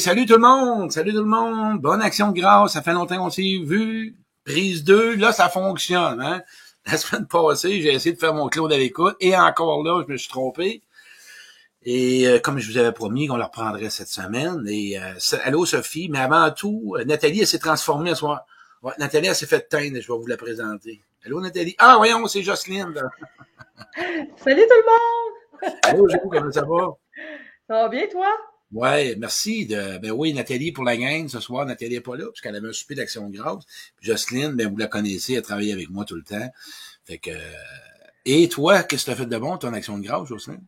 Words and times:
Salut 0.00 0.24
tout 0.24 0.32
le 0.32 0.40
monde! 0.40 0.90
Salut 0.90 1.12
tout 1.12 1.18
le 1.18 1.24
monde! 1.24 1.82
Bonne 1.82 2.00
action 2.00 2.30
de 2.30 2.40
grâce, 2.40 2.72
ça 2.72 2.80
fait 2.80 2.94
longtemps 2.94 3.18
qu'on 3.18 3.28
s'est 3.28 3.60
vu. 3.62 4.16
Prise 4.46 4.82
2, 4.82 5.16
là, 5.16 5.30
ça 5.30 5.50
fonctionne, 5.50 6.22
hein? 6.22 6.42
La 6.86 6.96
semaine 6.96 7.26
passée, 7.26 7.82
j'ai 7.82 7.92
essayé 7.92 8.14
de 8.14 8.18
faire 8.18 8.32
mon 8.32 8.48
Claude 8.48 8.72
à 8.72 8.78
l'écoute, 8.78 9.14
et 9.20 9.36
encore 9.36 9.82
là, 9.84 10.02
je 10.06 10.10
me 10.10 10.16
suis 10.16 10.30
trompé. 10.30 10.82
Et 11.82 12.26
euh, 12.26 12.38
comme 12.38 12.58
je 12.58 12.72
vous 12.72 12.78
avais 12.78 12.92
promis 12.92 13.26
qu'on 13.26 13.36
le 13.36 13.44
reprendrait 13.44 13.90
cette 13.90 14.08
semaine. 14.08 14.64
Et 14.66 14.98
euh, 14.98 15.12
allô 15.44 15.66
Sophie, 15.66 16.08
mais 16.08 16.20
avant 16.20 16.50
tout, 16.50 16.96
euh, 16.98 17.04
Nathalie, 17.04 17.40
elle 17.40 17.46
s'est 17.46 17.58
transformée 17.58 18.10
ce 18.10 18.16
soir. 18.16 18.46
Ouais, 18.82 18.92
Nathalie, 18.98 19.26
elle 19.26 19.34
s'est 19.34 19.46
fait 19.46 19.68
teindre, 19.68 20.00
je 20.00 20.10
vais 20.10 20.18
vous 20.18 20.26
la 20.26 20.38
présenter. 20.38 21.02
Allô 21.26 21.42
Nathalie? 21.42 21.74
Ah, 21.78 21.96
voyons, 21.98 22.26
c'est 22.26 22.42
Jocelyne. 22.42 22.94
Salut 23.96 24.62
tout 24.62 24.76
le 24.76 24.86
monde! 24.86 25.74
allô, 25.82 26.08
Jo, 26.08 26.16
comment 26.30 26.50
ça 26.50 26.62
va? 26.62 26.96
Ça 27.68 27.74
va 27.82 27.88
bien, 27.90 28.06
toi? 28.10 28.34
Ouais, 28.72 29.16
merci 29.18 29.66
de, 29.66 29.98
ben 29.98 30.12
oui, 30.12 30.32
Nathalie 30.32 30.70
pour 30.70 30.84
la 30.84 30.96
gang 30.96 31.26
ce 31.28 31.40
soir. 31.40 31.66
Nathalie 31.66 31.94
n'est 31.94 32.00
pas 32.00 32.16
là, 32.16 32.26
puisqu'elle 32.30 32.54
avait 32.54 32.68
un 32.68 32.72
souper 32.72 32.94
d'action 32.94 33.28
grâce. 33.28 33.64
Puis 33.96 34.06
Jocelyne, 34.06 34.52
ben 34.52 34.68
vous 34.68 34.76
la 34.76 34.86
connaissez, 34.86 35.34
elle 35.34 35.42
travaille 35.42 35.72
avec 35.72 35.90
moi 35.90 36.04
tout 36.04 36.14
le 36.14 36.22
temps. 36.22 36.48
Fait 37.04 37.18
que, 37.18 37.30
et 38.24 38.48
toi, 38.48 38.84
qu'est-ce 38.84 39.06
que 39.06 39.10
tu 39.10 39.12
as 39.12 39.16
fait 39.16 39.26
de 39.26 39.38
bon, 39.38 39.56
ton 39.58 39.72
action 39.72 39.98
de 39.98 40.04
grâce, 40.04 40.28
Jocelyne? 40.28 40.62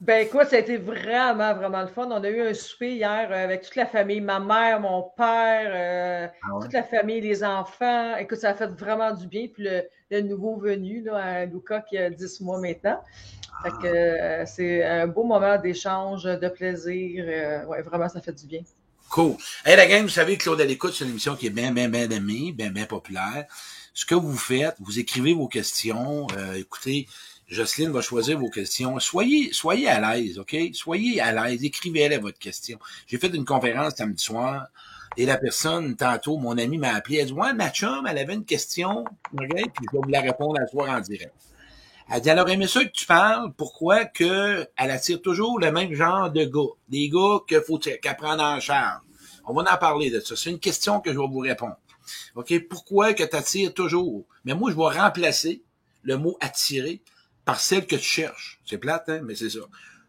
Ben 0.00 0.26
écoute, 0.26 0.48
ça 0.48 0.56
a 0.56 0.58
été 0.58 0.76
vraiment, 0.76 1.54
vraiment 1.54 1.80
le 1.80 1.86
fun. 1.86 2.08
On 2.10 2.22
a 2.22 2.28
eu 2.28 2.42
un 2.42 2.52
souper 2.52 2.94
hier 2.94 3.28
euh, 3.30 3.44
avec 3.44 3.62
toute 3.62 3.76
la 3.76 3.86
famille, 3.86 4.20
ma 4.20 4.40
mère, 4.40 4.80
mon 4.80 5.02
père, 5.16 5.70
euh, 5.72 6.26
ah 6.42 6.58
toute 6.60 6.72
la 6.72 6.82
famille, 6.82 7.20
les 7.20 7.44
enfants. 7.44 8.16
Écoute, 8.16 8.38
ça 8.38 8.50
a 8.50 8.54
fait 8.54 8.66
vraiment 8.66 9.12
du 9.12 9.26
bien. 9.28 9.46
Puis 9.46 9.66
le, 10.10 10.20
nouveau 10.20 10.56
venu, 10.56 11.02
là, 11.02 11.46
Luca, 11.46 11.80
qui 11.80 11.96
a 11.96 12.10
10 12.10 12.40
mois 12.40 12.60
maintenant. 12.60 13.00
Fait 13.62 13.70
que 13.70 13.86
euh, 13.86 14.46
c'est 14.46 14.84
un 14.84 15.06
beau 15.06 15.24
moment 15.24 15.58
d'échange, 15.58 16.24
de 16.24 16.48
plaisir. 16.48 17.24
ouais, 17.68 17.82
vraiment, 17.82 18.08
ça 18.08 18.20
fait 18.20 18.32
du 18.32 18.46
bien. 18.46 18.60
Cool. 19.10 19.36
Hey, 19.64 19.76
la 19.76 19.86
gang, 19.86 20.02
vous 20.02 20.08
savez, 20.08 20.36
Claude 20.36 20.60
à 20.60 20.64
l'écoute, 20.64 20.94
c'est 20.94 21.04
une 21.04 21.10
émission 21.10 21.36
qui 21.36 21.46
est 21.46 21.50
bien, 21.50 21.72
bien, 21.72 21.88
bien 21.88 22.08
aimée, 22.10 22.52
bien, 22.52 22.70
bien 22.70 22.86
populaire. 22.86 23.44
Ce 23.92 24.04
que 24.04 24.14
vous 24.14 24.36
faites, 24.36 24.74
vous 24.80 24.98
écrivez 24.98 25.34
vos 25.34 25.46
questions. 25.46 26.26
écoutez, 26.56 27.06
Jocelyne 27.48 27.90
va 27.90 28.00
choisir 28.00 28.38
vos 28.38 28.50
questions. 28.50 28.98
Soyez, 28.98 29.52
soyez 29.52 29.88
à 29.88 30.00
l'aise, 30.00 30.38
OK? 30.38 30.56
Soyez 30.72 31.20
à 31.20 31.32
l'aise. 31.32 31.62
Écrivez-les 31.62 32.18
votre 32.18 32.38
question. 32.38 32.78
J'ai 33.06 33.18
fait 33.18 33.28
une 33.28 33.44
conférence 33.44 33.94
samedi 33.96 34.22
soir 34.22 34.66
et 35.16 35.26
la 35.26 35.36
personne, 35.36 35.94
tantôt, 35.94 36.38
mon 36.38 36.58
ami 36.58 36.78
m'a 36.78 36.94
appelé. 36.94 37.18
Elle 37.18 37.26
dit, 37.26 37.32
ouais, 37.32 37.52
ma 37.52 37.70
chum, 37.70 38.06
elle 38.08 38.18
avait 38.18 38.34
une 38.34 38.44
question, 38.44 39.04
OK? 39.32 39.48
Puis 39.48 39.86
je 39.92 39.96
vais 39.96 40.02
vous 40.02 40.08
la 40.08 40.20
répondre 40.20 40.58
à 40.60 40.66
soir 40.66 40.88
en 40.90 41.00
direct. 41.00 41.34
Elle 42.10 42.20
dit, 42.20 42.30
alors, 42.30 42.48
aimé 42.48 42.66
ça 42.66 42.84
que 42.84 42.90
tu 42.90 43.06
parles, 43.06 43.52
pourquoi 43.56 44.04
que 44.04 44.68
elle 44.76 44.90
attire 44.90 45.22
toujours 45.22 45.58
le 45.58 45.72
même 45.72 45.94
genre 45.94 46.30
de 46.30 46.44
gars? 46.44 46.74
Des 46.88 47.08
gars 47.08 47.38
qu'il 47.48 47.60
faut 47.60 47.78
qu'elle 47.78 48.16
prenne 48.16 48.40
en 48.40 48.60
charge. 48.60 49.00
On 49.46 49.54
va 49.54 49.62
en 49.72 49.76
parler 49.76 50.10
de 50.10 50.20
ça. 50.20 50.36
C'est 50.36 50.50
une 50.50 50.58
question 50.58 51.00
que 51.00 51.12
je 51.12 51.18
vais 51.18 51.26
vous 51.26 51.38
répondre. 51.38 51.76
OK? 52.34 52.52
Pourquoi 52.68 53.14
que 53.14 53.22
tu 53.22 53.36
attires 53.36 53.74
toujours? 53.74 54.24
Mais 54.44 54.54
moi, 54.54 54.70
je 54.70 54.76
vais 54.76 55.00
remplacer 55.00 55.62
le 56.02 56.16
mot 56.16 56.36
attirer 56.40 57.00
par 57.44 57.60
celle 57.60 57.86
que 57.86 57.96
tu 57.96 58.02
cherches. 58.02 58.60
C'est 58.66 58.78
plate, 58.78 59.08
hein? 59.08 59.20
mais 59.24 59.34
c'est 59.34 59.50
ça. 59.50 59.60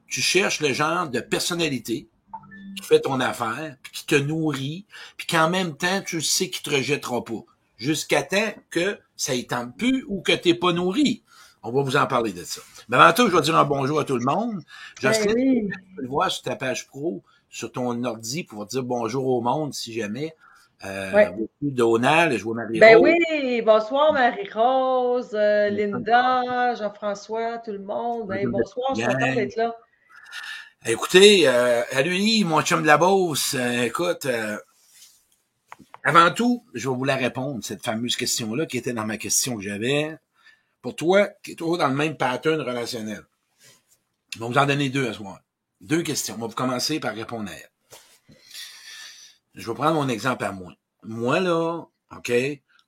Tu 0.08 0.22
cherches 0.22 0.62
le 0.62 0.74
genre 0.74 1.10
de 1.10 1.20
personnalité 1.20 2.08
qui 2.78 2.86
fait 2.86 3.02
ton 3.02 3.20
affaire, 3.20 3.78
puis 3.82 3.92
qui 3.94 4.06
te 4.06 4.16
nourrit, 4.16 4.86
puis 5.18 5.28
qu'en 5.28 5.50
même 5.50 5.78
temps, 5.78 6.02
tu 6.02 6.22
sais 6.22 6.50
qu'il 6.50 6.62
te 6.62 6.70
rejettera 6.70 7.24
pas. 7.24 7.46
Jusqu'à 7.78 8.24
temps 8.24 8.54
que 8.70 9.00
ça 9.16 9.34
y 9.34 9.48
plus 9.78 10.06
ou 10.08 10.22
que 10.22 10.34
tu 10.34 10.50
n'es 10.50 10.54
pas 10.56 10.74
nourri. 10.74 11.24
On 11.66 11.72
va 11.72 11.82
vous 11.82 11.98
en 11.98 12.06
parler 12.06 12.32
de 12.32 12.44
ça. 12.44 12.62
Mais 12.90 12.98
avant 12.98 13.12
tout, 13.12 13.28
je 13.28 13.36
vais 13.36 13.42
dire 13.42 13.58
un 13.58 13.66
bonjour 13.66 14.00
à 14.00 14.04
tout 14.04 14.18
le 14.18 14.24
monde. 14.24 14.62
Ben 15.02 15.12
oui. 15.26 15.68
tu 15.68 15.96
peux 15.96 16.02
le 16.04 16.08
voir 16.08 16.30
sur 16.30 16.44
ta 16.44 16.56
page 16.56 16.88
pro, 16.88 17.24
sur 17.50 17.72
ton 17.72 18.04
ordi, 18.04 18.44
pour 18.44 18.68
dire 18.68 18.84
bonjour 18.84 19.26
au 19.26 19.42
monde 19.42 19.74
si 19.74 19.92
jamais. 19.92 20.36
Euh, 20.86 21.32
Donald, 21.62 22.38
je 22.38 22.44
vois 22.44 22.54
Marie-Rose. 22.54 22.80
Ben 22.80 22.98
oui, 23.02 23.62
bonsoir 23.64 24.14
Marie-Rose, 24.14 25.32
euh, 25.34 25.70
Linda, 25.70 26.76
Jean-François, 26.76 27.58
tout 27.58 27.72
le 27.72 27.80
monde. 27.80 28.28
Ben, 28.28 28.48
bonsoir, 28.48 28.94
je 28.94 29.02
suis 29.02 29.08
content 29.08 29.34
d'être 29.34 29.56
là. 29.56 29.76
Écoutez, 30.86 31.48
euh, 31.48 31.82
lui, 32.04 32.44
mon 32.44 32.62
chum 32.62 32.84
de 32.84 32.88
la 32.88 32.98
Beauce, 32.98 33.56
euh, 33.56 33.86
écoute, 33.86 34.28
euh, 34.28 34.56
avant 36.04 36.30
tout, 36.30 36.64
je 36.76 36.88
vais 36.88 36.96
vous 36.96 37.06
la 37.06 37.16
répondre, 37.16 37.64
cette 37.64 37.84
fameuse 37.84 38.16
question-là 38.16 38.68
qui 38.68 38.78
était 38.78 38.94
dans 38.94 39.06
ma 39.06 39.18
question 39.18 39.56
que 39.56 39.64
j'avais. 39.64 40.16
Pour 40.86 40.96
toi, 40.96 41.30
qui 41.44 41.54
est 41.54 41.56
toujours 41.56 41.80
dans 41.80 41.88
le 41.88 41.96
même 41.96 42.16
pattern 42.16 42.62
relationnel. 42.62 43.26
Je 44.36 44.40
vais 44.40 44.46
vous 44.46 44.58
en 44.58 44.66
donner 44.68 44.90
deux 44.90 45.10
à 45.10 45.14
ce 45.14 45.20
moment. 45.20 45.40
Deux 45.82 46.04
questions. 46.04 46.38
On 46.40 46.48
va 46.48 46.54
commencer 46.54 47.00
par 47.00 47.16
répondre 47.16 47.50
à 47.50 47.54
elle 47.54 47.72
je 49.56 49.68
vais 49.68 49.74
prendre 49.74 49.96
mon 49.96 50.10
exemple 50.10 50.44
à 50.44 50.52
moi. 50.52 50.74
Moi, 51.04 51.40
là, 51.40 51.86
OK, 52.16 52.32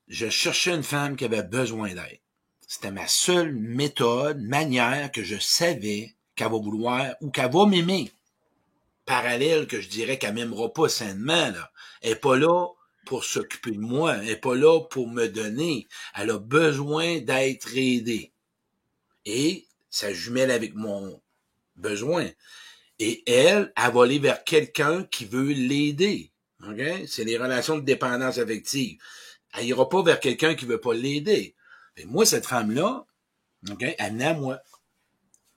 je 0.07 0.29
cherchais 0.29 0.75
une 0.75 0.83
femme 0.83 1.15
qui 1.15 1.25
avait 1.25 1.43
besoin 1.43 1.89
d'aide. 1.89 2.19
C'était 2.67 2.91
ma 2.91 3.07
seule 3.07 3.53
méthode, 3.53 4.41
manière 4.41 5.11
que 5.11 5.23
je 5.23 5.37
savais 5.39 6.15
qu'elle 6.35 6.51
va 6.51 6.57
vouloir 6.57 7.15
ou 7.21 7.29
qu'elle 7.29 7.51
va 7.51 7.65
m'aimer. 7.65 8.11
Parallèle 9.05 9.67
que 9.67 9.79
je 9.79 9.87
dirais 9.87 10.17
qu'elle 10.17 10.33
m'aimera 10.33 10.73
pas 10.73 10.89
sainement, 10.89 11.49
là. 11.49 11.71
Elle 12.01 12.11
est 12.11 12.15
pas 12.15 12.35
là 12.35 12.67
pour 13.07 13.23
s'occuper 13.23 13.71
de 13.71 13.79
moi. 13.79 14.17
Elle 14.17 14.29
est 14.29 14.35
pas 14.35 14.55
là 14.55 14.81
pour 14.81 15.07
me 15.07 15.27
donner. 15.27 15.87
Elle 16.15 16.29
a 16.29 16.37
besoin 16.37 17.19
d'être 17.19 17.75
aidée. 17.75 18.31
Et 19.25 19.65
ça 19.89 20.13
jumelle 20.13 20.51
avec 20.51 20.75
mon 20.75 21.19
besoin. 21.75 22.29
Et 22.99 23.23
elle, 23.31 23.73
elle 23.75 23.93
va 23.93 24.03
aller 24.03 24.19
vers 24.19 24.43
quelqu'un 24.43 25.03
qui 25.03 25.25
veut 25.25 25.51
l'aider. 25.53 26.31
C'est 27.07 27.23
les 27.23 27.37
relations 27.37 27.77
de 27.77 27.85
dépendance 27.85 28.37
affective. 28.37 28.97
Elle 29.53 29.67
ira 29.67 29.87
pas 29.87 30.03
vers 30.03 30.19
quelqu'un 30.19 30.55
qui 30.55 30.65
veut 30.65 30.81
pas 30.81 30.93
l'aider. 30.93 31.55
moi, 32.05 32.25
cette 32.25 32.45
femme-là, 32.45 33.05
OK, 33.69 33.83
elle 33.97 34.11
venait 34.11 34.25
à 34.25 34.33
moi. 34.33 34.59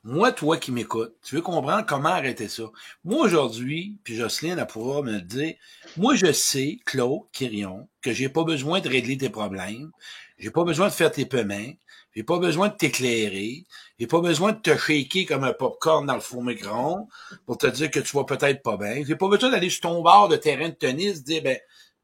Moi, 0.02 0.32
toi 0.32 0.56
qui 0.56 0.72
m'écoutes, 0.72 1.14
tu 1.22 1.34
veux 1.34 1.42
comprendre 1.42 1.84
comment 1.86 2.08
arrêter 2.08 2.48
ça? 2.48 2.62
Moi, 3.04 3.22
aujourd'hui, 3.22 3.98
puis 4.02 4.16
Jocelyne, 4.16 4.58
elle 4.58 4.66
pourra 4.66 5.02
me 5.02 5.20
dire, 5.20 5.54
moi, 5.98 6.14
je 6.14 6.32
sais, 6.32 6.78
Claude 6.86 7.24
Quirion, 7.32 7.86
que 8.00 8.10
j'ai 8.10 8.30
pas 8.30 8.44
besoin 8.44 8.80
de 8.80 8.88
régler 8.88 9.18
tes 9.18 9.28
problèmes, 9.28 9.90
j'ai 10.38 10.50
pas 10.50 10.64
besoin 10.64 10.88
de 10.88 10.92
faire 10.92 11.12
tes 11.12 11.26
paiements, 11.26 11.74
j'ai 12.16 12.22
pas 12.22 12.38
besoin 12.38 12.68
de 12.68 12.74
t'éclairer, 12.74 13.66
j'ai 13.98 14.06
pas 14.06 14.22
besoin 14.22 14.52
de 14.52 14.58
te 14.58 14.74
shaker 14.74 15.26
comme 15.26 15.44
un 15.44 15.52
popcorn 15.52 16.06
dans 16.06 16.14
le 16.14 16.20
four 16.20 16.42
micro 16.42 17.06
pour 17.44 17.58
te 17.58 17.66
dire 17.66 17.90
que 17.90 18.00
tu 18.00 18.16
vas 18.16 18.24
peut-être 18.24 18.62
pas 18.62 18.78
bien. 18.78 19.04
J'ai 19.06 19.16
pas 19.16 19.28
besoin 19.28 19.50
d'aller 19.50 19.68
sur 19.68 19.82
ton 19.82 20.02
bord 20.02 20.28
de 20.28 20.36
terrain 20.36 20.70
de 20.70 20.74
tennis, 20.74 21.22
dire, 21.22 21.42
ben, 21.42 21.58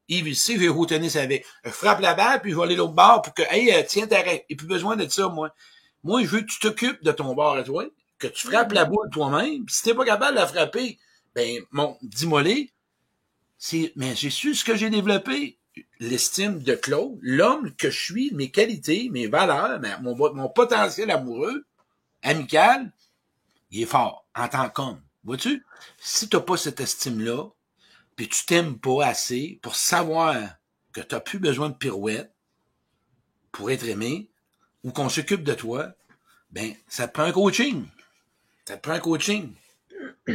Yves, 0.08 0.28
ici, 0.28 0.54
je 0.54 0.60
vais 0.60 0.68
au 0.68 0.86
tennis 0.86 1.16
avec. 1.16 1.44
Je 1.64 1.70
frappe 1.70 2.00
la 2.00 2.14
balle, 2.14 2.40
puis 2.42 2.52
je 2.52 2.56
vais 2.56 2.62
aller 2.62 2.76
l'autre 2.76 2.92
bord 2.92 3.22
pour 3.22 3.34
que, 3.34 3.42
hey, 3.50 3.72
euh, 3.72 3.82
tiens, 3.88 4.06
t'arrêtes. 4.06 4.44
J'ai 4.48 4.54
plus 4.54 4.66
besoin 4.68 4.96
de 4.96 5.08
ça, 5.08 5.28
moi. 5.28 5.50
Moi, 6.06 6.22
je 6.22 6.28
veux 6.28 6.40
que 6.42 6.46
tu 6.46 6.60
t'occupes 6.60 7.02
de 7.02 7.10
ton 7.10 7.34
bord 7.34 7.56
à 7.56 7.64
toi, 7.64 7.84
que 8.20 8.28
tu 8.28 8.46
frappes 8.46 8.70
la 8.70 8.84
boule 8.84 9.10
toi-même, 9.10 9.68
si 9.68 9.82
t'es 9.82 9.92
pas 9.92 10.04
capable 10.04 10.36
de 10.36 10.40
la 10.40 10.46
frapper, 10.46 11.00
ben, 11.34 11.60
bon, 11.72 11.98
dis-moi 12.00 12.44
C'est, 13.58 13.92
mais 13.96 14.14
j'ai 14.14 14.30
su 14.30 14.54
ce 14.54 14.64
que 14.64 14.76
j'ai 14.76 14.88
développé 14.88 15.58
l'estime 15.98 16.62
de 16.62 16.76
Claude, 16.76 17.18
l'homme 17.22 17.74
que 17.74 17.90
je 17.90 18.00
suis, 18.00 18.30
mes 18.34 18.52
qualités, 18.52 19.08
mes 19.10 19.26
valeurs, 19.26 19.80
mon, 20.00 20.48
potentiel 20.48 21.10
amoureux, 21.10 21.66
amical, 22.22 22.92
il 23.72 23.82
est 23.82 23.86
fort 23.86 24.28
en 24.36 24.46
tant 24.46 24.68
qu'homme. 24.68 25.02
Vois-tu? 25.24 25.66
Si 25.98 26.28
tu 26.28 26.36
n'as 26.36 26.42
pas 26.42 26.56
cette 26.56 26.78
estime-là, 26.78 27.48
puis 28.14 28.28
tu 28.28 28.46
t'aimes 28.46 28.78
pas 28.78 29.06
assez 29.06 29.58
pour 29.60 29.74
savoir 29.74 30.36
que 30.92 31.00
tu 31.00 31.16
n'as 31.16 31.20
plus 31.20 31.40
besoin 31.40 31.68
de 31.68 31.74
pirouette 31.74 32.32
pour 33.50 33.72
être 33.72 33.88
aimé, 33.88 34.30
ou 34.86 34.92
qu'on 34.92 35.08
s'occupe 35.08 35.42
de 35.42 35.52
toi, 35.52 35.88
ben, 36.52 36.72
ça 36.88 37.08
te 37.08 37.12
prend 37.12 37.24
un 37.24 37.32
coaching. 37.32 37.84
Ça 38.64 38.76
te 38.76 38.82
prend 38.82 38.92
un 38.92 39.00
coaching. 39.00 39.52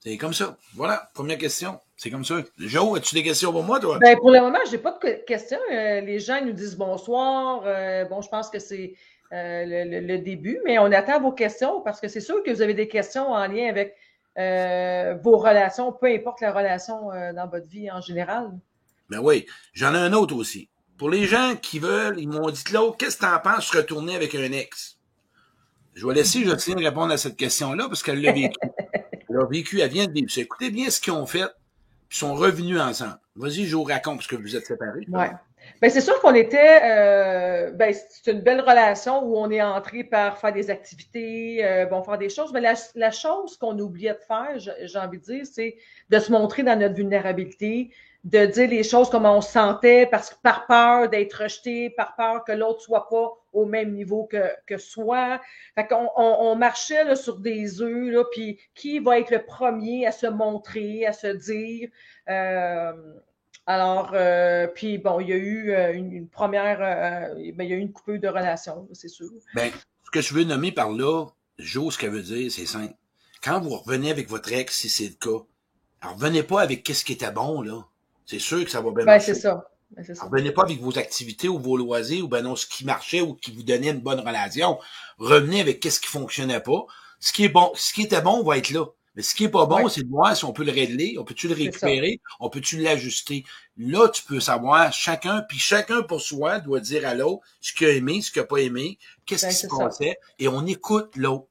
C'est 0.00 0.16
comme 0.16 0.32
ça. 0.32 0.56
Voilà, 0.74 1.10
première 1.12 1.36
question. 1.36 1.78
C'est 1.96 2.10
comme 2.10 2.24
ça. 2.24 2.36
Jo, 2.58 2.96
as-tu 2.96 3.14
des 3.14 3.22
questions 3.22 3.52
pour 3.52 3.62
moi, 3.62 3.78
toi? 3.78 3.98
Ben, 3.98 4.16
pour 4.16 4.30
le 4.30 4.40
moment, 4.40 4.58
je 4.64 4.72
n'ai 4.72 4.78
pas 4.78 4.98
de 5.04 5.24
questions. 5.26 5.58
Euh, 5.70 6.00
les 6.00 6.18
gens 6.18 6.42
nous 6.42 6.54
disent 6.54 6.76
bonsoir. 6.76 7.62
Euh, 7.66 8.06
bon, 8.06 8.22
je 8.22 8.30
pense 8.30 8.48
que 8.48 8.58
c'est 8.58 8.94
euh, 9.34 9.64
le, 9.66 10.18
début, 10.18 10.58
mais 10.64 10.78
on 10.78 10.90
attend 10.92 11.20
vos 11.20 11.32
questions 11.32 11.82
parce 11.82 12.00
que 12.00 12.08
c'est 12.08 12.22
sûr 12.22 12.42
que 12.42 12.50
vous 12.50 12.62
avez 12.62 12.72
des 12.72 12.88
questions 12.88 13.30
en 13.30 13.46
lien 13.46 13.68
avec 13.68 13.94
vos 15.22 15.36
relations, 15.36 15.92
peu 15.92 16.06
importe 16.06 16.40
la 16.40 16.52
relation 16.52 17.10
dans 17.34 17.46
votre 17.46 17.66
vie 17.66 17.90
en 17.90 18.00
général. 18.00 18.50
Ben 19.10 19.18
oui. 19.18 19.44
J'en 19.74 19.94
ai 19.94 19.98
un 19.98 20.14
autre 20.14 20.34
aussi. 20.34 20.70
Pour 21.00 21.08
les 21.08 21.24
gens 21.24 21.56
qui 21.56 21.78
veulent, 21.78 22.20
ils 22.20 22.28
m'ont 22.28 22.50
dit, 22.50 22.62
Claude, 22.62 22.94
qu'est-ce 22.98 23.16
que 23.16 23.24
tu 23.24 23.32
en 23.32 23.38
penses 23.38 23.70
retourner 23.74 24.14
avec 24.14 24.34
un 24.34 24.52
ex? 24.52 24.98
Je 25.94 26.06
vais 26.06 26.12
laisser 26.12 26.44
Jocelyne 26.44 26.84
répondre 26.84 27.10
à 27.10 27.16
cette 27.16 27.38
question-là 27.38 27.86
parce 27.88 28.02
qu'elle 28.02 28.20
l'a 28.20 28.32
vécu. 28.32 28.58
Elle 29.30 29.36
l'a 29.36 29.46
vécu, 29.46 29.80
elle 29.80 29.88
vient 29.88 30.06
de 30.06 30.12
vivre. 30.12 30.30
Écoutez 30.36 30.70
bien 30.70 30.90
ce 30.90 31.00
qu'ils 31.00 31.14
ont 31.14 31.24
fait 31.24 31.46
ils 32.10 32.16
sont 32.16 32.34
revenus 32.34 32.78
ensemble. 32.78 33.18
Vas-y, 33.34 33.64
je 33.64 33.76
vous 33.76 33.84
raconte 33.84 34.16
parce 34.16 34.26
que 34.26 34.36
vous 34.36 34.56
êtes 34.56 34.66
séparés. 34.66 35.06
Ouais. 35.10 35.30
Ben, 35.80 35.90
c'est 35.90 36.00
sûr 36.02 36.20
qu'on 36.20 36.34
était, 36.34 36.80
euh, 36.82 37.70
ben, 37.70 37.94
c'est 37.94 38.32
une 38.32 38.40
belle 38.40 38.60
relation 38.60 39.24
où 39.24 39.38
on 39.38 39.50
est 39.50 39.62
entré 39.62 40.04
par 40.04 40.36
faire 40.36 40.52
des 40.52 40.68
activités, 40.68 41.64
euh, 41.64 41.86
bon, 41.86 42.02
faire 42.02 42.18
des 42.18 42.28
choses. 42.28 42.52
Mais 42.52 42.60
la, 42.60 42.74
la 42.94 43.10
chose 43.10 43.56
qu'on 43.56 43.78
oubliait 43.78 44.14
de 44.14 44.20
faire, 44.26 44.58
j'ai 44.58 44.98
envie 44.98 45.18
de 45.18 45.24
dire, 45.24 45.46
c'est 45.50 45.76
de 46.10 46.18
se 46.18 46.30
montrer 46.30 46.62
dans 46.62 46.78
notre 46.78 46.94
vulnérabilité, 46.94 47.90
de 48.24 48.44
dire 48.46 48.68
les 48.68 48.82
choses 48.82 49.08
comme 49.08 49.24
on 49.24 49.40
se 49.40 49.52
sentait 49.52 50.06
parce 50.06 50.30
que 50.30 50.36
par 50.42 50.66
peur 50.66 51.08
d'être 51.08 51.42
rejeté, 51.42 51.90
par 51.90 52.14
peur 52.16 52.44
que 52.44 52.52
l'autre 52.52 52.82
soit 52.82 53.08
pas 53.08 53.32
au 53.52 53.64
même 53.64 53.92
niveau 53.92 54.24
que, 54.24 54.52
que 54.66 54.76
soi. 54.76 55.40
Fait 55.74 55.86
qu'on 55.86 56.08
on, 56.16 56.36
on 56.40 56.56
marchait 56.56 57.04
là, 57.04 57.16
sur 57.16 57.38
des 57.38 57.80
œufs, 57.80 58.12
là, 58.12 58.24
puis 58.30 58.58
qui 58.74 58.98
va 58.98 59.18
être 59.18 59.30
le 59.30 59.42
premier 59.42 60.06
à 60.06 60.12
se 60.12 60.26
montrer, 60.26 61.06
à 61.06 61.12
se 61.12 61.28
dire. 61.28 61.88
Euh, 62.28 62.92
alors, 63.66 64.10
euh, 64.14 64.66
puis 64.66 64.98
bon, 64.98 65.20
il 65.20 65.28
y 65.28 65.32
a 65.32 65.36
eu 65.36 65.70
euh, 65.70 65.92
une, 65.92 66.28
première, 66.28 66.80
euh, 66.80 67.52
ben, 67.54 67.62
il 67.62 67.70
y 67.70 67.72
a 67.72 67.76
eu 67.76 67.80
une 67.80 67.92
coupure 67.92 68.18
de 68.18 68.26
relations, 68.26 68.88
c'est 68.92 69.08
sûr. 69.08 69.30
Ben, 69.54 69.70
ce 70.04 70.10
que 70.10 70.20
je 70.20 70.34
veux 70.34 70.42
nommer 70.42 70.72
par 70.72 70.90
là, 70.90 71.26
Jo, 71.58 71.90
ce 71.90 71.96
qu'elle 71.98 72.10
veut 72.10 72.22
dire, 72.22 72.50
c'est 72.50 72.66
simple. 72.66 72.94
Quand 73.44 73.60
vous 73.60 73.76
revenez 73.76 74.10
avec 74.10 74.28
votre 74.28 74.52
ex, 74.52 74.76
si 74.76 74.88
c'est 74.88 75.04
le 75.04 75.14
cas, 75.14 75.44
alors 76.00 76.16
revenez 76.16 76.42
pas 76.42 76.62
avec 76.62 76.82
qu'est-ce 76.82 77.04
qui 77.04 77.12
était 77.12 77.30
bon, 77.30 77.62
là. 77.62 77.86
C'est 78.30 78.38
sûr 78.38 78.64
que 78.64 78.70
ça 78.70 78.80
va 78.80 78.92
bien 78.92 79.04
ben, 79.04 79.18
c'est 79.18 79.34
ça. 79.34 79.68
Ben, 79.90 80.04
ça. 80.04 80.24
Revenez 80.24 80.52
pas 80.52 80.62
avec 80.62 80.80
vos 80.80 80.96
activités 80.96 81.48
ou 81.48 81.58
vos 81.58 81.76
loisirs 81.76 82.24
ou 82.24 82.28
ben 82.28 82.42
non, 82.42 82.54
ce 82.54 82.64
qui 82.64 82.84
marchait 82.84 83.22
ou 83.22 83.34
qui 83.34 83.50
vous 83.50 83.64
donnait 83.64 83.90
une 83.90 83.98
bonne 83.98 84.20
relation. 84.20 84.78
Revenez 85.18 85.60
avec 85.60 85.80
qu'est-ce 85.80 86.00
qui 86.00 86.06
fonctionnait 86.06 86.60
pas. 86.60 86.86
Ce 87.18 87.32
qui 87.32 87.42
est 87.42 87.48
bon, 87.48 87.72
ce 87.74 87.92
qui 87.92 88.02
était 88.02 88.20
bon 88.22 88.44
va 88.44 88.56
être 88.56 88.70
là. 88.70 88.84
Mais 89.16 89.22
ce 89.22 89.34
qui 89.34 89.42
est 89.42 89.48
pas 89.48 89.66
bon, 89.66 89.82
ouais. 89.82 89.90
c'est 89.90 90.04
de 90.04 90.08
voir 90.08 90.36
si 90.36 90.44
on 90.44 90.52
peut 90.52 90.62
le 90.62 90.70
régler, 90.70 91.16
on 91.18 91.24
peut-tu 91.24 91.48
le 91.48 91.54
récupérer, 91.54 92.20
on 92.38 92.50
peut-tu 92.50 92.76
l'ajuster. 92.80 93.42
Là, 93.76 94.08
tu 94.08 94.22
peux 94.22 94.38
savoir 94.38 94.92
chacun, 94.92 95.42
puis 95.48 95.58
chacun 95.58 96.02
pour 96.02 96.20
soi 96.20 96.60
doit 96.60 96.78
dire 96.78 97.04
à 97.08 97.14
l'autre 97.14 97.42
ce 97.60 97.72
qu'il 97.72 97.88
a 97.88 97.90
aimé, 97.90 98.22
ce 98.22 98.30
qu'il 98.30 98.42
n'a 98.42 98.46
pas 98.46 98.58
aimé, 98.58 98.96
qu'est-ce 99.26 99.46
ben, 99.46 99.50
qui 99.50 99.56
se 99.56 99.66
passait, 99.66 100.16
et 100.38 100.46
on 100.46 100.64
écoute 100.66 101.16
l'autre. 101.16 101.48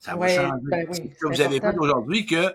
Ça 0.00 0.16
va 0.16 0.26
changer. 0.26 0.50
Ben 0.62 0.88
oui, 0.90 1.12
vous 1.22 1.40
avez 1.40 1.60
vu 1.60 1.78
aujourd'hui 1.78 2.26
que 2.26 2.52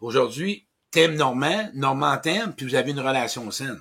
aujourd'hui, 0.00 0.65
t'aimes 0.90 1.14
Normand, 1.14 1.68
Normand 1.74 2.16
t'aime, 2.18 2.52
puis 2.56 2.66
vous 2.66 2.74
avez 2.74 2.90
une 2.90 3.00
relation 3.00 3.50
saine. 3.50 3.80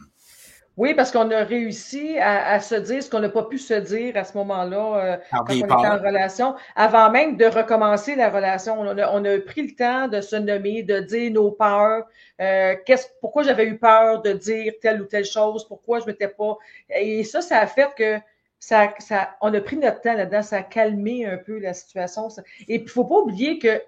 Oui, 0.77 0.93
parce 0.93 1.11
qu'on 1.11 1.31
a 1.31 1.43
réussi 1.43 2.17
à, 2.19 2.47
à, 2.51 2.59
se 2.59 2.75
dire 2.75 3.01
ce 3.01 3.09
qu'on 3.09 3.21
n'a 3.21 3.29
pas 3.29 3.43
pu 3.43 3.57
se 3.57 3.73
dire 3.73 4.17
à 4.17 4.25
ce 4.25 4.37
moment-là 4.37 4.97
euh, 4.97 5.17
quand 5.31 5.45
on 5.47 5.53
était 5.53 5.71
en 5.71 5.97
relation, 5.99 6.55
avant 6.75 7.09
même 7.09 7.37
de 7.37 7.45
recommencer 7.45 8.15
la 8.15 8.29
relation. 8.29 8.81
On 8.81 8.97
a, 8.97 9.09
on 9.13 9.23
a, 9.23 9.39
pris 9.39 9.67
le 9.67 9.75
temps 9.75 10.09
de 10.09 10.19
se 10.19 10.35
nommer, 10.35 10.83
de 10.83 10.99
dire 10.99 11.31
nos 11.31 11.51
peurs, 11.51 12.03
euh, 12.41 12.75
qu'est-ce, 12.85 13.07
pourquoi 13.21 13.43
j'avais 13.43 13.67
eu 13.67 13.77
peur 13.77 14.21
de 14.21 14.33
dire 14.33 14.73
telle 14.81 15.01
ou 15.01 15.05
telle 15.05 15.23
chose, 15.23 15.65
pourquoi 15.65 16.01
je 16.01 16.07
m'étais 16.07 16.27
pas? 16.27 16.57
Et 16.89 17.23
ça, 17.23 17.39
ça 17.39 17.59
a 17.59 17.67
fait 17.67 17.89
que 17.97 18.19
ça, 18.59 18.93
ça, 18.99 19.37
on 19.39 19.53
a 19.53 19.61
pris 19.61 19.77
notre 19.77 20.01
temps 20.01 20.13
là-dedans, 20.13 20.41
ça 20.41 20.57
a 20.57 20.63
calmé 20.63 21.25
un 21.25 21.37
peu 21.37 21.57
la 21.59 21.73
situation. 21.73 22.27
Et 22.67 22.81
il 22.81 22.89
faut 22.89 23.05
pas 23.05 23.19
oublier 23.19 23.59
que 23.59 23.81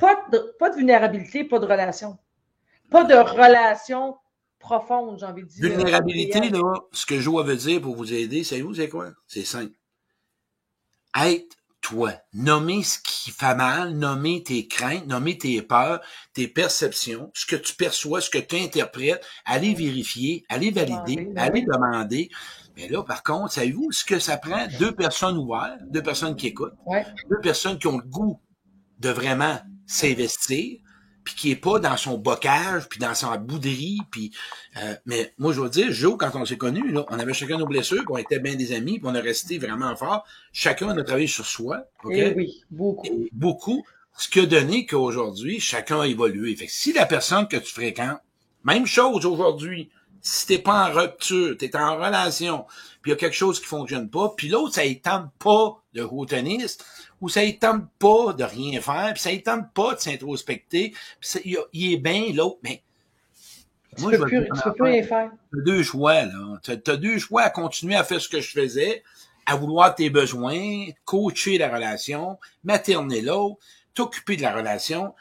pas 0.00 0.18
de, 0.32 0.56
pas 0.58 0.70
de 0.70 0.76
vulnérabilité, 0.76 1.44
pas 1.44 1.60
de 1.60 1.66
relation. 1.66 2.18
Pas 2.92 3.04
de 3.04 3.14
relation 3.14 4.16
profonde, 4.58 5.18
j'ai 5.18 5.26
envie 5.26 5.42
de 5.42 5.48
dire. 5.48 5.76
Vulnérabilité, 5.76 6.50
là, 6.50 6.74
ce 6.92 7.06
que 7.06 7.18
Joe 7.18 7.44
veut 7.44 7.56
dire 7.56 7.80
pour 7.80 7.96
vous 7.96 8.12
aider, 8.12 8.44
savez-vous 8.44 8.74
c'est 8.74 8.88
quoi? 8.88 9.10
C'est 9.26 9.44
simple. 9.44 9.72
Être 11.18 11.56
toi. 11.82 12.12
Nommer 12.32 12.82
ce 12.82 12.98
qui 13.00 13.30
fait 13.32 13.54
mal, 13.54 13.94
nommer 13.94 14.42
tes 14.42 14.68
craintes, 14.68 15.06
nommer 15.06 15.36
tes 15.36 15.60
peurs, 15.62 16.00
tes 16.32 16.48
perceptions, 16.48 17.30
ce 17.34 17.44
que 17.44 17.56
tu 17.56 17.74
perçois, 17.74 18.20
ce 18.20 18.30
que 18.30 18.38
tu 18.38 18.56
interprètes, 18.56 19.26
aller 19.44 19.74
vérifier, 19.74 20.46
aller 20.48 20.70
valider, 20.70 21.28
aller 21.36 21.62
demander. 21.62 22.30
Mais 22.76 22.88
là, 22.88 23.02
par 23.02 23.22
contre, 23.22 23.52
savez-vous 23.52 23.92
ce 23.92 24.04
que 24.04 24.18
ça 24.18 24.38
prend? 24.38 24.66
Deux 24.78 24.92
personnes 24.92 25.36
ouvertes, 25.36 25.80
deux 25.88 26.02
personnes 26.02 26.36
qui 26.36 26.46
écoutent, 26.46 26.72
ouais. 26.86 27.04
deux 27.28 27.40
personnes 27.40 27.78
qui 27.78 27.88
ont 27.88 27.98
le 27.98 28.08
goût 28.08 28.40
de 29.00 29.10
vraiment 29.10 29.58
s'investir, 29.86 30.78
puis 31.24 31.34
qui 31.34 31.50
est 31.50 31.56
pas 31.56 31.78
dans 31.78 31.96
son 31.96 32.18
bocage, 32.18 32.88
puis 32.88 32.98
dans 32.98 33.14
sa 33.14 33.36
bouderie, 33.36 34.00
puis 34.10 34.32
euh, 34.82 34.94
mais 35.06 35.34
moi 35.38 35.52
je 35.52 35.60
veux 35.60 35.68
dire, 35.68 35.92
Joe, 35.92 36.16
quand 36.18 36.30
on 36.34 36.44
s'est 36.44 36.56
connus, 36.56 36.90
là, 36.90 37.04
on 37.08 37.18
avait 37.18 37.34
chacun 37.34 37.58
nos 37.58 37.66
blessures, 37.66 38.04
puis 38.04 38.10
on 38.10 38.18
était 38.18 38.40
bien 38.40 38.54
des 38.54 38.72
amis, 38.72 38.98
puis 38.98 39.08
on 39.10 39.14
a 39.14 39.20
resté 39.20 39.58
vraiment 39.58 39.94
fort. 39.96 40.24
Chacun 40.52 40.88
a 40.88 41.02
travaillé 41.02 41.26
sur 41.26 41.46
soi. 41.46 41.84
Okay? 42.04 42.18
Et 42.18 42.34
oui, 42.34 42.62
beaucoup. 42.70 43.06
Et 43.06 43.28
beaucoup. 43.32 43.84
Ce 44.16 44.28
qui 44.28 44.40
a 44.40 44.46
donné 44.46 44.84
qu'aujourd'hui, 44.84 45.58
chacun 45.58 46.00
a 46.00 46.06
évolué. 46.06 46.54
Fait 46.54 46.66
que 46.66 46.72
si 46.72 46.92
la 46.92 47.06
personne 47.06 47.48
que 47.48 47.56
tu 47.56 47.72
fréquentes, 47.72 48.20
même 48.64 48.86
chose 48.86 49.24
aujourd'hui, 49.24 49.90
si 50.20 50.46
t'es 50.46 50.58
pas 50.58 50.88
en 50.88 50.92
rupture, 50.92 51.56
t'es 51.58 51.74
en 51.76 51.96
relation, 51.96 52.64
puis 53.02 53.10
il 53.10 53.14
y 53.14 53.16
a 53.16 53.16
quelque 53.16 53.36
chose 53.36 53.58
qui 53.60 53.66
fonctionne 53.66 54.08
pas, 54.08 54.32
puis 54.36 54.48
l'autre, 54.48 54.74
ça 54.74 54.82
tente 55.02 55.30
pas 55.38 55.82
de 55.94 56.02
haut 56.02 56.24
tennis, 56.24 56.78
ou 57.22 57.28
ça 57.28 57.46
ne 57.46 57.52
tente 57.52 57.88
pas 57.98 58.32
de 58.32 58.42
rien 58.42 58.80
faire, 58.80 59.12
puis 59.14 59.22
ça 59.22 59.32
ne 59.32 59.38
tente 59.38 59.72
pas 59.72 59.94
de 59.94 60.00
s'introspecter, 60.00 60.92
puis 61.20 61.56
il, 61.72 61.92
est 61.94 61.96
bien, 61.96 62.32
l'autre, 62.34 62.58
mais... 62.62 62.82
Tu 63.96 64.02
moi, 64.02 64.12
peux, 64.12 64.24
plus, 64.24 64.44
tu 64.44 64.62
peux 64.62 64.72
plus 64.72 64.84
rien 64.84 65.02
faire. 65.02 65.30
T'as 65.52 65.62
deux 65.64 65.82
choix, 65.82 66.22
là. 66.22 66.60
T'as 66.62 66.92
as 66.92 66.96
deux 66.96 67.18
choix 67.18 67.42
à 67.42 67.50
continuer 67.50 67.94
à 67.94 68.04
faire 68.04 68.20
ce 68.20 68.28
que 68.28 68.40
je 68.40 68.50
faisais, 68.50 69.04
à 69.46 69.54
vouloir 69.54 69.94
tes 69.94 70.10
besoins, 70.10 70.86
coacher 71.04 71.58
la 71.58 71.68
relation, 71.68 72.38
materner 72.64 73.20
l'autre, 73.20 73.58
t'occuper 73.94 74.36
de 74.36 74.42
la 74.42 74.54
relation, 74.54 75.14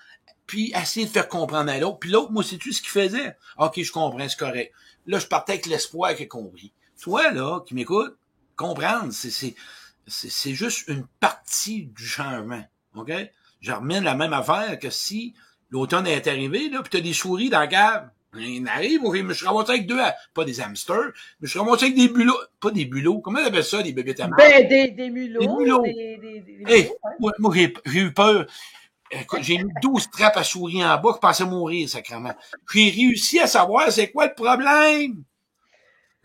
puis 0.48 0.74
essayer 0.76 1.06
de 1.06 1.12
faire 1.12 1.28
comprendre 1.28 1.70
à 1.70 1.78
l'autre. 1.78 2.00
Puis 2.00 2.10
l'autre, 2.10 2.32
moi, 2.32 2.44
tout 2.44 2.72
ce 2.72 2.82
qu'il 2.82 2.90
faisait? 2.90 3.36
OK, 3.58 3.82
je 3.82 3.92
comprends, 3.92 4.28
c'est 4.28 4.40
correct. 4.40 4.74
Là, 5.06 5.20
je 5.20 5.28
partais 5.28 5.54
avec 5.54 5.66
l'espoir 5.68 6.16
qu'il 6.16 6.26
a 6.26 6.30
compris. 6.30 6.72
Toi, 7.02 7.32
là, 7.32 7.60
qui 7.66 7.76
m'écoute, 7.76 8.18
comprendre, 8.56 9.12
c'est 9.12 9.54
c'est 10.12 10.54
juste 10.54 10.88
une 10.88 11.06
partie 11.20 11.86
du 11.86 12.06
changement. 12.06 12.64
OK? 12.96 13.12
Je 13.62 13.72
remets 13.72 14.02
la 14.02 14.16
même 14.16 14.34
affaire 14.34 14.78
que 14.80 14.90
si 14.90 15.34
l'automne 15.70 16.08
est 16.08 16.28
arrivé, 16.28 16.70
là, 16.70 16.82
puis 16.82 16.90
t'as 16.90 17.02
des 17.02 17.14
souris 17.14 17.50
dans 17.50 17.60
la 17.60 17.68
cave. 17.68 18.10
Il 18.38 18.66
arrive, 18.68 19.02
je 19.14 19.22
me 19.22 19.34
suis 19.34 19.46
ramassé 19.46 19.72
avec 19.72 19.88
deux, 19.88 20.00
pas 20.34 20.46
des 20.46 20.62
hamsters, 20.62 21.12
mais 21.40 21.48
je 21.48 21.48
suis 21.48 21.60
ramassé 21.60 21.86
avec 21.86 21.98
des 21.98 22.08
bulots. 22.08 22.40
Pas 22.62 22.72
des 22.72 22.86
bulots, 22.86 23.20
comment 23.20 23.40
on 23.40 23.46
appelle 23.46 23.64
ça, 23.64 23.84
des 23.84 23.92
bébés 23.92 24.20
à 24.22 24.28
Ben, 24.28 24.68
des, 24.68 24.90
des 24.92 25.10
mulots. 25.10 25.42
Des 25.42 25.48
mulots. 25.48 25.84
Des, 25.84 26.18
des, 26.18 26.40
des 26.40 26.64
hey, 26.66 26.84
mulots, 26.84 26.98
ouais. 27.04 27.12
Moi, 27.20 27.32
moi 27.40 27.54
j'ai 27.54 27.74
eu 28.00 28.14
peur. 28.14 28.46
J'ai 29.42 29.58
mis 29.58 29.72
12 29.82 30.10
trappes 30.12 30.38
à 30.38 30.44
souris 30.44 30.84
en 30.84 30.98
bas, 30.98 31.12
je 31.14 31.20
pensais 31.20 31.46
mourir, 31.46 31.90
sacrément. 31.90 32.34
J'ai 32.74 32.90
réussi 32.90 33.40
à 33.40 33.48
savoir 33.48 33.92
c'est 33.92 34.12
quoi 34.12 34.28
le 34.28 34.34
problème. 34.34 35.24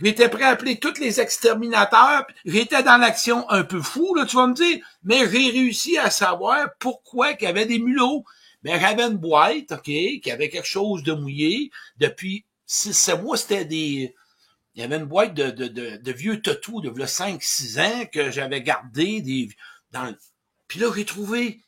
J'étais 0.03 0.29
prêt 0.29 0.45
à 0.45 0.51
appeler 0.51 0.79
tous 0.79 0.99
les 1.01 1.21
exterminateurs. 1.21 2.27
J'étais 2.45 2.83
dans 2.83 2.99
l'action 2.99 3.49
un 3.49 3.65
peu 3.65 3.81
fou, 3.81 4.15
là, 4.15 4.27
tu 4.27 4.37
vas 4.37 4.47
me 4.47 4.55
dire. 4.55 4.79
Mais 5.05 5.21
j'ai 5.31 5.51
réussi 5.51 5.97
à 5.97 6.11
savoir 6.11 6.69
pourquoi 6.79 7.35
qu'il 7.35 7.47
y 7.47 7.51
avait 7.51 7.65
des 7.65 7.79
mulots. 7.79 8.25
Ben, 8.63 8.79
j'avais 8.79 9.05
une 9.05 9.17
boîte, 9.17 9.73
OK, 9.73 9.85
qui 9.85 10.31
avait 10.31 10.51
quelque 10.51 10.67
chose 10.67 11.03
de 11.03 11.13
mouillé. 11.13 11.71
Depuis 11.99 12.45
six, 12.67 12.93
sept 12.93 13.23
mois, 13.23 13.37
c'était 13.37 13.65
des... 13.65 14.15
Il 14.75 14.83
y 14.83 14.85
avait 14.85 14.97
une 14.97 15.07
boîte 15.07 15.33
de, 15.33 15.51
de, 15.51 15.69
de, 15.69 15.97
de 15.97 16.13
vieux 16.13 16.43
tatous 16.43 16.83
de 16.83 16.91
5-6 16.91 17.81
ans 17.81 18.07
que 18.13 18.31
j'avais 18.31 18.61
gardé 18.61 19.23
des, 19.23 19.49
dans 19.93 20.15
Puis 20.69 20.79
là, 20.81 20.91
j'ai 20.95 21.07
trouvé... 21.07 21.61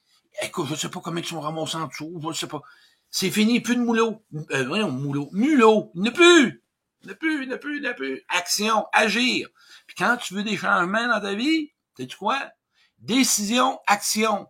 Écoute, 0.42 0.66
je 0.68 0.74
sais 0.74 0.90
pas 0.90 1.00
comment 1.00 1.18
ils 1.18 1.24
sont 1.24 1.40
ramassés 1.40 1.76
en 1.76 1.86
dessous, 1.86 2.20
je 2.30 2.38
sais 2.38 2.46
pas. 2.46 2.62
C'est 3.10 3.30
fini, 3.30 3.60
plus 3.60 3.76
de 3.76 3.80
moulot. 3.80 4.22
Euh, 4.50 4.66
voyons, 4.66 4.90
moulot. 4.90 5.30
Mulot, 5.32 5.90
il 5.94 6.12
plus. 6.12 6.62
Ne 7.04 7.12
plus, 7.12 7.46
ne 7.46 7.56
plus, 7.56 7.80
ne 7.80 7.92
plus. 7.92 8.22
Action, 8.28 8.86
agir. 8.92 9.48
Puis 9.86 9.96
quand 9.96 10.16
tu 10.16 10.34
veux 10.34 10.42
des 10.42 10.56
changements 10.56 11.08
dans 11.08 11.20
ta 11.20 11.34
vie, 11.34 11.72
sais-tu 11.96 12.16
quoi? 12.16 12.50
Décision, 12.98 13.78
action. 13.86 14.48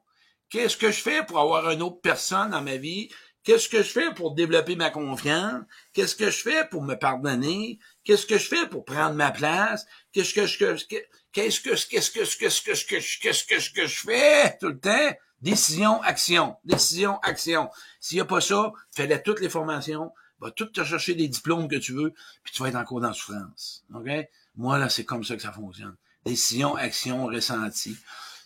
Qu'est-ce 0.49 0.77
que 0.77 0.91
je 0.91 1.03
fais 1.03 1.23
pour 1.25 1.39
avoir 1.39 1.71
une 1.71 1.83
autre 1.83 2.01
personne 2.01 2.51
dans 2.51 2.63
ma 2.63 2.77
vie? 2.77 3.11
Qu'est-ce 3.45 3.69
que 3.69 3.83
je 3.83 3.91
fais 3.91 4.13
pour 4.15 4.35
développer 4.35 4.77
ma 4.77 4.91
confiance? 4.91 5.63
Qu'est-ce 5.93 6.17
que 6.17 6.31
je 6.31 6.39
fais 6.39 6.67
pour 6.69 6.83
me 6.83 6.95
pardonner? 6.95 7.79
Qu'est-ce 8.05 8.27
que 8.27 8.39
je 8.39 8.49
fais 8.49 8.67
pour 8.67 8.85
prendre 8.85 9.15
ma 9.15 9.31
place? 9.31 9.87
Qu'est-ce 10.13 10.35
que 10.35 10.47
je 10.47 10.59
qu'est-ce 10.59 10.85
que 10.85 10.97
qu'est-ce 11.33 11.61
que 11.61 11.71
qu'est-ce 11.71 12.11
que 12.11 12.21
qu'est-ce 12.49 12.85
que 12.87 13.49
qu'est-ce 13.49 13.71
que 13.71 13.87
je 13.87 14.01
fais 14.01 14.57
tout 14.59 14.69
le 14.69 14.79
temps? 14.79 15.17
Décision, 15.41 16.03
action. 16.03 16.57
Décision, 16.65 17.19
action. 17.21 17.71
S'il 18.01 18.17
n'y 18.17 18.23
a 18.23 18.25
pas 18.25 18.41
ça, 18.41 18.73
fais 18.95 19.23
toutes 19.23 19.41
les 19.41 19.49
formations, 19.49 20.13
va 20.41 20.51
tout 20.51 20.67
te 20.67 20.85
chercher 20.85 21.15
des 21.15 21.29
diplômes 21.29 21.69
que 21.69 21.77
tu 21.77 21.93
veux, 21.93 22.13
puis 22.43 22.53
tu 22.53 22.63
vas 22.63 22.69
être 22.69 22.77
encore 22.77 23.01
dans 23.01 23.09
la 23.09 23.15
souffrance. 23.15 23.85
OK? 23.95 24.09
Moi, 24.57 24.79
là, 24.79 24.89
c'est 24.89 25.05
comme 25.05 25.25
ça 25.25 25.37
que 25.37 25.43
ça 25.43 25.53
fonctionne. 25.53 25.97
Décision, 26.25 26.77
action, 26.77 27.27
ressenti. 27.27 27.97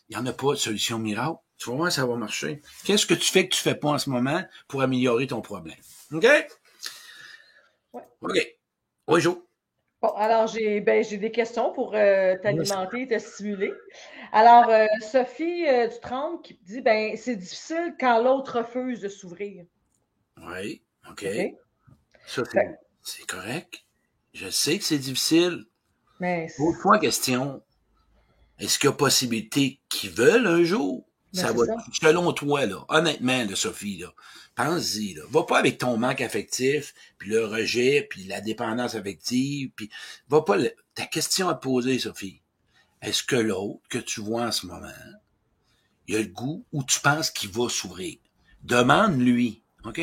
Il 0.08 0.16
n'y 0.16 0.22
en 0.22 0.26
a 0.26 0.32
pas 0.32 0.50
de 0.50 0.56
solution 0.56 0.99
miracle. 0.99 1.38
Tu 1.58 1.70
vas 1.70 1.76
voir, 1.76 1.92
ça 1.92 2.04
va 2.04 2.16
marcher? 2.16 2.61
Qu'est-ce 2.84 3.06
que 3.06 3.14
tu 3.14 3.30
fais 3.30 3.49
que 3.49 3.54
tu 3.54 3.62
fais 3.62 3.75
pas 3.75 3.90
en 3.90 3.99
ce 3.99 4.11
moment 4.11 4.42
pour 4.68 4.82
améliorer 4.82 5.26
ton 5.26 5.40
problème? 5.40 5.76
OK? 6.12 6.25
Ouais. 7.92 8.02
OK. 8.20 8.38
Oui, 9.08 9.20
Jo. 9.20 9.46
Bon, 10.02 10.08
alors 10.16 10.49
j'ai 10.49 10.80
ben, 10.80 11.04
j'ai 11.04 11.16
des 11.16 11.30
questions 11.30 11.72
pour 11.72 11.94
euh, 11.94 12.37
t'alimenter, 12.42 13.06
te 13.06 13.16
stimuler. 13.20 13.72
Alors, 14.32 14.68
euh, 14.68 14.87
Sophie 15.00 15.64
euh, 15.68 15.87
Dutrampe 15.87 16.42
qui 16.42 16.58
dit 16.64 16.80
ben 16.80 17.16
c'est 17.16 17.37
difficile 17.37 17.94
quand 18.00 18.20
l'autre 18.20 18.58
refuse 18.58 19.00
de 19.00 19.08
s'ouvrir. 19.08 19.64
Oui, 20.38 20.82
OK. 21.08 21.12
okay. 21.12 21.56
Ça, 22.26 22.43
c'est 23.02 23.26
correct. 23.26 23.85
Je 24.33 24.49
sais 24.49 24.79
que 24.79 24.85
c'est 24.85 24.99
difficile. 24.99 25.64
Mais 26.21 26.49
Autre 26.59 26.79
fois, 26.81 26.99
question, 26.99 27.62
est-ce 28.59 28.79
qu'il 28.79 28.88
y 28.88 28.93
a 28.93 28.97
possibilité 28.97 29.81
qu'ils 29.88 30.11
veulent 30.11 30.47
un 30.47 30.62
jour? 30.62 31.07
Ben, 31.35 31.41
ça 31.41 31.52
va, 31.52 31.64
ça. 31.67 31.75
selon 32.00 32.33
toi, 32.33 32.67
là, 32.67 32.85
honnêtement, 32.88 33.45
là, 33.45 33.57
Sophie, 33.57 33.97
là, 33.99 34.12
pense-y, 34.55 35.14
là. 35.14 35.23
Va 35.31 35.45
pas 35.45 35.59
avec 35.59 35.79
ton 35.79 35.97
manque 35.97 36.21
affectif, 36.21 36.95
puis 37.19 37.31
le 37.31 37.45
rejet, 37.47 38.07
puis 38.09 38.25
la 38.25 38.41
dépendance 38.43 38.95
affective, 38.95 39.71
puis 39.75 39.91
va 40.29 40.43
pas, 40.43 40.57
le- 40.59 40.75
ta 40.95 41.07
question 41.07 41.49
à 41.49 41.55
te 41.55 41.62
poser, 41.62 41.99
Sophie. 41.99 42.43
Est-ce 43.00 43.23
que 43.25 43.37
l'autre 43.37 43.81
que 43.88 43.99
tu 43.99 44.21
vois 44.21 44.45
en 44.47 44.52
ce 44.52 44.67
moment, 44.67 44.93
il 46.07 46.17
a 46.17 46.19
le 46.21 46.26
goût 46.26 46.64
ou 46.73 46.85
tu 46.85 47.00
penses 47.00 47.31
qu'il 47.31 47.50
va 47.50 47.69
s'ouvrir? 47.69 48.19
Demande-lui, 48.62 49.62
OK? 49.85 50.00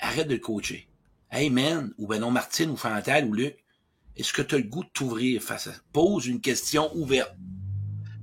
Arrête 0.00 0.26
de 0.28 0.34
le 0.34 0.40
coacher. 0.40 0.88
Hey 1.36 1.50
man, 1.50 1.92
ou 1.98 2.06
ben 2.06 2.20
non, 2.20 2.30
Martine, 2.30 2.70
ou 2.70 2.76
Fantal, 2.76 3.24
ou 3.24 3.32
Luc, 3.32 3.58
est-ce 4.14 4.32
que 4.32 4.40
tu 4.40 4.54
as 4.54 4.58
le 4.58 4.68
goût 4.68 4.84
de 4.84 4.88
t'ouvrir 4.90 5.42
face 5.42 5.66
à... 5.66 5.72
Pose 5.92 6.28
une 6.28 6.40
question 6.40 6.94
ouverte 6.94 7.34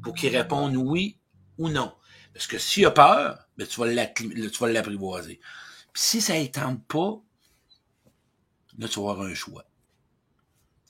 pour 0.02 0.14
qu'il 0.14 0.34
réponde 0.34 0.78
oui 0.78 1.20
ou 1.58 1.68
non. 1.68 1.94
Parce 2.34 2.48
que 2.48 2.58
s'il 2.58 2.86
a 2.86 2.92
peur, 2.92 3.50
ben 3.58 3.68
tu 3.68 3.82
vas 3.82 4.72
l'apprivoiser. 4.72 5.42
Puis 5.92 6.02
si 6.02 6.22
ça 6.22 6.40
ne 6.40 6.46
tente 6.46 6.88
pas, 6.88 7.22
là, 8.78 8.88
tu 8.88 9.02
vas 9.02 9.12
avoir 9.12 9.28
un 9.28 9.36
choix. 9.36 9.66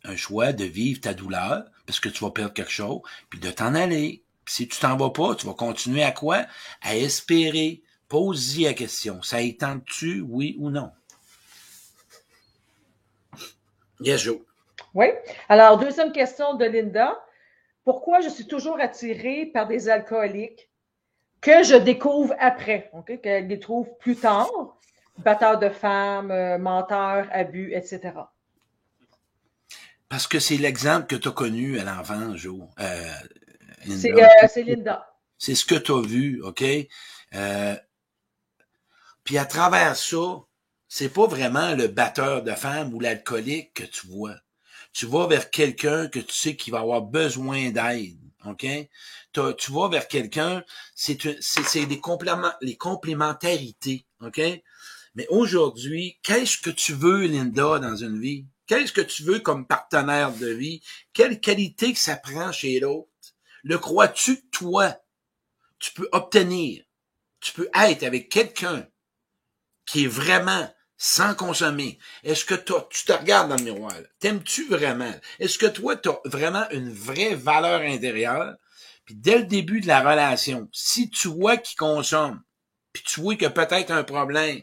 Un 0.04 0.16
choix 0.16 0.54
de 0.54 0.66
vivre 0.66 1.02
ta 1.02 1.16
douleur, 1.16 1.64
parce 1.88 2.00
que 2.00 2.10
tu 2.10 2.24
vas 2.24 2.30
perdre 2.30 2.54
quelque 2.54 2.72
chose, 2.72 3.02
puis 3.32 3.40
de 3.40 3.50
t'en 3.50 3.74
aller. 3.74 4.24
Puis 4.46 4.54
si 4.54 4.68
tu 4.68 4.80
t'en 4.80 4.96
vas 4.96 5.10
pas, 5.10 5.34
tu 5.34 5.48
vas 5.48 5.56
continuer 5.56 6.04
à 6.04 6.12
quoi? 6.12 6.46
À 6.82 6.96
espérer. 6.96 7.82
Pose-y 8.10 8.66
la 8.66 8.76
question. 8.76 9.24
Ça 9.24 9.42
y 9.42 9.58
tente-tu, 9.58 10.22
oui 10.22 10.56
ou 10.60 10.70
non? 10.70 10.92
Yes, 14.02 14.22
Joe. 14.22 14.40
Oui. 14.94 15.08
Alors, 15.50 15.78
deuxième 15.78 16.12
question 16.12 16.56
de 16.56 16.66
Linda. 16.66 17.24
Pourquoi 17.84 18.22
je 18.22 18.30
suis 18.30 18.46
toujours 18.46 18.80
attirée 18.80 19.48
par 19.48 19.68
des 19.68 19.90
alcooliques 19.90 20.70
que 21.42 21.64
je 21.64 21.76
découvre 21.76 22.36
après, 22.40 22.90
OK? 22.94 23.20
Qu'elle 23.22 23.48
les 23.48 23.60
trouve 23.60 23.88
plus 24.00 24.16
tard, 24.16 24.50
batteurs 25.18 25.58
de 25.58 25.70
femmes, 25.70 26.30
euh, 26.32 26.58
menteurs, 26.60 27.28
abus, 27.32 27.74
etc. 27.74 28.14
Parce 30.10 30.28
que 30.28 30.40
c'est 30.40 30.58
l'exemple 30.58 31.08
que 31.08 31.16
tu 31.16 31.30
as 31.30 31.32
connu 31.32 31.80
à 31.80 31.84
l'enfance, 31.84 32.38
Joe. 32.38 32.62
Euh. 32.80 33.12
C'est 33.86 34.12
euh, 34.12 34.28
c'est 34.48 34.64
Linda. 34.64 35.08
C'est 35.38 35.56
ce 35.56 35.66
que 35.66 35.76
tu 35.76 35.92
as 35.92 36.02
vu, 36.02 36.42
OK? 36.44 36.64
Euh, 37.34 37.76
puis 39.24 39.38
à 39.38 39.46
travers 39.46 39.96
ça, 39.96 40.42
c'est 40.94 41.08
pas 41.08 41.26
vraiment 41.26 41.74
le 41.74 41.88
batteur 41.88 42.44
de 42.44 42.52
femmes 42.52 42.94
ou 42.94 43.00
l'alcoolique 43.00 43.74
que 43.74 43.86
tu 43.86 44.08
vois. 44.08 44.36
Tu 44.92 45.06
vas 45.06 45.26
vers 45.26 45.50
quelqu'un 45.50 46.10
que 46.10 46.20
tu 46.20 46.36
sais 46.36 46.58
qui 46.58 46.70
va 46.70 46.82
avoir 46.82 47.02
besoin 47.02 47.70
d'aide, 47.70 48.20
OK? 48.46 48.66
Tu 49.32 49.72
vas 49.72 49.88
vers 49.88 50.10
quelqu'un, 50.10 50.66
c'est 50.94 51.18
c'est 51.42 51.64
c'est 51.64 51.86
des 51.86 52.02
compléments, 52.02 52.52
les 52.60 52.76
complémentarités, 52.76 54.06
OK? 54.20 54.42
Mais 55.16 55.26
aujourd'hui, 55.30 56.20
qu'est-ce 56.24 56.58
que 56.58 56.70
tu 56.70 56.92
veux, 56.92 57.22
Linda, 57.22 57.80
dans 57.80 57.96
une 57.96 58.20
vie? 58.20 58.46
Qu'est-ce 58.68 58.92
que 58.92 59.00
tu 59.00 59.24
veux 59.24 59.40
comme 59.40 59.66
partenaire 59.66 60.34
de 60.34 60.50
vie? 60.50 60.82
Quelle 61.14 61.40
qualité 61.40 61.94
que 61.94 62.00
ça 62.00 62.18
prend 62.18 62.52
chez 62.52 62.82
l'autre? 62.82 63.08
Le 63.64 63.78
crois-tu 63.78 64.42
toi, 64.50 64.98
tu 65.80 65.94
peux 65.94 66.10
obtenir, 66.12 66.84
tu 67.40 67.54
peux 67.54 67.70
être 67.74 68.04
avec 68.04 68.28
quelqu'un 68.28 68.86
qui 69.86 70.04
est 70.04 70.08
vraiment 70.08 70.70
sans 71.04 71.34
consommer. 71.34 71.98
Est-ce 72.24 72.46
que 72.46 72.54
toi, 72.54 72.88
tu 72.92 73.06
te 73.06 73.12
regardes 73.12 73.50
dans 73.50 73.56
le 73.56 73.64
miroir? 73.64 73.96
T'aimes-tu 74.20 74.68
vraiment? 74.68 75.12
Est-ce 75.40 75.58
que 75.58 75.66
toi, 75.66 75.96
tu 75.96 76.10
as 76.10 76.20
vraiment 76.26 76.70
une 76.70 76.94
vraie 76.94 77.34
valeur 77.34 77.82
intérieure? 77.82 78.54
Puis 79.04 79.16
dès 79.16 79.40
le 79.40 79.46
début 79.46 79.82
de 79.82 79.88
la 79.88 80.02
relation, 80.02 80.70
si 80.72 81.10
tu 81.10 81.28
vois 81.28 81.58
qu'il 81.58 81.76
consomme, 81.76 82.44
puis 82.94 83.02
tu 83.04 83.20
vois 83.20 83.34
qu'il 83.34 83.44
y 83.44 83.48
a 83.48 83.50
peut-être 83.50 83.90
un 83.90 84.04
problème, 84.04 84.62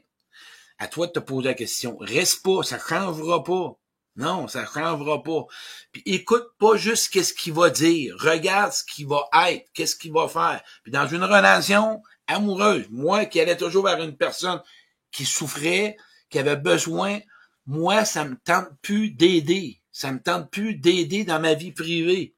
à 0.79 0.87
toi 0.87 1.09
de 1.09 1.13
te 1.13 1.19
poser 1.19 1.49
la 1.49 1.55
question. 1.55 1.97
Reste 1.99 2.45
pas, 2.45 2.63
ça 2.63 2.79
changera 2.79 3.43
pas. 3.43 3.77
Non, 4.15 4.47
ça 4.47 4.65
changera 4.65 5.21
pas. 5.25 5.45
Puis 5.91 6.03
écoute 6.07 6.47
pas 6.61 6.77
juste 6.77 7.13
qu'est-ce 7.13 7.35
qu'il 7.35 7.53
va 7.53 7.69
dire. 7.69 8.15
Regarde 8.17 8.73
ce 8.73 8.85
qu'il 8.85 9.09
va 9.09 9.29
être, 9.49 9.67
qu'est-ce 9.75 9.97
qu'il 9.97 10.13
va 10.13 10.29
faire. 10.29 10.63
Puis 10.85 10.93
dans 10.93 11.09
une 11.09 11.25
relation 11.25 12.01
amoureuse, 12.29 12.87
moi 12.91 13.25
qui 13.27 13.41
allais 13.41 13.57
toujours 13.57 13.87
vers 13.87 14.01
une 14.01 14.17
personne 14.17 14.63
qui 15.11 15.25
souffrait, 15.25 15.97
qui 16.31 16.39
avait 16.39 16.57
besoin, 16.57 17.21
moi, 17.67 18.05
ça 18.05 18.25
me 18.25 18.37
tente 18.37 18.71
plus 18.83 19.11
d'aider. 19.11 19.81
Ça 19.93 20.13
me 20.13 20.21
tente 20.21 20.51
plus 20.51 20.75
d'aider 20.75 21.25
dans 21.25 21.41
ma 21.41 21.55
vie 21.55 21.73
privée. 21.73 22.35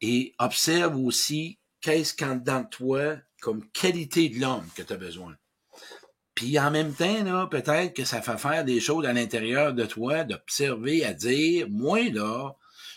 Et 0.00 0.34
observe 0.38 0.96
aussi 0.96 1.58
qu'est-ce 1.80 2.14
qu'en 2.14 2.36
dedans 2.36 2.60
de 2.60 2.68
toi 2.68 3.16
comme 3.40 3.68
qualité 3.70 4.28
de 4.28 4.40
l'homme 4.40 4.68
que 4.74 4.82
tu 4.82 4.92
as 4.92 4.96
besoin. 4.96 5.34
Puis 6.34 6.58
en 6.58 6.70
même 6.70 6.94
temps, 6.94 7.24
là, 7.24 7.46
peut-être 7.46 7.94
que 7.94 8.04
ça 8.04 8.22
fait 8.22 8.38
faire 8.38 8.64
des 8.64 8.80
choses 8.80 9.06
à 9.06 9.12
l'intérieur 9.12 9.74
de 9.74 9.84
toi, 9.84 10.24
d'observer, 10.24 11.04
à 11.04 11.12
dire, 11.12 11.68
moi, 11.68 12.08
là, 12.10 12.54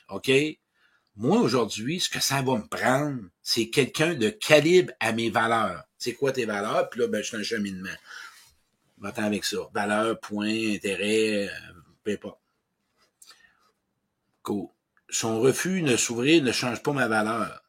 OK, 0.10 0.32
moi, 1.16 1.40
aujourd'hui, 1.40 2.00
ce 2.00 2.10
que 2.10 2.20
ça 2.20 2.42
va 2.42 2.58
me 2.58 2.68
prendre, 2.68 3.22
c'est 3.42 3.70
quelqu'un 3.70 4.16
de 4.16 4.30
calibre 4.30 4.94
à 5.00 5.12
mes 5.12 5.30
valeurs. 5.30 5.84
C'est 5.98 6.14
quoi 6.14 6.32
tes 6.32 6.46
valeurs? 6.46 6.90
Puis 6.90 7.02
là, 7.02 7.08
ben, 7.08 7.22
je 7.22 7.28
suis 7.28 7.38
un 7.38 7.44
cheminement. 7.44 7.90
Va-t'en 9.04 9.26
avec 9.26 9.44
ça. 9.44 9.58
Valeurs, 9.74 10.18
points, 10.18 10.76
intérêts, 10.76 11.50
euh, 11.50 11.52
peu 12.06 12.12
importe. 12.12 12.40
Cool. 14.44 14.70
Son 15.10 15.42
refus 15.42 15.82
de 15.82 15.98
s'ouvrir 15.98 16.42
ne 16.42 16.54
change 16.54 16.82
pas 16.82 16.94
ma 16.94 17.10
valeur. 17.10 17.62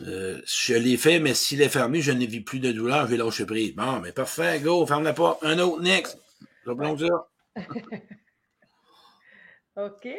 Euh, 0.00 0.42
je 0.44 0.74
l'ai 0.74 0.96
fait, 0.96 1.20
mais 1.20 1.32
s'il 1.32 1.62
est 1.62 1.68
fermé, 1.68 2.02
je 2.02 2.10
ne 2.10 2.26
vis 2.26 2.40
plus 2.40 2.58
de 2.58 2.72
douleur, 2.72 3.06
je 3.06 3.12
vais 3.12 3.16
lâcher 3.16 3.46
prise. 3.46 3.76
Bon, 3.76 4.00
mais 4.00 4.10
parfait, 4.10 4.58
go, 4.58 4.84
ferme 4.84 5.04
la 5.04 5.12
porte. 5.12 5.44
Un 5.44 5.60
autre, 5.60 5.80
next. 5.80 6.18
Ça. 6.64 6.72
OK. 9.76 10.02
Tu 10.02 10.08
veux 10.08 10.16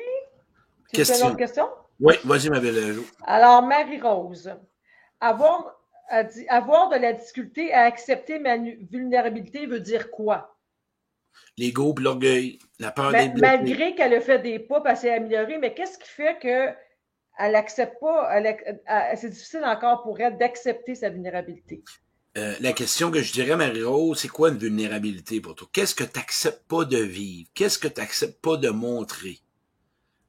Question. 0.93 1.17
une 1.17 1.25
autre 1.31 1.37
question? 1.37 1.67
Oui, 1.99 2.15
vas-y, 2.23 2.49
ma 2.49 2.61
belle. 2.61 2.99
Alors, 3.25 3.61
Marie-Rose, 3.61 4.53
avoir, 5.19 5.76
a 6.09 6.23
dit- 6.23 6.47
avoir 6.47 6.89
de 6.89 6.95
la 6.97 7.13
difficulté 7.13 7.73
à 7.73 7.83
accepter 7.83 8.39
ma 8.39 8.57
vulnérabilité 8.57 9.65
veut 9.65 9.79
dire 9.79 10.09
quoi? 10.11 10.57
L'ego 11.57 11.93
l'orgueil, 11.99 12.59
la 12.79 12.91
peur 12.91 13.11
Ma- 13.11 13.19
d'être 13.19 13.33
blessé. 13.33 13.57
malgré 13.57 13.95
qu'elle 13.95 14.13
a 14.13 14.21
fait 14.21 14.39
des 14.39 14.59
pas, 14.59 14.81
elle 14.85 14.97
s'est 14.97 15.13
améliorée, 15.13 15.57
mais 15.57 15.73
qu'est-ce 15.73 15.97
qui 15.97 16.09
fait 16.09 16.37
que 16.39 16.73
elle 17.39 17.55
accepte 17.55 17.99
pas, 17.99 18.41
c'est 19.15 19.29
difficile 19.29 19.63
encore 19.63 20.01
pour 20.03 20.19
elle 20.19 20.37
d'accepter 20.37 20.95
sa 20.95 21.09
vulnérabilité? 21.09 21.83
Euh, 22.37 22.55
la 22.59 22.73
question 22.73 23.09
que 23.11 23.21
je 23.21 23.31
dirais, 23.31 23.55
Marie-Rose, 23.55 24.19
c'est 24.19 24.27
quoi 24.27 24.49
une 24.49 24.57
vulnérabilité 24.57 25.41
pour 25.41 25.55
toi? 25.55 25.67
Qu'est-ce 25.71 25.95
que 25.95 26.03
tu 26.03 26.17
n'acceptes 26.17 26.67
pas 26.67 26.85
de 26.85 26.97
vivre? 26.97 27.49
Qu'est-ce 27.53 27.79
que 27.79 27.87
tu 27.87 27.99
n'acceptes 27.99 28.41
pas 28.41 28.57
de 28.57 28.69
montrer? 28.69 29.39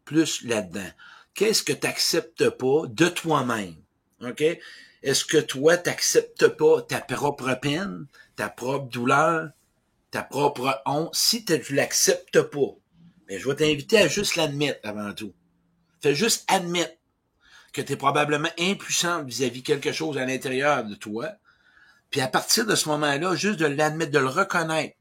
Plus 0.04 0.44
là-dedans? 0.44 0.90
Qu'est-ce 1.34 1.62
que 1.62 1.72
tu 1.72 1.86
n'acceptes 1.86 2.48
pas 2.50 2.82
de 2.88 3.08
toi-même? 3.08 3.74
OK? 4.22 4.42
Est-ce 5.02 5.24
que 5.24 5.38
toi, 5.38 5.76
tu 5.76 5.88
n'acceptes 5.88 6.48
pas 6.48 6.82
ta 6.82 7.00
propre 7.00 7.54
peine, 7.60 8.06
ta 8.36 8.48
propre 8.48 8.88
douleur, 8.88 9.50
ta 10.10 10.22
propre 10.22 10.82
honte? 10.86 11.14
Si 11.14 11.44
tu 11.44 11.74
l'acceptes 11.74 12.42
pas, 12.42 12.74
ben, 13.28 13.38
je 13.38 13.48
vais 13.48 13.56
t'inviter 13.56 13.98
à 13.98 14.08
juste 14.08 14.36
l'admettre 14.36 14.80
avant 14.82 15.12
tout. 15.12 15.32
Fais 16.00 16.14
juste 16.14 16.44
admettre 16.48 16.96
que 17.72 17.82
tu 17.82 17.92
es 17.92 17.96
probablement 17.96 18.48
impuissant 18.58 19.22
vis-à-vis 19.24 19.62
quelque 19.62 19.92
chose 19.92 20.18
à 20.18 20.24
l'intérieur 20.24 20.84
de 20.84 20.94
toi. 20.94 21.32
Puis 22.10 22.20
à 22.20 22.28
partir 22.28 22.66
de 22.66 22.74
ce 22.74 22.88
moment-là, 22.88 23.34
juste 23.34 23.58
de 23.58 23.66
l'admettre, 23.66 24.12
de 24.12 24.18
le 24.18 24.28
reconnaître. 24.28 24.96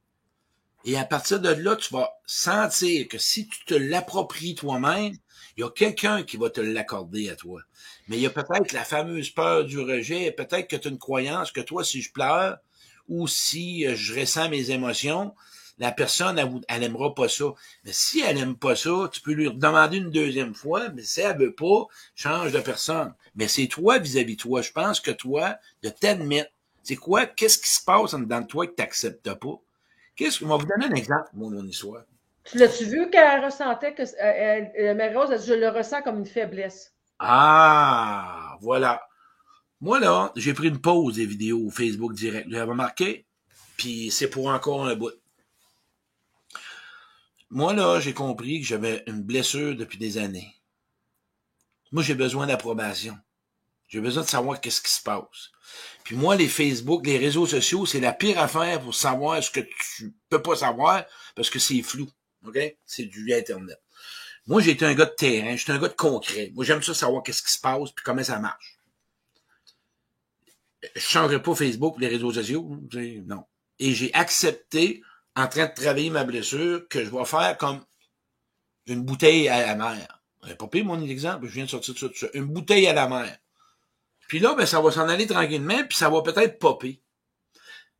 Et 0.87 0.95
à 0.95 1.03
partir 1.03 1.41
de 1.41 1.49
là, 1.49 1.75
tu 1.75 1.93
vas 1.93 2.13
sentir 2.25 3.09
que 3.09 3.17
si 3.17 3.45
tu 3.49 3.65
te 3.65 3.73
l'appropries 3.73 4.55
toi-même, 4.55 5.13
il 5.57 5.59
y 5.59 5.63
a 5.65 5.69
quelqu'un 5.69 6.23
qui 6.23 6.37
va 6.37 6.49
te 6.49 6.61
l'accorder 6.61 7.29
à 7.29 7.35
toi. 7.35 7.59
Mais 8.07 8.15
il 8.15 8.21
y 8.21 8.25
a 8.25 8.29
peut-être 8.29 8.71
la 8.71 8.85
fameuse 8.85 9.29
peur 9.29 9.65
du 9.65 9.81
rejet, 9.81 10.31
peut-être 10.31 10.69
que 10.69 10.77
tu 10.77 10.87
as 10.87 10.91
une 10.91 10.97
croyance 10.97 11.51
que 11.51 11.59
toi, 11.59 11.83
si 11.83 12.01
je 12.01 12.13
pleure 12.13 12.59
ou 13.09 13.27
si 13.27 13.85
euh, 13.85 13.95
je 13.97 14.17
ressens 14.17 14.47
mes 14.47 14.71
émotions, 14.71 15.35
la 15.77 15.91
personne, 15.91 16.39
elle, 16.39 16.53
elle 16.69 16.83
aimera 16.83 17.13
pas 17.13 17.27
ça. 17.27 17.53
Mais 17.83 17.91
si 17.91 18.21
elle 18.21 18.37
aime 18.37 18.55
pas 18.55 18.77
ça, 18.77 19.09
tu 19.11 19.19
peux 19.19 19.33
lui 19.33 19.51
demander 19.53 19.97
une 19.97 20.09
deuxième 20.09 20.53
fois, 20.53 20.87
mais 20.95 21.03
si 21.03 21.19
elle 21.19 21.37
veut 21.37 21.53
pas, 21.53 21.85
change 22.15 22.53
de 22.53 22.61
personne. 22.61 23.13
Mais 23.35 23.49
c'est 23.49 23.67
toi 23.67 23.99
vis-à-vis 23.99 24.37
de 24.37 24.41
toi. 24.41 24.61
Je 24.61 24.71
pense 24.71 25.01
que 25.01 25.11
toi, 25.11 25.57
de 25.83 25.89
t'admettre, 25.89 26.51
c'est 26.81 26.95
quoi, 26.95 27.25
qu'est-ce 27.25 27.57
qui 27.57 27.69
se 27.69 27.83
passe 27.83 28.13
en 28.13 28.19
dedans 28.19 28.39
de 28.39 28.47
toi 28.47 28.65
que 28.65 28.73
tu 28.73 28.81
n'acceptes 28.81 29.33
pas? 29.33 29.61
Qu'est-ce 30.17 30.39
que, 30.39 30.45
on 30.45 30.49
va 30.49 30.57
vous 30.57 30.65
donner 30.65 30.85
un 30.87 30.95
exemple, 30.95 31.29
moi, 31.33 31.49
mon 31.49 31.65
histoire. 31.65 32.03
Tu 32.43 32.57
l'as-tu 32.57 32.85
vu 32.85 33.09
qu'elle 33.09 33.43
ressentait 33.45 33.93
que, 33.93 34.01
euh, 34.03 34.05
elle- 34.19 34.71
euh, 34.79 34.93
Marie-Rose, 34.95 35.29
elle 35.31 35.39
dit, 35.39 35.47
je 35.47 35.53
le 35.53 35.69
ressens 35.69 36.01
comme 36.01 36.17
une 36.19 36.25
faiblesse. 36.25 36.93
Ah, 37.19 38.57
voilà. 38.61 39.01
Moi, 39.79 39.99
là, 39.99 40.31
j'ai 40.35 40.53
pris 40.53 40.69
une 40.69 40.81
pause 40.81 41.15
des 41.15 41.25
vidéos 41.25 41.69
Facebook 41.69 42.13
direct. 42.13 42.47
Vous 42.49 42.55
avez 42.55 42.69
remarqué? 42.69 43.25
Puis 43.77 44.11
c'est 44.11 44.29
pour 44.29 44.47
encore 44.47 44.87
un 44.87 44.95
bout. 44.95 45.11
moi, 47.49 47.73
là, 47.73 47.99
j'ai 47.99 48.13
compris 48.13 48.59
que 48.61 48.67
j'avais 48.67 49.03
une 49.07 49.23
blessure 49.23 49.75
depuis 49.75 49.97
des 49.97 50.17
années. 50.17 50.53
Moi, 51.91 52.03
j'ai 52.03 52.15
besoin 52.15 52.47
d'approbation. 52.47 53.17
J'ai 53.87 54.01
besoin 54.01 54.23
de 54.23 54.27
savoir 54.27 54.59
qu'est-ce 54.59 54.81
qui 54.81 54.91
se 54.91 55.01
passe. 55.01 55.51
Puis 56.03 56.15
moi, 56.15 56.35
les 56.35 56.47
Facebook, 56.47 57.05
les 57.05 57.17
réseaux 57.17 57.45
sociaux, 57.45 57.85
c'est 57.85 57.99
la 57.99 58.13
pire 58.13 58.39
affaire 58.39 58.81
pour 58.81 58.95
savoir 58.95 59.41
ce 59.43 59.51
que 59.51 59.59
tu 59.59 60.13
peux 60.29 60.41
pas 60.41 60.55
savoir 60.55 61.05
parce 61.35 61.49
que 61.49 61.59
c'est 61.59 61.81
flou. 61.81 62.09
OK? 62.45 62.57
C'est 62.85 63.05
du 63.05 63.33
Internet. 63.33 63.81
Moi, 64.45 64.61
j'ai 64.61 64.71
été 64.71 64.85
un 64.85 64.93
gars 64.93 65.05
de 65.05 65.15
terrain, 65.15 65.55
j'étais 65.55 65.73
un 65.73 65.79
gars 65.79 65.89
de 65.89 65.93
concret. 65.93 66.51
Moi, 66.55 66.63
j'aime 66.63 66.81
ça 66.81 66.93
savoir 66.93 67.23
qu'est-ce 67.23 67.43
qui 67.43 67.51
se 67.51 67.59
passe 67.59 67.91
puis 67.91 68.03
comment 68.03 68.23
ça 68.23 68.39
marche. 68.39 68.77
Je 70.95 71.01
changerai 71.01 71.41
pas 71.41 71.55
Facebook, 71.55 71.95
les 71.99 72.07
réseaux 72.07 72.31
sociaux, 72.31 72.79
non. 73.25 73.43
Et 73.79 73.93
j'ai 73.93 74.13
accepté, 74.13 75.01
en 75.35 75.47
train 75.47 75.65
de 75.65 75.73
travailler 75.73 76.09
ma 76.09 76.23
blessure, 76.23 76.87
que 76.87 77.03
je 77.03 77.09
vais 77.09 77.25
faire 77.25 77.57
comme 77.57 77.83
une 78.85 79.03
bouteille 79.03 79.49
à 79.49 79.65
la 79.65 79.75
mer. 79.75 80.21
Pas 80.57 80.67
pire 80.67 80.85
mon 80.85 81.01
exemple, 81.01 81.47
je 81.47 81.51
viens 81.51 81.65
de 81.65 81.69
sortir 81.69 81.93
de 81.93 82.15
ça. 82.15 82.27
Une 82.33 82.45
bouteille 82.45 82.87
à 82.87 82.93
la 82.93 83.09
mer. 83.09 83.37
Puis 84.27 84.39
là, 84.39 84.55
ben, 84.55 84.65
ça 84.65 84.81
va 84.81 84.91
s'en 84.91 85.07
aller 85.07 85.27
tranquillement, 85.27 85.83
puis 85.87 85.97
ça 85.97 86.09
va 86.09 86.21
peut-être 86.21 86.59
popper. 86.59 87.01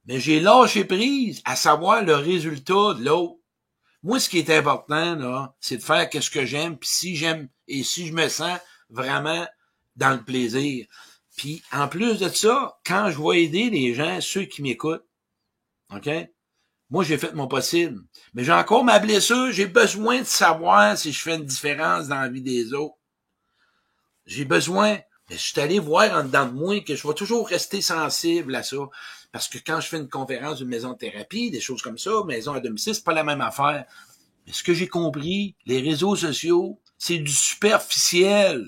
Mais 0.05 0.19
j'ai 0.19 0.39
lâché 0.39 0.86
prise 0.86 1.41
à 1.46 1.55
savoir 1.55 2.03
le 2.03 2.15
résultat 2.15 2.93
de 2.93 3.03
l'autre. 3.03 3.39
Moi, 4.03 4.19
ce 4.19 4.29
qui 4.29 4.38
est 4.38 4.50
important, 4.50 5.15
là, 5.15 5.55
c'est 5.60 5.77
de 5.77 5.84
faire 5.84 6.10
qu'est-ce 6.10 6.29
que 6.29 6.46
j'aime, 6.46 6.77
puis 6.77 6.89
si 6.89 7.15
j'aime 7.15 7.50
et 7.67 7.84
si 7.84 8.07
je 8.07 8.13
me 8.13 8.27
sens 8.29 8.60
vraiment 8.89 9.46
dans 9.96 10.12
le 10.12 10.24
plaisir. 10.24 10.86
Puis 11.36 11.62
en 11.72 11.88
plus 11.88 12.19
de 12.19 12.29
ça, 12.29 12.77
quand 12.86 13.12
je 13.12 13.22
vais 13.22 13.43
aider 13.43 13.69
les 13.69 13.93
gens, 13.93 14.22
ceux 14.22 14.46
qui 14.46 14.62
m'écoutent, 14.62 15.05
OK? 15.93 16.10
Moi, 16.89 17.03
j'ai 17.03 17.17
fait 17.17 17.34
mon 17.34 17.48
possible. 17.48 18.01
Mais 18.34 18.43
j'ai 18.43 18.53
encore 18.53 18.86
ma 18.86 19.00
blessure. 19.00 19.51
J'ai 19.51 19.65
besoin 19.65 20.19
de 20.19 20.25
savoir 20.25 20.98
si 20.98 21.12
je 21.12 21.22
fais 21.22 21.36
une 21.36 21.46
différence 21.46 22.07
dans 22.07 22.22
la 22.22 22.29
vie 22.29 22.41
des 22.41 22.74
autres. 22.74 22.96
J'ai 24.25 24.46
besoin 24.46 25.00
mais 25.29 25.38
je 25.38 25.41
suis 25.41 25.60
allé 25.60 25.79
voir 25.79 26.12
en 26.13 26.24
dedans 26.24 26.46
de 26.46 26.53
moi 26.53 26.79
que 26.81 26.96
je 26.96 27.07
vais 27.07 27.13
toujours 27.13 27.48
rester 27.48 27.81
sensible 27.81 28.55
à 28.55 28.63
ça. 28.63 28.77
Parce 29.31 29.48
que 29.48 29.57
quand 29.57 29.81
je 29.81 29.88
fais 29.88 29.98
une 29.98 30.10
conférence 30.10 30.60
d'une 30.60 30.69
maison 30.69 30.93
de 30.93 30.98
thérapie, 30.98 31.51
des 31.51 31.60
choses 31.60 31.81
comme 31.81 31.98
ça, 31.98 32.12
maison 32.25 32.53
à 32.53 32.60
domicile, 32.60 32.96
c'est 32.96 33.03
pas 33.03 33.13
la 33.13 33.24
même 33.24 33.41
affaire. 33.41 33.86
Mais 34.46 34.53
ce 34.53 34.63
que 34.63 34.74
j'ai 34.74 34.88
compris, 34.88 35.55
les 35.65 35.81
réseaux 35.81 36.15
sociaux, 36.15 36.79
c'est 36.98 37.17
du 37.17 37.31
superficiel. 37.31 38.65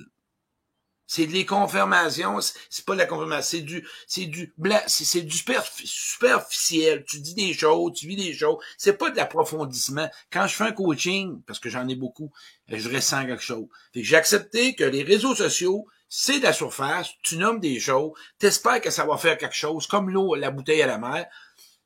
C'est 1.08 1.26
des 1.26 1.44
confirmations, 1.44 2.38
c'est 2.70 2.86
pas 2.86 2.94
de 2.94 3.00
la 3.00 3.08
confirmation, 3.08 3.58
c'est 3.58 3.64
du, 3.64 3.88
c'est 4.06 4.28
du 4.28 4.54
c'est 4.86 5.22
du 5.22 5.36
superficiel. 5.36 7.04
Tu 7.08 7.20
dis 7.20 7.34
des 7.34 7.54
choses, 7.54 7.94
tu 7.94 8.06
vis 8.08 8.16
des 8.16 8.34
choses. 8.34 8.58
C'est 8.78 8.94
pas 8.94 9.10
de 9.10 9.16
l'approfondissement. 9.16 10.08
Quand 10.32 10.46
je 10.46 10.54
fais 10.54 10.66
un 10.66 10.72
coaching, 10.72 11.42
parce 11.48 11.58
que 11.58 11.70
j'en 11.70 11.88
ai 11.88 11.96
beaucoup, 11.96 12.32
je 12.68 12.88
ressens 12.94 13.26
quelque 13.26 13.42
chose. 13.42 13.66
j'ai 13.96 14.16
accepté 14.18 14.76
que 14.76 14.84
les 14.84 15.02
réseaux 15.02 15.34
sociaux, 15.34 15.88
c'est 16.10 16.40
de 16.40 16.44
la 16.44 16.54
surface, 16.54 17.12
tu 17.22 17.38
nommes 17.38 17.60
des 17.60 17.80
choses, 17.80 18.12
t'espères 18.40 18.82
que 18.82 18.90
ça 18.90 19.06
va 19.06 19.16
faire 19.18 19.38
quelque 19.38 19.56
chose, 19.56 19.86
comme 19.86 20.10
l'eau, 20.10 20.34
la 20.34 20.50
bouteille 20.50 20.82
à 20.82 20.88
la 20.88 20.98
mer. 20.98 21.28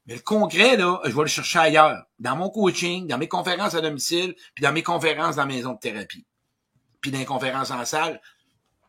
Mais 0.06 0.16
le 0.16 0.22
concret, 0.22 0.78
là, 0.78 1.02
je 1.04 1.12
vais 1.12 1.22
le 1.22 1.28
chercher 1.28 1.60
ailleurs. 1.60 2.06
Dans 2.20 2.36
mon 2.38 2.50
coaching, 2.50 3.08
dans 3.08 3.18
mes 3.18 3.28
conférences 3.28 3.74
à 3.76 3.82
domicile, 3.82 4.36
puis 4.56 4.64
dans 4.64 4.72
mes 4.72 4.84
conférences 4.84 5.36
dans 5.36 5.46
la 5.46 5.54
maison 5.54 5.74
de 5.74 5.80
thérapie. 5.80 6.26
Puis 7.02 7.12
dans 7.12 7.20
les 7.20 7.26
conférences 7.26 7.72
en 7.72 7.84
salle. 7.86 8.22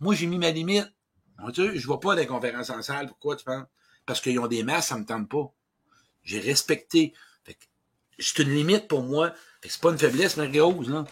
Moi, 0.01 0.15
j'ai 0.15 0.27
mis 0.27 0.39
ma 0.39 0.51
limite. 0.51 0.93
Je 1.57 1.87
vois 1.87 2.01
pas 2.01 2.15
des 2.15 2.27
conférences 2.27 2.71
en 2.71 2.83
salle. 2.83 3.09
Pourquoi 3.09 3.37
tu 3.37 3.45
penses? 3.45 3.67
Parce 4.07 4.21
qu'ils 4.21 4.39
ont 4.39 4.47
des 4.47 4.63
masses, 4.63 4.89
ça 4.89 4.99
me 4.99 5.05
tente 5.05 5.29
pas. 5.29 5.53
J'ai 6.23 6.41
respecté. 6.41 7.13
c'est 8.19 8.39
une 8.41 8.55
limite 8.55 8.87
pour 8.89 9.03
moi. 9.03 9.33
c'est 9.63 9.81
pas 9.81 9.91
une 9.91 9.99
faiblesse, 9.99 10.37
mais 10.37 10.61
rose, 10.61 10.89
là. 10.89 11.05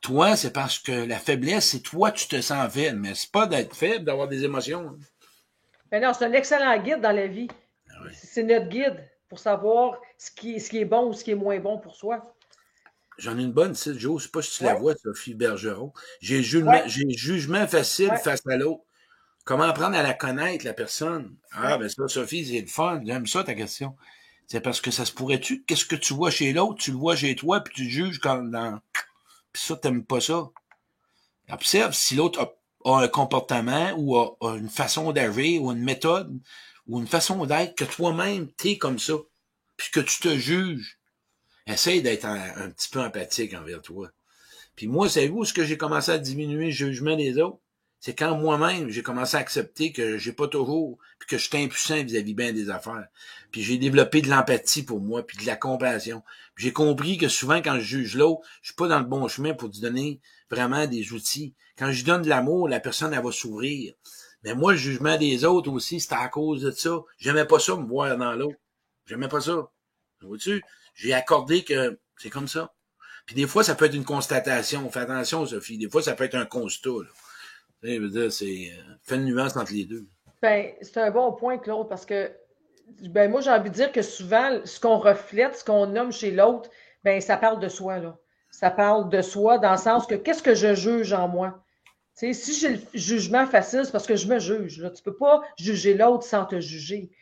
Toi, 0.00 0.36
c'est 0.36 0.52
parce 0.52 0.78
que 0.78 0.92
la 0.92 1.18
faiblesse, 1.18 1.70
c'est 1.70 1.80
toi, 1.80 2.12
tu 2.12 2.28
te 2.28 2.40
sens 2.40 2.72
faible, 2.72 2.98
mais 2.98 3.14
c'est 3.14 3.30
pas 3.30 3.46
d'être 3.46 3.74
faible, 3.74 4.04
d'avoir 4.04 4.28
des 4.28 4.44
émotions. 4.44 4.96
Mais 5.90 6.00
non, 6.00 6.12
c'est 6.12 6.24
un 6.24 6.32
excellent 6.32 6.76
guide 6.82 7.00
dans 7.00 7.12
la 7.12 7.26
vie. 7.26 7.48
Ah 7.90 7.94
c'est 8.12 8.42
notre 8.42 8.68
guide 8.68 8.96
pour 9.28 9.38
savoir 9.38 10.00
ce 10.16 10.30
qui, 10.30 10.60
ce 10.60 10.70
qui 10.70 10.78
est 10.78 10.84
bon 10.84 11.08
ou 11.08 11.12
ce 11.12 11.24
qui 11.24 11.32
est 11.32 11.36
moins 11.36 11.58
bon 11.58 11.78
pour 11.78 11.96
soi. 11.96 12.34
J'en 13.18 13.36
ai 13.36 13.42
une 13.42 13.52
bonne, 13.52 13.72
tu 13.72 13.98
Joe. 13.98 14.20
Je 14.20 14.26
sais 14.26 14.30
pas 14.30 14.42
si 14.42 14.58
tu 14.58 14.64
la 14.64 14.74
vois, 14.74 14.94
Sophie 14.94 15.34
Bergeron. 15.34 15.92
J'ai 16.20 16.42
jugement, 16.42 16.80
jugement 16.86 17.66
facile 17.66 18.12
face 18.22 18.46
à 18.46 18.56
l'autre. 18.56 18.84
Comment 19.44 19.64
apprendre 19.64 19.96
à 19.96 20.02
la 20.02 20.14
connaître, 20.14 20.64
la 20.64 20.74
personne? 20.74 21.34
Ah, 21.50 21.78
ben 21.78 21.88
ça, 21.88 22.06
Sophie, 22.06 22.46
c'est 22.46 22.60
le 22.60 22.66
fun. 22.68 23.00
J'aime 23.04 23.26
ça, 23.26 23.42
ta 23.42 23.54
question. 23.54 23.96
C'est 24.46 24.60
parce 24.60 24.80
que 24.80 24.90
ça 24.90 25.04
se 25.04 25.12
pourrait-tu? 25.12 25.64
Qu'est-ce 25.64 25.84
que 25.84 25.96
tu 25.96 26.14
vois 26.14 26.30
chez 26.30 26.52
l'autre? 26.52 26.80
Tu 26.80 26.92
le 26.92 26.96
vois 26.96 27.16
chez 27.16 27.34
toi, 27.34 27.60
puis 27.60 27.74
tu 27.74 27.90
juges 27.90 28.18
comme 28.18 28.50
dans 28.50 28.78
ça, 29.58 29.76
t'aimes 29.76 30.04
pas 30.04 30.20
ça. 30.20 30.50
Observe 31.50 31.94
si 31.94 32.14
l'autre 32.14 32.40
a, 32.40 32.54
un 32.84 33.08
comportement 33.08 33.92
ou 33.96 34.16
a, 34.16 34.36
une 34.56 34.68
façon 34.68 35.12
d'agir 35.12 35.62
ou 35.62 35.72
une 35.72 35.82
méthode 35.82 36.38
ou 36.86 37.00
une 37.00 37.06
façon 37.06 37.44
d'être 37.46 37.74
que 37.74 37.84
toi-même, 37.84 38.50
t'es 38.52 38.78
comme 38.78 38.98
ça. 38.98 39.14
Puis 39.76 39.90
que 39.90 40.00
tu 40.00 40.20
te 40.20 40.36
juges. 40.36 40.98
Essaye 41.66 42.02
d'être 42.02 42.24
un, 42.24 42.70
petit 42.70 42.88
peu 42.88 43.00
empathique 43.00 43.54
envers 43.54 43.82
toi. 43.82 44.10
Puis 44.74 44.86
moi, 44.86 45.08
savez-vous 45.08 45.44
ce 45.44 45.52
que 45.52 45.64
j'ai 45.64 45.76
commencé 45.76 46.10
à 46.10 46.18
diminuer 46.18 46.66
le 46.66 46.70
jugement 46.70 47.14
des 47.14 47.38
autres? 47.38 47.60
C'est 48.00 48.14
quand 48.14 48.36
moi-même, 48.36 48.90
j'ai 48.90 49.02
commencé 49.02 49.36
à 49.36 49.40
accepter 49.40 49.92
que 49.92 50.18
j'ai 50.18 50.32
pas 50.32 50.46
toujours, 50.46 50.98
puis 51.18 51.28
que 51.28 51.36
je 51.36 51.48
suis 51.48 51.58
impuissant 51.58 52.02
vis-à-vis 52.04 52.34
bien 52.34 52.52
des 52.52 52.70
affaires. 52.70 53.08
Puis 53.50 53.62
j'ai 53.62 53.76
développé 53.76 54.22
de 54.22 54.28
l'empathie 54.28 54.84
pour 54.84 55.00
moi, 55.00 55.26
puis 55.26 55.36
de 55.36 55.46
la 55.46 55.56
compassion. 55.56 56.22
J'ai 56.56 56.72
compris 56.72 57.18
que 57.18 57.26
souvent, 57.26 57.56
quand 57.56 57.74
je 57.80 57.98
juge 57.98 58.14
l'autre, 58.14 58.42
je 58.62 58.68
suis 58.68 58.76
pas 58.76 58.86
dans 58.86 59.00
le 59.00 59.04
bon 59.04 59.26
chemin 59.26 59.52
pour 59.52 59.68
lui 59.68 59.80
donner 59.80 60.20
vraiment 60.48 60.86
des 60.86 61.12
outils. 61.12 61.54
Quand 61.76 61.90
je 61.90 62.04
donne 62.04 62.22
de 62.22 62.28
l'amour, 62.28 62.68
la 62.68 62.78
personne, 62.78 63.12
elle 63.12 63.22
va 63.22 63.32
s'ouvrir. 63.32 63.94
Mais 64.44 64.54
moi, 64.54 64.72
le 64.72 64.78
jugement 64.78 65.18
des 65.18 65.44
autres 65.44 65.70
aussi, 65.70 65.98
c'était 65.98 66.14
à 66.14 66.28
cause 66.28 66.62
de 66.62 66.70
ça. 66.70 67.00
J'aimais 67.18 67.46
pas 67.46 67.58
ça, 67.58 67.74
me 67.74 67.86
voir 67.86 68.16
dans 68.16 68.34
l'autre. 68.34 68.58
J'aimais 69.06 69.28
pas 69.28 69.40
ça. 69.40 69.72
Vois-tu? 70.22 70.62
J'ai 70.94 71.14
accordé 71.14 71.64
que 71.64 71.98
c'est 72.16 72.30
comme 72.30 72.48
ça. 72.48 72.72
Puis 73.26 73.34
des 73.34 73.48
fois, 73.48 73.64
ça 73.64 73.74
peut 73.74 73.86
être 73.86 73.94
une 73.94 74.04
constatation. 74.04 74.88
Fais 74.88 75.00
attention, 75.00 75.44
Sophie. 75.46 75.78
Des 75.78 75.90
fois, 75.90 76.02
ça 76.02 76.14
peut 76.14 76.24
être 76.24 76.36
un 76.36 76.46
constat. 76.46 76.90
Là 76.90 77.10
c'est 77.82 77.94
euh, 77.94 78.94
fait 79.02 79.16
une 79.16 79.24
nuance 79.24 79.56
entre 79.56 79.72
les 79.72 79.84
deux. 79.84 80.06
Ben, 80.42 80.72
c'est 80.80 80.98
un 80.98 81.10
bon 81.10 81.32
point, 81.32 81.58
Claude, 81.58 81.88
parce 81.88 82.06
que 82.06 82.30
ben, 83.02 83.30
moi, 83.30 83.40
j'ai 83.40 83.50
envie 83.50 83.70
de 83.70 83.74
dire 83.74 83.92
que 83.92 84.02
souvent, 84.02 84.60
ce 84.64 84.80
qu'on 84.80 84.98
reflète, 84.98 85.56
ce 85.56 85.64
qu'on 85.64 85.86
nomme 85.86 86.12
chez 86.12 86.30
l'autre, 86.30 86.70
ben, 87.04 87.20
ça 87.20 87.36
parle 87.36 87.60
de 87.60 87.68
soi, 87.68 87.98
là. 87.98 88.16
Ça 88.50 88.70
parle 88.70 89.08
de 89.10 89.20
soi 89.20 89.58
dans 89.58 89.72
le 89.72 89.78
sens 89.78 90.06
que 90.06 90.14
qu'est-ce 90.14 90.42
que 90.42 90.54
je 90.54 90.74
juge 90.74 91.12
en 91.12 91.28
moi? 91.28 91.62
si 92.14 92.54
j'ai 92.54 92.70
le 92.70 92.80
jugement 92.94 93.46
facile, 93.46 93.82
c'est 93.84 93.92
parce 93.92 94.06
que 94.06 94.16
je 94.16 94.26
me 94.26 94.40
juge. 94.40 94.80
Là. 94.80 94.90
Tu 94.90 95.00
ne 95.00 95.04
peux 95.04 95.16
pas 95.16 95.40
juger 95.56 95.94
l'autre 95.94 96.24
sans 96.24 96.44
te 96.44 96.58
juger. 96.58 97.12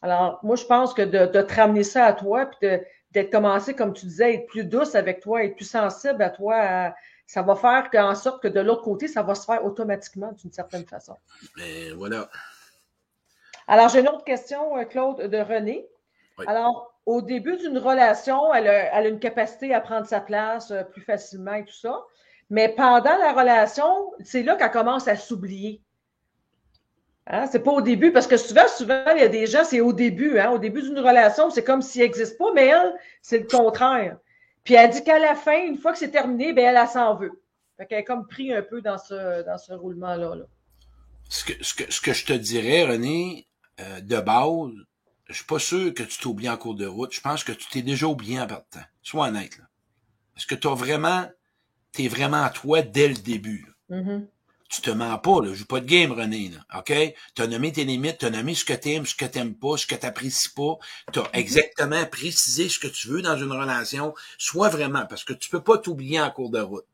Alors, 0.00 0.38
moi, 0.44 0.54
je 0.54 0.64
pense 0.64 0.94
que 0.94 1.02
de, 1.02 1.26
te 1.26 1.54
ramener 1.54 1.82
ça 1.82 2.04
à 2.04 2.12
toi, 2.12 2.46
puis 2.46 2.68
d'être 3.10 3.32
commencé, 3.32 3.74
comme 3.74 3.92
tu 3.92 4.06
disais, 4.06 4.34
être 4.34 4.46
plus 4.46 4.64
douce 4.64 4.94
avec 4.94 5.20
toi, 5.20 5.42
être 5.42 5.56
plus 5.56 5.68
sensible 5.68 6.22
à 6.22 6.30
toi, 6.30 6.54
à, 6.56 6.94
ça 7.26 7.42
va 7.42 7.56
faire 7.56 7.88
en 7.94 8.14
sorte 8.14 8.42
que 8.42 8.48
de 8.48 8.60
l'autre 8.60 8.82
côté, 8.82 9.08
ça 9.08 9.22
va 9.22 9.34
se 9.34 9.44
faire 9.44 9.64
automatiquement 9.64 10.32
d'une 10.32 10.52
certaine 10.52 10.86
façon. 10.86 11.16
Mais 11.56 11.90
ben, 11.90 11.96
voilà. 11.96 12.30
Alors, 13.66 13.88
j'ai 13.88 14.00
une 14.00 14.08
autre 14.08 14.24
question, 14.24 14.76
euh, 14.76 14.84
Claude, 14.84 15.22
de 15.22 15.38
René. 15.38 15.88
Alors, 16.46 16.94
au 17.06 17.22
début 17.22 17.56
d'une 17.56 17.78
relation, 17.78 18.52
elle 18.52 18.68
a, 18.68 19.06
une 19.06 19.18
capacité 19.18 19.72
à 19.72 19.80
prendre 19.80 20.06
sa 20.06 20.20
place 20.20 20.70
euh, 20.70 20.82
plus 20.82 21.02
facilement 21.02 21.54
et 21.54 21.64
tout 21.64 21.74
ça. 21.74 22.02
Mais 22.50 22.68
pendant 22.68 23.16
la 23.16 23.32
relation, 23.32 24.12
c'est 24.22 24.42
là 24.42 24.56
qu'elle 24.56 24.70
commence 24.70 25.08
à 25.08 25.16
s'oublier. 25.16 25.80
Hein? 27.26 27.46
C'est 27.50 27.60
pas 27.60 27.72
au 27.72 27.80
début, 27.80 28.12
parce 28.12 28.26
que 28.26 28.36
souvent, 28.36 28.68
souvent, 28.68 29.04
il 29.14 29.20
y 29.20 29.24
a 29.24 29.28
des 29.28 29.46
gens, 29.46 29.64
c'est 29.64 29.80
au 29.80 29.92
début. 29.92 30.38
Hein? 30.38 30.50
Au 30.50 30.58
début 30.58 30.82
d'une 30.82 30.98
relation, 30.98 31.50
c'est 31.50 31.64
comme 31.64 31.80
s'il 31.80 32.02
n'existe 32.02 32.36
pas, 32.36 32.52
mais 32.54 32.66
elle, 32.66 32.94
c'est 33.22 33.38
le 33.38 33.46
contraire. 33.46 34.18
Puis 34.64 34.74
elle 34.74 34.90
dit 34.90 35.04
qu'à 35.04 35.18
la 35.18 35.34
fin, 35.34 35.64
une 35.64 35.78
fois 35.78 35.92
que 35.92 35.98
c'est 35.98 36.10
terminé, 36.10 36.52
ben 36.52 36.64
elle, 36.64 36.76
elle 36.76 36.88
s'en 36.88 37.14
veut. 37.14 37.42
Fait 37.76 37.86
qu'elle 37.86 38.00
est 38.00 38.04
comme 38.04 38.26
pris 38.26 38.52
un 38.52 38.62
peu 38.62 38.80
dans 38.80 38.98
ce, 38.98 39.44
dans 39.44 39.58
ce 39.58 39.72
roulement-là. 39.72 40.34
Là. 40.34 40.44
Ce, 41.28 41.44
que, 41.44 41.52
ce, 41.62 41.74
que, 41.74 41.92
ce 41.92 42.00
que 42.00 42.12
je 42.12 42.24
te 42.24 42.32
dirais, 42.32 42.84
René, 42.84 43.46
euh, 43.80 44.00
de 44.00 44.20
base, 44.20 44.72
je 45.28 45.34
suis 45.34 45.44
pas 45.44 45.58
sûr 45.58 45.92
que 45.92 46.02
tu 46.02 46.18
t'oublies 46.18 46.48
en 46.48 46.56
cours 46.56 46.74
de 46.74 46.86
route. 46.86 47.12
Je 47.12 47.20
pense 47.20 47.44
que 47.44 47.52
tu 47.52 47.68
t'es 47.68 47.82
déjà 47.82 48.06
oublié 48.06 48.40
en 48.40 48.46
partant. 48.46 48.82
Sois 49.02 49.28
honnête. 49.28 49.58
Là. 49.58 49.64
Est-ce 50.36 50.46
que 50.46 50.54
tu 50.54 50.68
as 50.68 50.74
vraiment, 50.74 51.28
t'es 51.92 52.08
vraiment 52.08 52.42
à 52.42 52.50
toi 52.50 52.82
dès 52.82 53.08
le 53.08 53.14
début. 53.14 53.66
Mm-hmm 53.90 54.26
tu 54.74 54.82
te 54.82 54.90
mens 54.90 55.18
pas, 55.18 55.40
là. 55.42 55.54
Joue 55.54 55.66
pas 55.66 55.80
de 55.80 55.86
game, 55.86 56.12
René, 56.12 56.50
là. 56.50 56.78
OK? 56.78 56.92
T'as 57.34 57.46
nommé 57.46 57.72
tes 57.72 57.84
limites, 57.84 58.18
t'as 58.18 58.30
nommé 58.30 58.54
ce 58.54 58.64
que 58.64 58.72
t'aimes, 58.72 59.06
ce 59.06 59.14
que 59.14 59.24
t'aimes 59.24 59.54
pas, 59.54 59.76
ce 59.76 59.86
que 59.86 59.94
t'apprécies 59.94 60.50
pas. 60.50 60.78
T'as 61.12 61.22
mhm. 61.22 61.28
exactement 61.32 62.04
précisé 62.06 62.68
ce 62.68 62.78
que 62.78 62.88
tu 62.88 63.08
veux 63.08 63.22
dans 63.22 63.36
une 63.36 63.52
relation. 63.52 64.14
Sois 64.38 64.68
vraiment, 64.68 65.06
parce 65.06 65.24
que 65.24 65.32
tu 65.32 65.50
peux 65.50 65.62
pas 65.62 65.78
t'oublier 65.78 66.20
en 66.20 66.30
cours 66.30 66.50
de 66.50 66.60
route. 66.60 66.86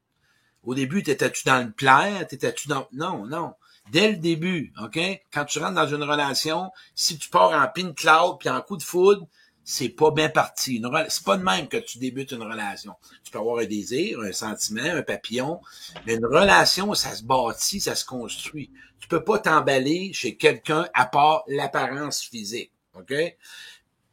Au 0.62 0.74
début, 0.74 1.02
t'étais-tu 1.02 1.44
dans 1.46 1.64
le 1.64 1.72
plaire? 1.72 2.26
T'étais-tu 2.26 2.68
dans... 2.68 2.86
Non, 2.92 3.24
non. 3.26 3.54
Dès 3.90 4.10
le 4.10 4.16
début, 4.18 4.72
OK? 4.80 4.98
Quand 5.32 5.44
tu 5.46 5.58
rentres 5.58 5.74
dans 5.74 5.88
une 5.88 6.04
relation, 6.04 6.70
si 6.94 7.18
tu 7.18 7.28
pars 7.28 7.52
en 7.52 7.66
pin 7.66 7.92
cloud 7.92 8.36
puis 8.38 8.48
en 8.48 8.60
coup 8.60 8.76
de 8.76 8.82
foudre, 8.82 9.26
c'est 9.70 9.88
pas 9.88 10.10
bien 10.10 10.28
parti. 10.28 10.82
C'est 11.08 11.24
pas 11.24 11.36
de 11.36 11.44
même 11.44 11.68
que 11.68 11.76
tu 11.76 11.98
débutes 11.98 12.32
une 12.32 12.42
relation. 12.42 12.94
Tu 13.22 13.30
peux 13.30 13.38
avoir 13.38 13.60
un 13.60 13.66
désir, 13.66 14.18
un 14.18 14.32
sentiment, 14.32 14.82
un 14.82 15.02
papillon, 15.02 15.60
mais 16.04 16.14
une 16.14 16.26
relation, 16.26 16.92
ça 16.94 17.14
se 17.14 17.22
bâtit, 17.22 17.80
ça 17.80 17.94
se 17.94 18.04
construit. 18.04 18.72
Tu 18.98 19.06
peux 19.06 19.22
pas 19.22 19.38
t'emballer 19.38 20.12
chez 20.12 20.36
quelqu'un 20.36 20.88
à 20.92 21.06
part 21.06 21.44
l'apparence 21.46 22.20
physique. 22.20 22.72
OK? 22.94 23.14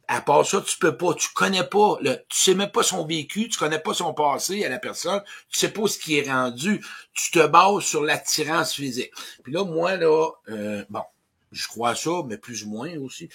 À 0.06 0.20
part 0.20 0.46
ça, 0.46 0.60
tu 0.60 0.78
peux 0.78 0.96
pas, 0.96 1.12
tu 1.14 1.28
connais 1.34 1.64
pas, 1.64 1.98
le, 2.02 2.14
tu 2.28 2.38
sais 2.38 2.54
même 2.54 2.70
pas 2.70 2.84
son 2.84 3.04
vécu, 3.04 3.48
tu 3.48 3.58
connais 3.58 3.80
pas 3.80 3.94
son 3.94 4.14
passé 4.14 4.64
à 4.64 4.68
la 4.68 4.78
personne, 4.78 5.22
tu 5.50 5.58
sais 5.58 5.72
pas 5.72 5.88
ce 5.88 5.98
qui 5.98 6.18
est 6.18 6.30
rendu, 6.30 6.80
tu 7.12 7.32
te 7.32 7.44
bases 7.44 7.82
sur 7.82 8.04
l'attirance 8.04 8.74
physique. 8.74 9.10
Puis 9.42 9.52
là, 9.52 9.64
moi, 9.64 9.96
là, 9.96 10.30
euh, 10.50 10.84
bon, 10.88 11.02
je 11.50 11.66
crois 11.66 11.96
ça, 11.96 12.22
mais 12.26 12.38
plus 12.38 12.62
ou 12.62 12.70
moins 12.70 12.96
aussi. 12.98 13.28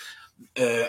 Euh, 0.57 0.87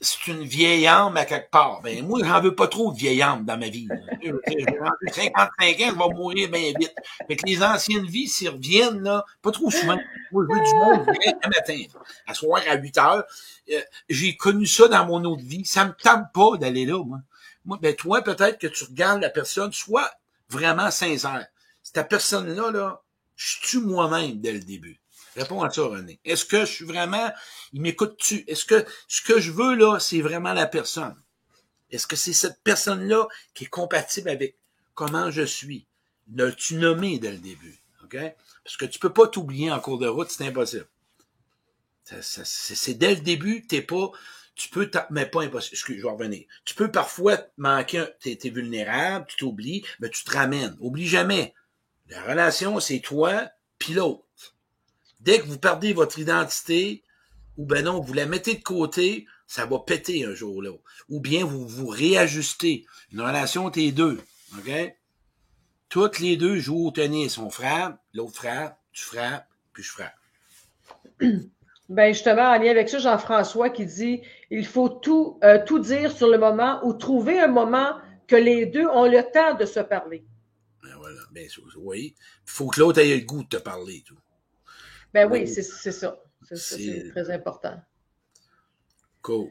c'est 0.00 0.28
une 0.28 0.44
vieille 0.44 0.86
âme 0.86 1.16
à 1.16 1.24
quelque 1.24 1.50
part. 1.50 1.80
Ben, 1.82 2.06
moi, 2.06 2.20
j'en 2.22 2.40
veux 2.40 2.54
pas 2.54 2.68
trop 2.68 2.92
de 2.92 2.98
vieille 2.98 3.20
âme 3.20 3.44
dans 3.44 3.58
ma 3.58 3.68
vie. 3.68 3.88
J'ai 4.22 4.64
55 5.10 5.34
ans, 5.34 5.48
je 5.60 5.76
vais 5.76 6.14
mourir 6.14 6.50
bien 6.50 6.72
vite. 6.78 6.94
Fait 7.26 7.36
que 7.36 7.46
les 7.46 7.62
anciennes 7.62 8.06
vies, 8.06 8.28
s'y 8.28 8.48
reviennent, 8.48 9.02
là, 9.02 9.24
pas 9.42 9.50
trop 9.50 9.70
souvent. 9.70 9.98
Je 10.32 10.36
veux 10.36 10.46
du 10.46 10.74
monde 10.74 11.06
un 11.42 11.48
matin, 11.48 11.82
à 12.26 12.34
soir 12.34 12.62
à 12.68 12.76
8 12.76 12.98
heures. 12.98 13.24
Euh, 13.72 13.80
j'ai 14.08 14.36
connu 14.36 14.66
ça 14.66 14.86
dans 14.86 15.04
mon 15.04 15.24
autre 15.24 15.42
vie. 15.42 15.64
Ça 15.64 15.84
me 15.84 15.92
tente 15.92 16.26
pas 16.32 16.56
d'aller 16.58 16.86
là, 16.86 17.02
moi. 17.02 17.18
Moi, 17.64 17.78
ben, 17.82 17.94
toi, 17.94 18.22
peut-être 18.22 18.58
que 18.58 18.68
tu 18.68 18.84
regardes 18.84 19.20
la 19.20 19.30
personne, 19.30 19.72
soit 19.72 20.10
vraiment 20.48 20.90
sincère. 20.90 21.46
Cette 21.82 22.08
personne-là, 22.08 22.70
là, 22.70 23.02
je 23.34 23.66
suis 23.66 23.80
moi-même 23.80 24.40
dès 24.40 24.52
le 24.52 24.60
début. 24.60 25.00
Réponds 25.38 25.62
à 25.62 25.70
ça, 25.70 25.84
René. 25.84 26.18
Est-ce 26.24 26.44
que 26.44 26.60
je 26.60 26.72
suis 26.72 26.84
vraiment, 26.84 27.30
il 27.72 27.80
m'écoute-tu? 27.80 28.44
Est-ce 28.48 28.64
que 28.64 28.84
ce 29.06 29.22
que 29.22 29.38
je 29.38 29.52
veux, 29.52 29.76
là, 29.76 30.00
c'est 30.00 30.20
vraiment 30.20 30.52
la 30.52 30.66
personne? 30.66 31.14
Est-ce 31.90 32.08
que 32.08 32.16
c'est 32.16 32.32
cette 32.32 32.60
personne-là 32.64 33.28
qui 33.54 33.64
est 33.64 33.68
compatible 33.68 34.30
avec 34.30 34.56
comment 34.94 35.30
je 35.30 35.42
suis? 35.42 35.86
L'as-tu 36.34 36.74
nommé 36.74 37.20
dès 37.20 37.30
le 37.30 37.38
début? 37.38 37.80
OK? 38.02 38.16
Parce 38.64 38.76
que 38.76 38.84
tu 38.84 38.98
peux 38.98 39.12
pas 39.12 39.28
t'oublier 39.28 39.70
en 39.70 39.78
cours 39.78 39.98
de 39.98 40.08
route, 40.08 40.28
c'est 40.28 40.44
impossible. 40.44 40.88
c'est 42.02 42.94
dès 42.94 43.14
le 43.14 43.20
début, 43.20 43.64
t'es 43.64 43.82
pas, 43.82 44.10
tu 44.56 44.68
peux, 44.70 44.90
mais 45.10 45.26
pas 45.26 45.44
impossible. 45.44 45.74
Excuse, 45.74 45.98
je 45.98 46.02
vais 46.02 46.10
revenir. 46.10 46.46
Tu 46.64 46.74
peux 46.74 46.90
parfois 46.90 47.38
manquer, 47.58 48.06
t'es 48.20 48.36
es 48.42 48.50
vulnérable, 48.50 49.26
tu 49.28 49.36
t'oublies, 49.36 49.84
mais 50.00 50.10
tu 50.10 50.24
te 50.24 50.32
ramènes. 50.32 50.76
Oublie 50.80 51.06
jamais. 51.06 51.54
La 52.08 52.22
relation, 52.24 52.80
c'est 52.80 52.98
toi, 52.98 53.48
pilote. 53.78 54.24
Dès 55.20 55.40
que 55.40 55.46
vous 55.46 55.58
perdez 55.58 55.92
votre 55.92 56.18
identité, 56.18 57.02
ou 57.56 57.66
ben 57.66 57.84
non, 57.84 58.00
vous 58.00 58.12
la 58.14 58.26
mettez 58.26 58.54
de 58.54 58.62
côté, 58.62 59.26
ça 59.46 59.66
va 59.66 59.80
péter 59.80 60.24
un 60.24 60.34
jour 60.34 60.62
là. 60.62 60.70
Ou 61.08 61.20
bien 61.20 61.44
vous 61.44 61.66
vous 61.66 61.88
réajustez. 61.88 62.86
Une 63.12 63.20
relation, 63.20 63.70
t'es 63.70 63.90
deux. 63.90 64.20
OK? 64.56 64.70
Toutes 65.88 66.20
les 66.20 66.36
deux 66.36 66.58
jouent 66.58 66.88
au 66.88 66.90
tennis. 66.90 67.38
On 67.38 67.50
frappe, 67.50 68.00
l'autre 68.14 68.36
frappe, 68.36 68.78
tu 68.92 69.04
frappes, 69.04 69.48
puis 69.72 69.82
je 69.82 69.90
frappe. 69.90 70.14
Ben 71.88 72.12
justement, 72.12 72.42
en 72.42 72.58
lien 72.58 72.70
avec 72.70 72.90
ça, 72.90 72.98
Jean-François 72.98 73.70
qui 73.70 73.86
dit 73.86 74.20
il 74.50 74.66
faut 74.66 74.90
tout, 74.90 75.38
euh, 75.42 75.58
tout 75.64 75.78
dire 75.78 76.12
sur 76.12 76.28
le 76.28 76.36
moment 76.36 76.80
ou 76.84 76.92
trouver 76.92 77.40
un 77.40 77.48
moment 77.48 77.96
que 78.26 78.36
les 78.36 78.66
deux 78.66 78.86
ont 78.86 79.06
le 79.06 79.22
temps 79.32 79.54
de 79.54 79.64
se 79.64 79.80
parler. 79.80 80.22
Ben 80.82 80.94
voilà, 80.98 81.20
ben 81.32 81.48
oui. 81.78 82.14
Il 82.18 82.50
faut 82.50 82.68
que 82.68 82.80
l'autre 82.80 83.00
ait 83.00 83.16
le 83.16 83.24
goût 83.24 83.42
de 83.42 83.48
te 83.48 83.56
parler. 83.56 84.04
Tout. 84.06 84.18
Ben 85.14 85.30
oui, 85.30 85.46
c'est 85.46 85.62
ça. 85.62 86.18
C'est 86.52 87.10
très 87.10 87.30
important. 87.30 87.74
Cool. 89.22 89.50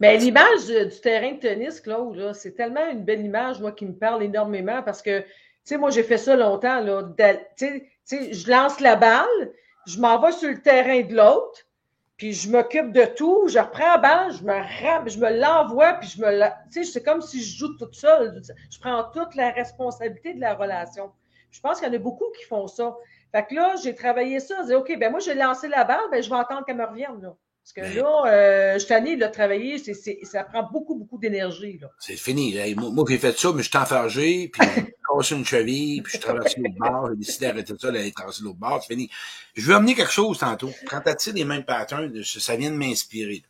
Mais 0.00 0.16
l'image 0.16 0.66
du, 0.66 1.00
terrain 1.00 1.32
de 1.32 1.38
tennis, 1.38 1.80
Claude, 1.80 2.32
c'est 2.34 2.52
tellement 2.54 2.88
une 2.90 3.04
belle 3.04 3.24
image, 3.24 3.60
moi, 3.60 3.72
qui 3.72 3.86
me 3.86 3.94
parle 3.94 4.22
énormément 4.22 4.82
parce 4.82 5.02
que, 5.02 5.20
tu 5.20 5.26
sais, 5.64 5.78
moi, 5.78 5.90
j'ai 5.90 6.02
fait 6.02 6.18
ça 6.18 6.36
longtemps, 6.36 6.80
là. 6.80 7.08
Tu 7.56 7.90
sais, 8.04 8.32
je 8.32 8.50
lance 8.50 8.80
la 8.80 8.96
balle, 8.96 9.52
je 9.86 9.98
m'en 10.00 10.20
vais 10.20 10.32
sur 10.32 10.50
le 10.50 10.60
terrain 10.60 11.02
de 11.02 11.14
l'autre, 11.14 11.60
puis 12.16 12.32
je 12.32 12.50
m'occupe 12.50 12.92
de 12.92 13.04
tout, 13.04 13.48
je 13.48 13.58
reprends 13.58 13.92
la 13.92 13.98
balle, 13.98 14.32
je 14.32 14.44
me 14.44 14.52
rappe, 14.52 15.08
je 15.08 15.18
me 15.18 15.30
l'envoie, 15.40 15.94
puis 15.94 16.08
je 16.08 16.20
me 16.20 16.30
la... 16.30 16.50
Tu 16.72 16.84
sais, 16.84 16.92
c'est 16.92 17.02
comme 17.02 17.20
si 17.20 17.42
je 17.42 17.58
joue 17.58 17.76
toute 17.76 17.94
seule. 17.94 18.40
Je 18.70 18.78
prends 18.78 19.04
toute 19.12 19.34
la 19.34 19.50
responsabilité 19.50 20.34
de 20.34 20.40
la 20.40 20.54
relation. 20.54 21.10
Je 21.50 21.60
pense 21.60 21.80
qu'il 21.80 21.88
y 21.88 21.90
en 21.90 21.94
a 21.94 21.98
beaucoup 21.98 22.30
qui 22.36 22.44
font 22.44 22.66
ça. 22.66 22.96
Fait 23.32 23.46
que 23.48 23.54
là, 23.54 23.74
j'ai 23.82 23.94
travaillé 23.94 24.40
ça. 24.40 24.56
J'ai 24.62 24.68
dit, 24.68 24.74
OK, 24.74 24.96
ben 24.98 25.10
moi, 25.10 25.20
j'ai 25.20 25.34
lancé 25.34 25.68
la 25.68 25.84
barre, 25.84 26.08
ben 26.10 26.22
je 26.22 26.28
vais 26.28 26.36
attendre 26.36 26.64
qu'elle 26.64 26.76
me 26.76 26.84
revienne. 26.84 27.20
Là. 27.20 27.34
Parce 27.62 27.72
que 27.74 27.80
ben. 27.80 28.02
là, 28.02 28.22
euh, 28.26 28.78
je 28.78 28.92
ai 28.92 29.16
de 29.16 29.26
travailler, 29.26 29.78
c'est, 29.78 30.18
ça 30.24 30.44
prend 30.44 30.68
beaucoup, 30.70 30.96
beaucoup 30.96 31.18
d'énergie. 31.18 31.78
Là. 31.80 31.88
C'est 31.98 32.16
fini. 32.16 32.54
moi, 32.76 33.04
j'ai 33.08 33.18
fait 33.18 33.38
ça, 33.38 33.52
mais 33.54 33.62
je 33.62 33.68
suis 33.68 33.78
enfargé, 33.78 34.48
puis 34.48 34.68
j'ai 34.76 34.92
cassé 35.16 35.34
une 35.34 35.44
cheville, 35.44 36.02
puis 36.02 36.14
je 36.14 36.20
traversé 36.20 36.60
l'autre 36.60 36.78
bord, 36.78 37.08
j'ai 37.10 37.16
décidé 37.16 37.46
d'arrêter 37.46 37.74
ça, 37.78 37.90
d'aller 37.90 38.12
traverser 38.12 38.42
l'autre 38.42 38.58
bord, 38.58 38.82
c'est 38.82 38.94
fini. 38.94 39.10
Je 39.54 39.66
veux 39.66 39.74
amener 39.74 39.94
quelque 39.94 40.12
chose 40.12 40.38
tantôt. 40.38 40.70
Quand 40.88 41.00
t'as 41.02 41.14
les 41.32 41.44
mêmes 41.44 41.64
patterns, 41.64 42.22
ça 42.24 42.56
vient 42.56 42.70
de 42.70 42.76
m'inspirer. 42.76 43.44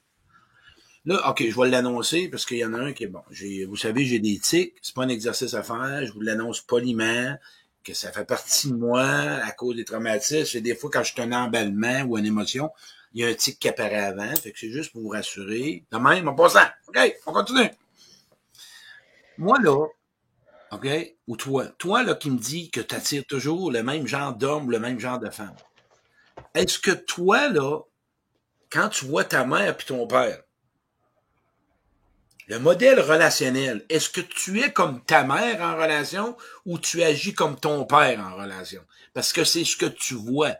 Là, 1.04 1.30
OK, 1.30 1.44
je 1.48 1.60
vais 1.60 1.68
l'annoncer 1.68 2.28
parce 2.28 2.46
qu'il 2.46 2.58
y 2.58 2.64
en 2.64 2.74
a 2.74 2.78
un 2.78 2.92
qui 2.92 3.04
est 3.04 3.08
bon. 3.08 3.22
J'ai, 3.30 3.64
vous 3.64 3.76
savez, 3.76 4.04
j'ai 4.04 4.20
des 4.20 4.38
tics. 4.38 4.74
C'est 4.82 4.94
pas 4.94 5.02
un 5.02 5.08
exercice 5.08 5.54
à 5.54 5.64
faire. 5.64 6.06
Je 6.06 6.12
vous 6.12 6.20
l'annonce 6.20 6.60
poliment 6.60 7.36
que 7.82 7.94
ça 7.94 8.12
fait 8.12 8.24
partie 8.24 8.68
de 8.68 8.76
moi 8.76 9.04
à 9.04 9.52
cause 9.52 9.76
des 9.76 9.84
traumatismes. 9.84 10.56
Et 10.56 10.60
des 10.60 10.74
fois, 10.74 10.90
quand 10.92 11.02
je 11.02 11.20
un 11.20 11.32
emballement 11.32 12.02
ou 12.02 12.18
une 12.18 12.26
émotion, 12.26 12.70
il 13.14 13.22
y 13.22 13.24
a 13.24 13.28
un 13.28 13.34
tic 13.34 13.58
qui 13.58 13.68
apparaît 13.68 13.96
avant. 13.96 14.34
Fait 14.36 14.52
que 14.52 14.58
c'est 14.58 14.70
juste 14.70 14.92
pour 14.92 15.02
vous 15.02 15.08
rassurer. 15.08 15.84
De 15.90 15.98
même, 15.98 16.28
en 16.28 16.34
passant. 16.34 16.66
OK, 16.88 16.98
on 17.26 17.32
continue. 17.32 17.70
Moi, 19.38 19.58
là, 19.60 19.86
OK, 20.72 20.88
ou 21.26 21.36
toi, 21.36 21.66
toi, 21.78 22.02
là, 22.02 22.14
qui 22.14 22.30
me 22.30 22.38
dis 22.38 22.70
que 22.70 22.80
tu 22.80 22.94
attires 22.94 23.26
toujours 23.26 23.70
le 23.70 23.82
même 23.82 24.06
genre 24.06 24.34
d'homme, 24.34 24.70
le 24.70 24.78
même 24.78 24.98
genre 24.98 25.18
de 25.18 25.28
femme. 25.28 25.54
Est-ce 26.54 26.78
que 26.78 26.92
toi, 26.92 27.48
là, 27.48 27.80
quand 28.70 28.88
tu 28.88 29.04
vois 29.04 29.24
ta 29.24 29.44
mère 29.44 29.76
puis 29.76 29.86
ton 29.86 30.06
père, 30.06 30.42
le 32.52 32.58
modèle 32.58 33.00
relationnel, 33.00 33.82
est-ce 33.88 34.10
que 34.10 34.20
tu 34.20 34.60
es 34.60 34.70
comme 34.74 35.02
ta 35.02 35.24
mère 35.24 35.62
en 35.62 35.74
relation 35.74 36.36
ou 36.66 36.78
tu 36.78 37.02
agis 37.02 37.32
comme 37.32 37.58
ton 37.58 37.86
père 37.86 38.20
en 38.20 38.36
relation? 38.36 38.82
Parce 39.14 39.32
que 39.32 39.42
c'est 39.42 39.64
ce 39.64 39.74
que 39.74 39.86
tu 39.86 40.12
vois. 40.12 40.52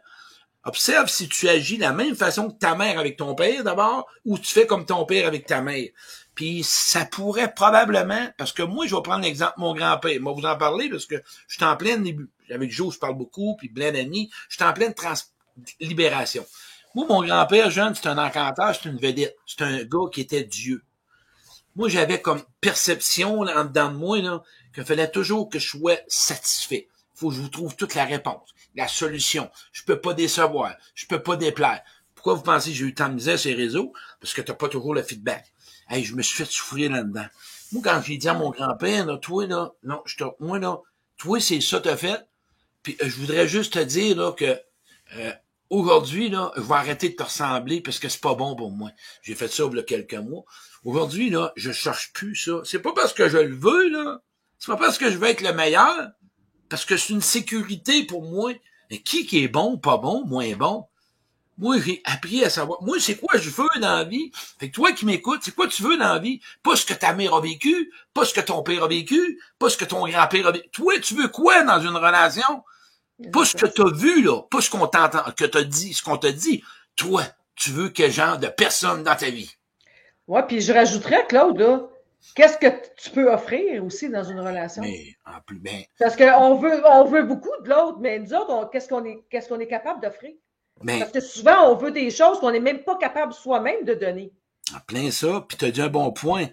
Observe 0.65 1.11
si 1.11 1.29
tu 1.29 1.51
agis 1.51 1.77
de 1.77 1.83
la 1.83 1.93
même 1.93 2.17
façon 2.17 2.49
que 2.49 2.59
ta 2.59 2.75
mère 2.75 2.99
avec 2.99 3.19
ton 3.19 3.35
père 3.35 3.63
d'abord 3.63 4.09
ou 4.25 4.39
tu 4.39 4.51
fais 4.51 4.67
comme 4.67 4.87
ton 4.87 5.05
père 5.05 5.27
avec 5.27 5.45
ta 5.45 5.61
mère. 5.61 5.91
Puis 6.35 6.63
ça 6.65 7.05
pourrait 7.05 7.53
probablement, 7.53 8.27
parce 8.39 8.53
que 8.53 8.63
moi, 8.63 8.87
je 8.87 8.97
vais 8.97 9.03
prendre 9.03 9.25
l'exemple 9.25 9.53
de 9.59 9.61
mon 9.61 9.75
grand-père. 9.75 10.19
Moi, 10.19 10.33
vous 10.33 10.47
en 10.47 10.57
parler 10.57 10.89
parce 10.89 11.05
que 11.05 11.17
je 11.47 11.57
suis 11.57 11.65
en 11.65 11.77
pleine 11.77 12.05
début. 12.05 12.31
Avec 12.51 12.71
Joe, 12.71 12.95
je 12.95 12.99
parle 12.99 13.19
beaucoup, 13.19 13.55
puis 13.59 13.69
plein 13.69 13.93
d'amis. 13.93 14.31
Je 14.49 14.57
suis 14.57 14.65
en 14.65 14.73
pleine 14.73 14.95
libération. 15.79 16.47
Moi, 16.95 17.05
mon 17.07 17.23
grand-père 17.23 17.71
jeune, 17.71 17.95
c'est 17.95 18.07
un 18.07 18.17
encanteur, 18.17 18.75
c'est 18.75 18.89
une 18.89 18.97
vedette. 18.97 19.37
C'est 19.45 19.61
un 19.61 19.85
gars 19.85 20.09
qui 20.11 20.23
était 20.23 20.45
Dieu 20.45 20.83
moi, 21.77 21.89
j'avais 21.89 22.21
comme 22.21 22.43
perception 22.61 23.43
là, 23.43 23.61
en 23.61 23.65
dedans 23.65 23.91
de 23.91 23.97
moi 23.97 24.19
là, 24.21 24.43
qu'il 24.75 24.85
fallait 24.85 25.11
toujours 25.11 25.49
que 25.49 25.59
je 25.59 25.69
sois 25.69 25.99
satisfait. 26.09 26.89
faut 27.15 27.31
que 27.31 27.37
je 27.37 27.41
vous 27.41 27.49
trouve 27.49 27.77
toute 27.77 27.95
la 27.95 28.05
réponse, 28.05 28.51
la 28.75 28.89
solution. 28.89 29.51
Je 29.73 29.83
peux 29.83 30.01
pas 30.01 30.15
décevoir, 30.15 30.75
je 30.95 31.07
peux 31.07 31.23
pas 31.23 31.37
déplaire. 31.37 31.83
Pourquoi 32.15 32.35
vous 32.35 32.43
pensez 32.43 32.71
que 32.71 32.77
j'ai 32.77 32.85
eu 32.85 32.95
tant 32.95 33.09
de 33.09 33.15
misère 33.15 33.39
sur 33.39 33.51
les 33.51 33.57
réseaux? 33.57 33.93
Parce 34.21 34.33
que 34.33 34.41
t'as 34.41 34.55
pas 34.55 34.69
toujours 34.69 34.95
le 34.95 35.03
feedback. 35.03 35.53
Hey, 35.89 36.05
je 36.05 36.15
me 36.15 36.23
suis 36.23 36.37
fait 36.37 36.51
souffrir 36.51 36.91
là-dedans. 36.91 37.27
Moi, 37.73 37.83
quand 37.85 38.01
j'ai 38.03 38.17
dit 38.17 38.29
à 38.29 38.35
mon 38.35 38.51
grand-père, 38.51 39.07
là, 39.07 39.17
toi, 39.17 39.47
là, 39.47 39.73
non, 39.83 40.03
je 40.05 40.17
te, 40.17 40.25
moi, 40.39 40.59
là, 40.59 40.79
toi, 41.17 41.41
c'est 41.41 41.61
ça 41.61 41.81
t'as 41.81 41.97
fait. 41.97 42.21
Puis 42.83 42.97
euh, 43.03 43.09
je 43.09 43.17
voudrais 43.17 43.49
juste 43.49 43.75
te 43.75 43.79
dire 43.79 44.17
là, 44.17 44.33
que 44.33 44.59
euh, 45.17 45.33
aujourd'hui, 45.71 46.29
là, 46.29 46.53
je 46.57 46.63
vais 46.63 46.75
arrêter 46.75 47.09
de 47.09 47.15
te 47.15 47.23
ressembler 47.23 47.81
parce 47.81 47.99
que 47.99 48.09
c'est 48.09 48.21
pas 48.21 48.35
bon 48.35 48.55
pour 48.55 48.71
moi. 48.71 48.91
J'ai 49.23 49.35
fait 49.35 49.49
ça 49.49 49.65
il 49.71 49.77
y 49.77 49.81
a 49.81 49.83
quelques 49.83 50.15
mois. 50.15 50.45
Aujourd'hui, 50.85 51.31
là, 51.31 51.53
je 51.57 51.71
cherche 51.71 52.13
plus 52.13 52.35
ça. 52.35 52.61
C'est 52.65 52.81
pas 52.81 52.93
parce 52.93 53.13
que 53.13 53.29
je 53.29 53.39
le 53.39 53.55
veux, 53.55 53.89
là. 53.89 54.21
C'est 54.59 54.71
pas 54.71 54.77
parce 54.77 54.99
que 54.99 55.11
je 55.11 55.17
veux 55.17 55.29
être 55.29 55.41
le 55.41 55.53
meilleur. 55.53 56.11
Parce 56.69 56.85
que 56.85 56.97
c'est 56.97 57.13
une 57.13 57.21
sécurité 57.21 58.05
pour 58.05 58.23
moi. 58.25 58.53
Mais 58.91 59.01
qui 59.01 59.27
qui 59.27 59.45
est 59.45 59.49
bon, 59.49 59.79
pas 59.79 59.99
bon, 59.99 60.25
moins 60.27 60.53
bon? 60.55 60.87
Moi, 61.59 61.79
j'ai 61.79 62.03
appris 62.05 62.45
à 62.45 62.51
savoir. 62.51 62.83
Moi, 62.83 62.99
c'est 62.99 63.17
quoi 63.17 63.39
je 63.39 63.51
veux 63.51 63.69
dans 63.77 63.97
la 63.97 64.05
vie? 64.05 64.33
Fait 64.59 64.71
que 64.71 64.75
toi 64.75 64.93
qui 64.93 65.05
m'écoutes, 65.05 65.43
c'est 65.45 65.55
quoi 65.55 65.69
tu 65.69 65.83
veux 65.83 65.97
dans 65.97 66.15
la 66.15 66.19
vie? 66.19 66.41
Pas 66.63 66.75
ce 66.77 66.85
que 66.85 66.95
ta 66.95 67.13
mère 67.13 67.35
a 67.35 67.41
vécu, 67.41 67.93
pas 68.15 68.25
ce 68.25 68.35
que 68.35 68.41
ton 68.41 68.63
père 68.63 68.85
a 68.85 68.89
vécu, 68.89 69.41
pas 69.59 69.69
ce 69.69 69.77
que 69.77 69.85
ton 69.85 70.07
grand-père 70.07 70.47
a 70.49 70.53
vécu. 70.53 70.69
Toi, 70.71 70.99
tu 71.01 71.15
veux 71.15 71.29
quoi 71.29 71.63
dans 71.63 71.81
une 71.81 71.97
relation? 71.97 72.65
Pas 73.33 73.45
ce 73.45 73.57
que 73.57 73.67
t'as 73.67 73.91
vu, 73.93 74.23
là. 74.23 74.43
Pas 74.51 74.61
ce 74.61 74.71
qu'on 74.71 74.87
t'entend, 74.89 75.23
que 75.37 75.45
t'as 75.45 75.63
dit, 75.63 75.95
ce 75.95 76.03
qu'on 76.03 76.17
t'a 76.17 76.33
dit. 76.33 76.65
Toi, 76.97 77.23
tu 77.55 77.71
veux 77.71 77.91
quel 77.91 78.11
genre 78.11 78.39
de 78.39 78.49
personne 78.49 79.05
dans 79.05 79.15
ta 79.15 79.31
vie? 79.31 79.55
Ouais, 80.29 80.43
puis 80.47 80.61
je 80.61 80.73
rajouterais, 80.73 81.27
Claude, 81.27 81.59
là, 81.59 81.89
qu'est-ce 82.35 82.57
que 82.57 82.69
tu 82.97 83.11
peux 83.11 83.33
offrir 83.33 83.85
aussi 83.85 84.09
dans 84.09 84.25
une 84.25 84.41
relation? 84.41 84.83
Mais 84.83 85.17
en 85.27 85.41
plus, 85.45 85.59
bien. 85.59 85.83
Parce 85.99 86.17
qu'on 86.17 86.57
veut, 86.57 86.83
on 86.87 87.05
veut 87.05 87.25
beaucoup 87.25 87.51
de 87.65 87.69
l'autre, 87.69 87.99
mais 88.01 88.19
nous 88.19 88.33
autres, 88.33 88.71
qu'est-ce 88.71 88.89
qu'on 88.89 89.05
est, 89.05 89.25
qu'est-ce 89.31 89.49
qu'on 89.49 89.61
est 89.61 89.67
capable 89.67 90.01
d'offrir? 90.01 90.33
Parce 90.87 91.13
que 91.13 91.21
souvent, 91.21 91.71
on 91.71 91.77
veut 91.77 91.91
des 91.91 92.11
choses 92.11 92.41
qu'on 92.41 92.51
n'est 92.51 92.61
même 92.61 92.83
pas 92.83 92.97
capable 92.97 93.33
soi-même 93.33 93.85
de 93.85 93.95
donner. 93.95 94.33
En 94.75 94.81
plein 94.81 95.11
ça, 95.11 95.45
puis 95.47 95.57
tu 95.57 95.65
as 95.65 95.71
dit 95.71 95.83
un 95.83 95.89
bon 95.89 96.13
point. 96.13 96.47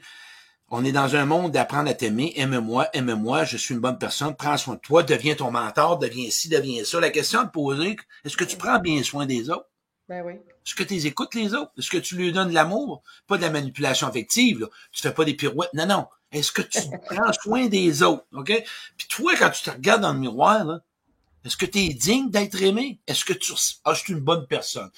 On 0.72 0.86
est 0.86 0.92
dans 0.92 1.16
un 1.16 1.26
monde 1.26 1.52
d'apprendre 1.52 1.90
à 1.90 1.94
t'aimer. 1.94 2.34
Aime-moi, 2.36 2.90
aime-moi, 2.94 3.44
je 3.44 3.58
suis 3.58 3.74
une 3.74 3.80
bonne 3.80 3.98
personne, 3.98 4.36
prends 4.36 4.58
soin 4.58 4.76
de 4.76 4.80
toi, 4.80 5.02
deviens 5.02 5.36
ton 5.36 5.50
mentor, 5.50 5.98
deviens 5.98 6.30
ci, 6.30 6.50
deviens 6.50 6.84
ça. 6.84 7.00
La 7.00 7.10
question 7.10 7.40
à 7.40 7.46
te 7.46 7.52
poser, 7.52 7.96
est-ce 8.24 8.38
que 8.38 8.44
tu 8.44 8.58
prends 8.58 8.78
bien 8.78 9.02
soin 9.02 9.26
des 9.26 9.50
autres? 9.50 9.69
Ben 10.10 10.24
oui. 10.26 10.34
Est-ce 10.34 10.74
que 10.74 10.82
tu 10.82 10.96
les 10.96 11.06
écoutes 11.06 11.36
les 11.36 11.54
autres? 11.54 11.72
Est-ce 11.78 11.92
que 11.92 12.00
tu 12.00 12.16
lui 12.16 12.32
donnes 12.32 12.50
de 12.50 12.54
l'amour? 12.54 13.04
Pas 13.28 13.38
de 13.38 13.44
la 13.44 13.52
manipulation 13.52 14.08
affective, 14.08 14.62
là. 14.62 14.68
Tu 14.92 15.04
fais 15.04 15.14
pas 15.14 15.24
des 15.24 15.36
pirouettes. 15.36 15.74
Non, 15.76 15.86
non. 15.86 16.08
Est-ce 16.32 16.52
que 16.52 16.64
tu 16.64 16.80
prends 17.06 17.32
soin 17.34 17.68
des 17.68 18.02
autres? 18.02 18.26
OK? 18.34 18.52
Puis 18.98 19.08
toi, 19.08 19.34
quand 19.38 19.52
tu 19.52 19.64
te 19.64 19.70
regardes 19.70 20.02
dans 20.02 20.14
le 20.14 20.20
miroir, 20.20 20.66
là, 20.66 20.82
est-ce 21.46 21.56
que 21.56 21.68
tu 21.68 21.80
es 21.80 21.90
digne 21.90 22.32
d'être 22.32 22.62
aimé? 22.62 23.00
Est-ce 23.06 23.24
que 23.24 23.34
tu 23.34 23.54
ah, 23.86 23.94
je 23.94 24.00
suis 24.00 24.14
une 24.14 24.20
bonne 24.20 24.48
personne? 24.48 24.90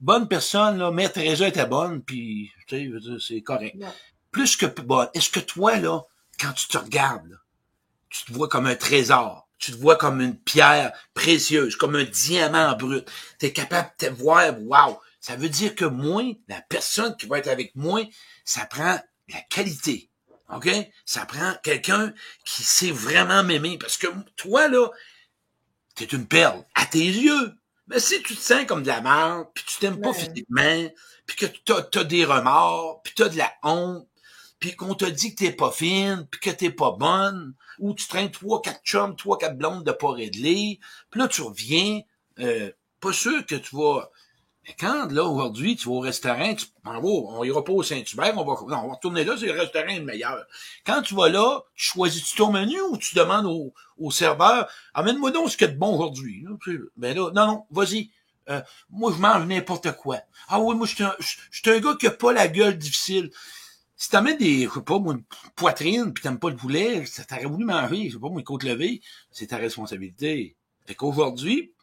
Bonne 0.00 0.28
personne, 0.28 0.78
là, 0.78 0.90
Mère 0.92 1.12
Teresa 1.12 1.48
était 1.48 1.66
bonne, 1.66 2.02
puis 2.02 2.52
tu 2.68 2.92
sais, 3.00 3.16
c'est 3.26 3.40
correct. 3.40 3.76
Plus 4.30 4.56
que 4.56 4.66
bonne, 4.66 5.08
est-ce 5.14 5.30
que 5.30 5.40
toi, 5.40 5.76
là, 5.76 6.02
quand 6.38 6.52
tu 6.52 6.68
te 6.68 6.78
regardes, 6.78 7.40
tu 8.10 8.24
te 8.24 8.32
vois 8.32 8.48
comme 8.48 8.66
un 8.66 8.76
trésor, 8.76 9.47
tu 9.58 9.72
te 9.72 9.76
vois 9.76 9.96
comme 9.96 10.20
une 10.20 10.38
pierre 10.38 10.92
précieuse, 11.14 11.76
comme 11.76 11.96
un 11.96 12.04
diamant 12.04 12.76
brut. 12.76 13.08
Tu 13.38 13.46
es 13.46 13.52
capable 13.52 13.90
de 13.98 14.06
te 14.06 14.12
voir, 14.12 14.54
wow! 14.60 15.00
Ça 15.20 15.36
veut 15.36 15.48
dire 15.48 15.74
que 15.74 15.84
moi, 15.84 16.22
la 16.48 16.60
personne 16.62 17.16
qui 17.16 17.26
va 17.26 17.38
être 17.38 17.48
avec 17.48 17.74
moi, 17.74 18.02
ça 18.44 18.66
prend 18.66 18.98
la 19.28 19.40
qualité. 19.50 20.10
OK? 20.54 20.68
Ça 21.04 21.26
prend 21.26 21.54
quelqu'un 21.62 22.12
qui 22.44 22.62
sait 22.62 22.92
vraiment 22.92 23.42
m'aimer. 23.42 23.78
Parce 23.78 23.98
que 23.98 24.06
toi, 24.36 24.68
là, 24.68 24.88
t'es 25.94 26.04
une 26.04 26.26
perle 26.26 26.64
à 26.74 26.86
tes 26.86 27.04
yeux. 27.04 27.52
Mais 27.88 28.00
si 28.00 28.22
tu 28.22 28.36
te 28.36 28.40
sens 28.40 28.64
comme 28.66 28.82
de 28.82 28.88
la 28.88 29.00
merde, 29.00 29.48
puis 29.54 29.64
tu 29.66 29.78
t'aimes 29.78 30.00
pas 30.00 30.12
physiquement, 30.12 30.88
puis 31.26 31.36
que 31.36 31.46
t'as 31.64 32.00
as 32.00 32.04
des 32.04 32.24
remords, 32.24 33.02
puis 33.02 33.14
t'as 33.16 33.28
de 33.28 33.38
la 33.38 33.52
honte, 33.62 34.06
puis 34.60 34.76
qu'on 34.76 34.94
te 34.94 35.04
dit 35.04 35.34
que 35.34 35.44
t'es 35.44 35.52
pas 35.52 35.70
fine, 35.70 36.26
puis 36.30 36.40
que 36.40 36.50
t'es 36.50 36.70
pas 36.70 36.92
bonne, 36.92 37.54
ou 37.78 37.94
tu 37.94 38.06
traînes 38.06 38.30
trois, 38.30 38.62
quatre 38.62 38.82
chums, 38.84 39.16
trois, 39.16 39.38
quatre 39.38 39.56
blondes 39.56 39.84
de 39.84 39.92
pas 39.92 40.12
régler, 40.12 40.80
puis 41.10 41.20
là, 41.20 41.28
tu 41.28 41.42
reviens, 41.42 42.00
euh, 42.40 42.70
pas 43.00 43.12
sûr 43.12 43.44
que 43.46 43.54
tu 43.54 43.76
vas 43.76 44.10
mais 44.68 44.74
quand, 44.78 45.10
là, 45.10 45.24
aujourd'hui, 45.24 45.76
tu 45.76 45.88
vas 45.88 45.94
au 45.94 46.00
restaurant, 46.00 46.54
tu, 46.54 46.66
on, 46.84 46.92
va, 46.92 47.00
on 47.00 47.42
ira 47.42 47.64
pas 47.64 47.72
au 47.72 47.82
Saint-Hubert, 47.82 48.36
on 48.36 48.44
va, 48.44 48.60
non, 48.68 48.84
on 48.84 48.88
va 48.88 48.94
retourner 48.94 49.24
là, 49.24 49.34
c'est 49.38 49.46
le 49.46 49.58
restaurant 49.58 49.94
le 49.94 50.02
meilleur. 50.02 50.44
Quand 50.84 51.00
tu 51.00 51.14
vas 51.14 51.30
là, 51.30 51.62
tu 51.74 51.86
choisis 51.86 52.34
ton 52.34 52.52
menu 52.52 52.78
ou 52.90 52.98
tu 52.98 53.14
demandes 53.14 53.46
au, 53.46 53.72
au 53.96 54.10
serveur, 54.10 54.68
amène-moi 54.92 55.30
donc 55.30 55.50
ce 55.50 55.56
qu'il 55.56 55.66
y 55.66 55.70
a 55.70 55.72
de 55.72 55.78
bon 55.78 55.94
aujourd'hui. 55.94 56.44
Ben 56.98 57.16
là, 57.16 57.30
non, 57.34 57.46
non, 57.46 57.66
vas-y. 57.70 58.10
Euh, 58.50 58.60
moi, 58.90 59.12
je 59.14 59.20
mange 59.20 59.46
n'importe 59.46 59.92
quoi. 59.92 60.18
Ah 60.48 60.60
oui, 60.60 60.74
moi, 60.74 60.86
je 60.86 60.94
suis 60.94 61.04
un, 61.04 61.14
un, 61.14 61.80
gars 61.80 61.96
qui 61.98 62.06
a 62.06 62.10
pas 62.10 62.32
la 62.32 62.48
gueule 62.48 62.76
difficile. 62.76 63.30
Si 63.98 64.08
t'amènes 64.10 64.38
des, 64.38 64.64
je 64.64 64.70
sais 64.70 64.80
pas, 64.80 64.98
moi, 64.98 65.14
une 65.14 65.24
poitrine, 65.56 66.14
pis 66.14 66.22
t'aimes 66.22 66.38
pas 66.38 66.48
le 66.50 66.56
poulet, 66.56 67.04
ça 67.04 67.24
t'aurais 67.24 67.44
voulu 67.44 67.64
manger, 67.64 68.08
je 68.08 68.14
sais 68.14 68.20
pas, 68.20 68.30
moi, 68.30 68.42
côte 68.42 68.62
levée, 68.62 69.02
c'est 69.30 69.48
ta 69.48 69.58
responsabilité. 69.58 70.56
Fait 70.86 70.94
qu'aujourd'hui, 70.94 71.74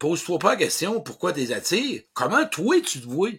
Pose-toi 0.00 0.38
pas 0.38 0.50
la 0.52 0.56
question 0.56 1.02
pourquoi 1.02 1.34
t'es 1.34 1.52
attires. 1.52 2.00
Comment 2.14 2.46
toi 2.46 2.80
tu 2.80 3.02
te 3.02 3.06
vois? 3.06 3.32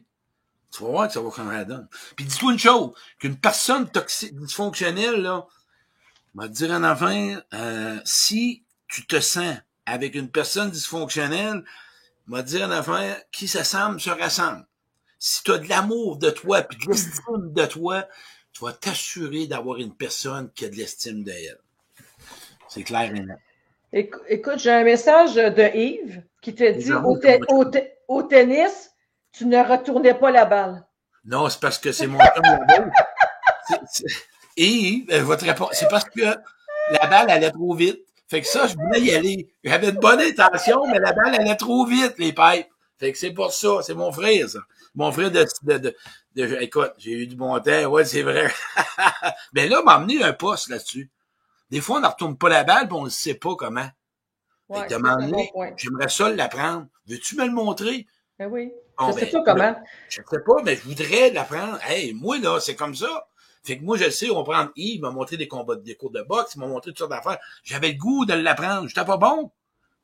Tu 0.72 0.84
vas 0.84 0.90
voir 0.90 1.08
que 1.08 1.14
ça 1.14 1.20
va 1.20 1.32
changer 1.32 1.58
la 1.58 1.66
donne. 1.66 1.88
Puis 2.16 2.24
dis-toi 2.24 2.54
une 2.54 2.60
chose, 2.60 2.92
qu'une 3.18 3.36
personne 3.36 3.90
toxique, 3.90 4.36
dysfonctionnelle, 4.36 5.24
là, 5.24 5.48
va 6.36 6.48
te 6.48 6.54
dire 6.54 6.70
en 6.70 6.84
enfin, 6.84 7.42
euh, 7.56 8.00
si 8.06 8.64
tu 8.88 9.08
te 9.08 9.20
sens 9.20 9.58
avec 9.88 10.14
une 10.14 10.30
personne 10.30 10.70
dysfonctionnelle, 10.70 11.66
va 12.28 12.44
te 12.44 12.50
dire 12.50 12.68
en 12.68 12.72
enfin, 12.72 13.16
qui 13.32 13.48
s'assemble 13.48 14.00
se 14.00 14.12
rassemble. 14.12 14.64
Si 15.24 15.44
tu 15.44 15.52
as 15.52 15.60
de 15.60 15.70
l'amour 15.70 16.18
de 16.18 16.32
toi 16.32 16.64
puis 16.64 16.80
de 16.80 16.90
l'estime 16.90 17.54
de 17.54 17.66
toi, 17.68 18.08
tu 18.54 18.66
vas 18.66 18.74
t'assurer 18.74 19.46
d'avoir 19.46 19.78
une 19.78 19.94
personne 19.94 20.50
qui 20.56 20.66
a 20.66 20.70
de 20.70 20.76
l'estime 20.76 21.24
d'elle. 21.24 21.60
C'est 22.68 22.82
clair 22.82 23.14
et 23.14 23.20
net. 23.20 23.38
Écoute, 24.28 24.58
j'ai 24.58 24.72
un 24.72 24.84
message 24.84 25.36
de 25.36 25.78
Yves 25.78 26.24
qui 26.42 26.56
te 26.56 26.72
dit 26.72 26.92
au, 28.08 28.24
tennis, 28.24 28.96
tu 29.32 29.46
ne 29.46 29.60
retournais 29.60 30.16
pas 30.16 30.32
la 30.32 30.46
balle. 30.46 30.88
Non, 31.24 31.50
c'est 31.50 31.60
parce 31.60 31.78
que 31.78 31.92
c'est 31.92 32.08
mon 32.08 32.18
Et 34.58 35.06
euh, 35.12 35.22
votre 35.22 35.46
réponse, 35.46 35.70
c'est 35.74 35.88
parce 35.88 36.06
que 36.06 36.22
la 36.22 37.08
balle 37.08 37.30
allait 37.30 37.52
trop 37.52 37.76
vite. 37.76 38.02
Fait 38.28 38.42
que 38.42 38.48
ça, 38.48 38.66
je 38.66 38.76
voulais 38.76 39.02
y 39.02 39.14
aller. 39.14 39.54
J'avais 39.64 39.92
de 39.92 40.00
bonnes 40.00 40.20
intentions, 40.20 40.88
mais 40.88 40.98
la 40.98 41.14
balle 41.14 41.36
allait 41.36 41.58
trop 41.58 41.86
vite, 41.86 42.16
les 42.18 42.34
pipes. 42.34 42.71
Fait 43.02 43.12
que 43.12 43.18
c'est 43.18 43.32
pour 43.32 43.52
ça. 43.52 43.80
C'est 43.82 43.96
mon 43.96 44.12
frère, 44.12 44.48
ça. 44.48 44.60
Mon 44.94 45.12
frère 45.12 45.32
de, 45.32 45.44
de, 45.64 45.96
de, 46.36 46.58
écoute, 46.62 46.94
j'ai 47.00 47.14
eu 47.14 47.26
du 47.26 47.36
bon 47.36 47.60
temps. 47.60 47.86
Ouais, 47.86 48.06
c'est 48.06 48.22
vrai. 48.22 48.54
mais 49.54 49.68
là, 49.68 49.82
m'a 49.82 49.96
amené 49.96 50.22
un 50.22 50.34
poste 50.34 50.70
là-dessus. 50.70 51.10
Des 51.72 51.82
fois, 51.82 51.98
on 51.98 52.02
ne 52.02 52.06
retourne 52.06 52.38
pas 52.38 52.50
la 52.50 52.64
balle, 52.64 52.88
puis 52.88 52.96
on 52.96 53.06
ne 53.06 53.10
sait 53.10 53.34
pas 53.34 53.56
comment. 53.56 53.90
Ouais, 54.70 54.88
j'aimerais 55.78 56.10
ça 56.10 56.30
l'apprendre. 56.30 56.86
Veux-tu 57.08 57.38
me 57.38 57.46
le 57.46 57.52
montrer? 57.52 58.06
Ben 58.38 58.46
oui. 58.46 58.72
je 59.00 59.12
sais 59.14 59.32
pas 59.32 59.44
comment. 59.46 59.76
Je 60.08 60.22
sais 60.30 60.40
pas, 60.46 60.62
mais 60.64 60.76
je 60.76 60.84
voudrais 60.84 61.32
l'apprendre. 61.32 61.80
Hey, 61.88 62.14
moi, 62.14 62.38
là, 62.38 62.60
c'est 62.60 62.76
comme 62.76 62.94
ça. 62.94 63.28
Fait 63.64 63.80
que 63.80 63.84
moi, 63.84 63.98
je 63.98 64.12
sais, 64.12 64.30
on 64.30 64.44
prend 64.44 64.68
Yves, 64.76 64.98
il 64.98 65.02
m'a 65.02 65.10
montré 65.10 65.38
des 65.38 65.48
combats, 65.48 65.76
des 65.76 65.96
cours 65.96 66.12
de 66.12 66.22
boxe, 66.22 66.54
il 66.56 66.60
m'a 66.60 66.68
montré 66.68 66.92
toutes 66.92 67.00
sortes 67.00 67.12
d'affaires. 67.12 67.40
J'avais 67.64 67.94
le 67.94 67.98
goût 67.98 68.26
de 68.28 68.34
l'apprendre. 68.34 68.88
J'étais 68.88 69.06
pas 69.06 69.18
bon. 69.18 69.52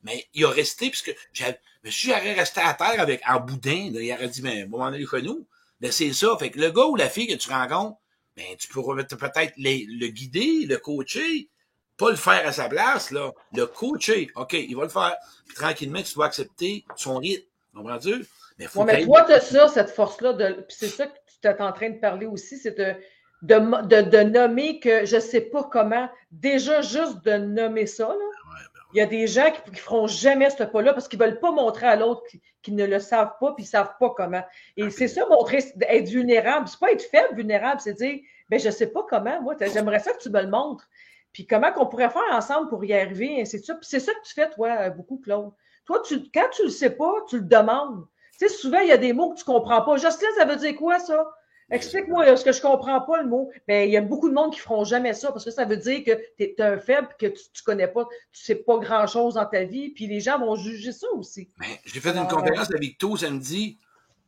Mais 0.04 0.26
il 0.34 0.46
a 0.46 0.50
resté, 0.50 0.90
puisque 0.90 1.16
j'avais, 1.34 1.60
mais 1.84 1.92
si 1.92 2.08
j'aurais 2.08 2.34
resté 2.34 2.62
à 2.62 2.74
terre 2.74 3.00
avec, 3.00 3.22
en 3.28 3.40
boudin, 3.40 3.92
il 3.94 4.14
aurait 4.14 4.28
dit, 4.28 4.42
ben, 4.42 4.70
on 4.72 4.78
va 4.78 4.88
aller 4.88 5.06
chez 5.06 5.22
nous. 5.22 5.46
Ben, 5.80 5.92
c'est 5.92 6.14
ça. 6.14 6.36
Fait 6.38 6.50
que 6.50 6.60
le 6.60 6.72
gars 6.72 6.86
ou 6.86 6.96
la 6.96 7.10
fille 7.10 7.28
que 7.28 7.36
tu 7.36 7.50
rencontres, 7.50 7.98
ben, 8.36 8.46
tu 8.58 8.68
pourrais 8.68 9.06
peut-être 9.06 9.54
le 9.58 10.08
guider, 10.08 10.66
le 10.66 10.78
coacher, 10.78 11.50
pas 11.98 12.12
le 12.12 12.16
faire 12.16 12.48
à 12.48 12.52
sa 12.52 12.70
place, 12.70 13.12
là, 13.12 13.32
le 13.54 13.66
coacher. 13.66 14.30
OK, 14.36 14.54
il 14.54 14.76
va 14.76 14.84
le 14.84 14.90
faire. 14.90 15.16
Puis 15.48 15.56
tranquillement, 15.56 16.02
tu 16.04 16.14
dois 16.14 16.28
accepter 16.28 16.86
son 16.96 17.18
rythme. 17.18 17.46
Comprends-tu? 17.76 18.26
Mais, 18.60 18.66
faut 18.66 18.84
mais 18.84 19.06
toi, 19.06 19.24
tu 19.24 19.34
as 19.34 19.42
ça, 19.42 19.68
cette 19.68 19.90
force-là. 19.90 20.34
De... 20.34 20.66
c'est 20.70 20.90
ça 20.90 21.08
que 21.08 21.18
tu 21.42 21.48
es 21.48 21.62
en 21.62 21.72
train 21.72 21.90
de 21.90 22.00
parler 22.00 22.26
aussi, 22.26 22.58
c'est 22.58 22.78
de, 22.78 22.96
de, 23.44 24.02
de, 24.02 24.24
nommer 24.24 24.80
que 24.80 25.06
je 25.06 25.16
ne 25.16 25.22
sais 25.22 25.42
pas 25.42 25.68
comment. 25.72 26.10
Déjà, 26.32 26.82
juste 26.82 27.24
de 27.24 27.34
nommer 27.34 27.86
ça, 27.86 28.08
là. 28.08 28.47
Il 28.94 28.98
y 28.98 29.02
a 29.02 29.06
des 29.06 29.28
gens 29.28 29.52
qui 29.52 29.72
ne 29.72 29.76
feront 29.76 30.08
jamais 30.08 30.50
ce 30.50 30.64
pas-là 30.64 30.94
parce 30.94 31.08
qu'ils 31.08 31.20
ne 31.20 31.26
veulent 31.26 31.40
pas 31.40 31.52
montrer 31.52 31.88
à 31.88 31.96
l'autre 31.96 32.24
qu'ils 32.62 32.76
ne 32.76 32.86
le 32.86 33.00
savent 33.00 33.34
pas 33.40 33.52
puis 33.54 33.64
ils 33.64 33.68
ne 33.68 33.72
savent 33.72 33.94
pas 34.00 34.12
comment. 34.16 34.44
Et 34.78 34.90
c'est 34.90 35.08
ça, 35.08 35.26
montrer, 35.30 35.60
être 35.82 36.08
vulnérable. 36.08 36.68
C'est 36.68 36.80
pas 36.80 36.92
être 36.92 37.04
faible, 37.04 37.36
vulnérable, 37.36 37.82
c'est 37.82 37.94
dire, 37.94 38.20
ben, 38.50 38.60
je 38.60 38.68
ne 38.68 38.72
sais 38.72 38.88
pas 38.88 39.06
comment, 39.10 39.42
moi, 39.42 39.56
j'aimerais 39.60 40.00
ça 40.00 40.14
que 40.14 40.20
tu 40.20 40.30
me 40.30 40.42
le 40.42 40.50
montres. 40.50 40.88
Puis 41.34 41.46
comment 41.46 41.72
qu'on 41.72 41.86
pourrait 41.86 42.10
faire 42.10 42.24
ensemble 42.32 42.70
pour 42.70 42.84
y 42.86 42.94
arriver, 42.94 43.44
c'est 43.46 43.60
ça. 43.60 43.76
Puis 43.76 43.88
c'est 43.90 44.00
ça 44.00 44.14
que 44.14 44.26
tu 44.26 44.34
fais, 44.34 44.50
toi, 44.50 44.70
euh, 44.80 44.90
beaucoup, 44.90 45.20
Claude. 45.20 45.52
Toi, 45.86 46.02
tu, 46.06 46.24
quand 46.34 46.50
tu 46.52 46.64
le 46.64 46.70
sais 46.70 46.90
pas, 46.90 47.14
tu 47.30 47.38
le 47.38 47.46
demandes. 47.46 48.08
Tu 48.40 48.48
sais, 48.48 48.54
souvent, 48.54 48.80
il 48.80 48.88
y 48.88 48.92
a 48.92 48.98
des 48.98 49.14
mots 49.14 49.34
que 49.34 49.40
tu 49.40 49.46
comprends 49.46 49.82
pas. 49.82 49.98
Jocelyne, 49.98 50.32
ça 50.38 50.46
veut 50.46 50.56
dire 50.56 50.76
quoi, 50.76 51.00
ça? 51.00 51.28
Explique-moi 51.70 52.38
ce 52.38 52.46
que 52.46 52.52
je 52.52 52.62
comprends 52.62 53.02
pas 53.02 53.22
le 53.22 53.28
mot? 53.28 53.52
Ben, 53.68 53.88
il 53.88 53.92
y 53.92 53.98
a 53.98 54.02
beaucoup 54.02 54.30
de 54.30 54.34
monde 54.34 54.54
qui 54.54 54.60
feront 54.60 54.86
jamais 54.86 55.14
ça 55.14 55.32
parce 55.32 55.44
que 55.44 55.52
ça 55.52 55.66
veut 55.66 55.78
dire 55.78 56.04
que 56.04 56.12
tu 56.38 56.44
es, 56.44 56.62
un 56.62 56.78
faible 56.78 57.10
que 57.20 57.28
tu, 57.28 57.42
tu 57.54 57.64
connais 57.64 57.88
pas, 57.88 58.08
tu 58.32 58.44
sais 58.44 58.56
pas 58.56 58.78
grand 58.78 59.06
chose 59.08 59.34
dans 59.34 59.46
ta 59.46 59.64
vie, 59.64 59.90
puis 59.90 60.08
les 60.08 60.22
gens 60.22 60.40
vont 60.40 60.56
juger 60.56 60.94
ça 60.94 61.08
aussi. 61.14 61.50
Ben, 61.60 61.68
j'ai 61.86 62.00
fait 62.00 62.12
une 62.12 62.20
ah, 62.20 62.28
conférence 62.30 62.70
avec 62.70 62.82
Victo 62.82 63.18
samedi. 63.18 63.80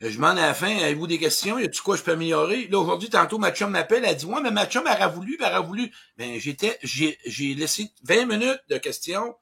Je 0.02 0.17
m'en 0.19 0.36
ai 0.36 0.39
à 0.39 0.47
la 0.47 0.54
fin. 0.54 0.78
Avez-vous 0.78 1.08
des 1.08 1.17
questions? 1.17 1.60
Y 1.60 1.65
a-tu 1.65 1.82
quoi 1.82 1.97
je 1.97 2.04
peux 2.04 2.12
améliorer? 2.12 2.67
Là, 2.67 2.80
aujourd'hui, 2.80 3.10
tantôt, 3.10 3.38
ma 3.38 3.52
chum 3.52 3.71
m'appelle. 3.71 4.04
Elle 4.06 4.15
dit, 4.15 4.25
ouais, 4.25 4.41
mais 4.41 4.52
ma 4.52 4.65
chum, 4.65 4.84
elle 4.86 5.02
a 5.02 5.08
voulu, 5.08 5.38
elle 5.39 5.45
a 5.45 5.60
voulu. 5.60 5.91
Ben, 6.17 6.39
j'étais, 6.39 6.78
j'ai, 6.84 7.17
j'ai 7.25 7.54
laissé 7.54 7.91
20 8.04 8.25
minutes 8.25 8.62
de 8.69 8.78
questions. 8.78 9.36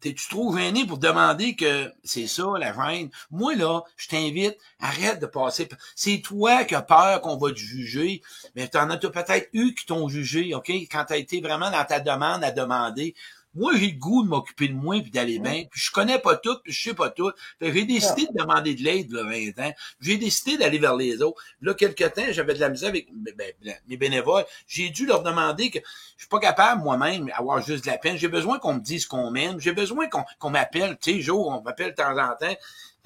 T'es-tu 0.00 0.28
trop 0.28 0.56
gêné 0.56 0.86
pour 0.86 0.98
demander 0.98 1.56
que 1.56 1.92
c'est 2.02 2.26
ça, 2.26 2.44
la 2.58 2.72
reine? 2.72 3.10
Moi, 3.30 3.54
là, 3.54 3.82
je 3.96 4.08
t'invite, 4.08 4.56
arrête 4.80 5.20
de 5.20 5.26
passer. 5.26 5.68
C'est 5.94 6.22
toi 6.22 6.64
qui 6.64 6.74
as 6.74 6.82
peur 6.82 7.20
qu'on 7.20 7.36
va 7.36 7.50
te 7.50 7.58
juger. 7.58 8.22
Mais 8.56 8.68
t'en 8.68 8.88
as 8.90 8.96
peut-être 8.96 9.48
eu 9.52 9.74
qui 9.74 9.86
t'ont 9.86 10.08
jugé, 10.08 10.54
OK? 10.54 10.70
Quand 10.90 11.04
t'as 11.06 11.18
été 11.18 11.40
vraiment 11.40 11.70
dans 11.70 11.84
ta 11.84 12.00
demande 12.00 12.42
à 12.42 12.50
demander. 12.50 13.14
Moi, 13.54 13.72
j'ai 13.76 13.90
le 13.90 13.98
goût 13.98 14.22
de 14.22 14.28
m'occuper 14.28 14.68
de 14.68 14.74
moi 14.74 15.00
puis 15.00 15.10
d'aller 15.10 15.38
bien. 15.38 15.64
Puis 15.70 15.80
je 15.80 15.90
connais 15.90 16.18
pas 16.18 16.36
tout, 16.36 16.56
puis 16.62 16.72
je 16.72 16.82
sais 16.90 16.94
pas 16.94 17.10
tout. 17.10 17.32
j'ai 17.60 17.84
décidé 17.84 18.26
de 18.26 18.38
demander 18.38 18.74
de 18.74 18.82
l'aide, 18.82 19.10
là, 19.10 19.24
20 19.24 19.58
ans. 19.58 19.72
J'ai 20.00 20.16
décidé 20.16 20.56
d'aller 20.56 20.78
vers 20.78 20.96
les 20.96 21.20
autres. 21.20 21.42
Là, 21.60 21.74
quelque 21.74 22.04
temps, 22.04 22.26
j'avais 22.30 22.54
de 22.54 22.60
la 22.60 22.68
misère 22.68 22.90
avec 22.90 23.08
ben, 23.12 23.52
mes 23.88 23.96
bénévoles. 23.96 24.44
J'ai 24.68 24.90
dû 24.90 25.04
leur 25.06 25.22
demander 25.22 25.70
que 25.70 25.80
je 26.16 26.22
suis 26.22 26.28
pas 26.28 26.38
capable 26.38 26.82
moi-même 26.82 27.26
d'avoir 27.26 27.60
juste 27.60 27.84
de 27.84 27.90
la 27.90 27.98
peine. 27.98 28.16
J'ai 28.16 28.28
besoin 28.28 28.58
qu'on 28.58 28.74
me 28.74 28.80
dise 28.80 29.06
qu'on 29.06 29.30
m'aime. 29.30 29.60
J'ai 29.60 29.72
besoin 29.72 30.08
qu'on 30.08 30.50
m'appelle. 30.50 30.96
Tu 31.00 31.14
sais, 31.14 31.20
Joe, 31.20 31.46
on 31.48 31.60
m'appelle 31.62 31.90
de 31.90 31.96
temps 31.96 32.16
en 32.16 32.36
temps. 32.36 32.56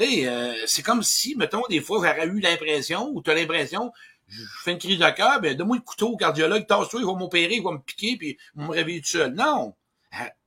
Euh, 0.01 0.55
c'est 0.67 0.83
comme 0.83 1.03
si, 1.03 1.37
mettons, 1.37 1.63
des 1.69 1.81
fois, 1.81 1.99
j'aurais 1.99 2.27
eu 2.27 2.41
l'impression, 2.41 3.11
ou 3.15 3.23
tu 3.23 3.31
as 3.31 3.35
l'impression, 3.35 3.93
je 4.29 4.43
fais 4.65 4.73
une 4.73 4.79
crise 4.79 4.99
de 4.99 5.11
cœur, 5.11 5.41
ben, 5.41 5.57
donne-moi 5.57 5.77
le 5.77 5.83
couteau 5.83 6.09
au 6.09 6.17
cardiologue, 6.17 6.67
tasse-toi, 6.67 7.01
il 7.01 7.07
va 7.07 7.15
m'opérer, 7.15 7.55
il 7.55 7.63
va 7.63 7.73
me 7.73 7.79
piquer, 7.79 8.17
puis 8.17 8.37
il 8.57 8.61
va 8.61 8.69
me 8.69 8.73
réveiller 8.73 9.01
tout 9.01 9.09
seul. 9.09 9.33
Non! 9.33 9.75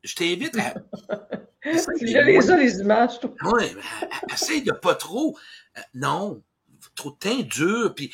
Je 0.03 0.15
t'invite 0.15 0.58
à. 0.58 0.73
J'ai 2.01 2.23
les, 2.23 2.39
les 2.39 2.80
images, 2.80 3.19
toi. 3.19 3.32
Oui, 3.43 3.63
essaye 4.34 4.62
de 4.62 4.71
pas 4.71 4.95
trop. 4.95 5.38
Euh, 5.77 5.82
non, 5.95 6.41
trop 6.95 7.12
de 7.12 7.17
teint 7.17 7.41
dur, 7.41 7.93
puis 7.93 8.13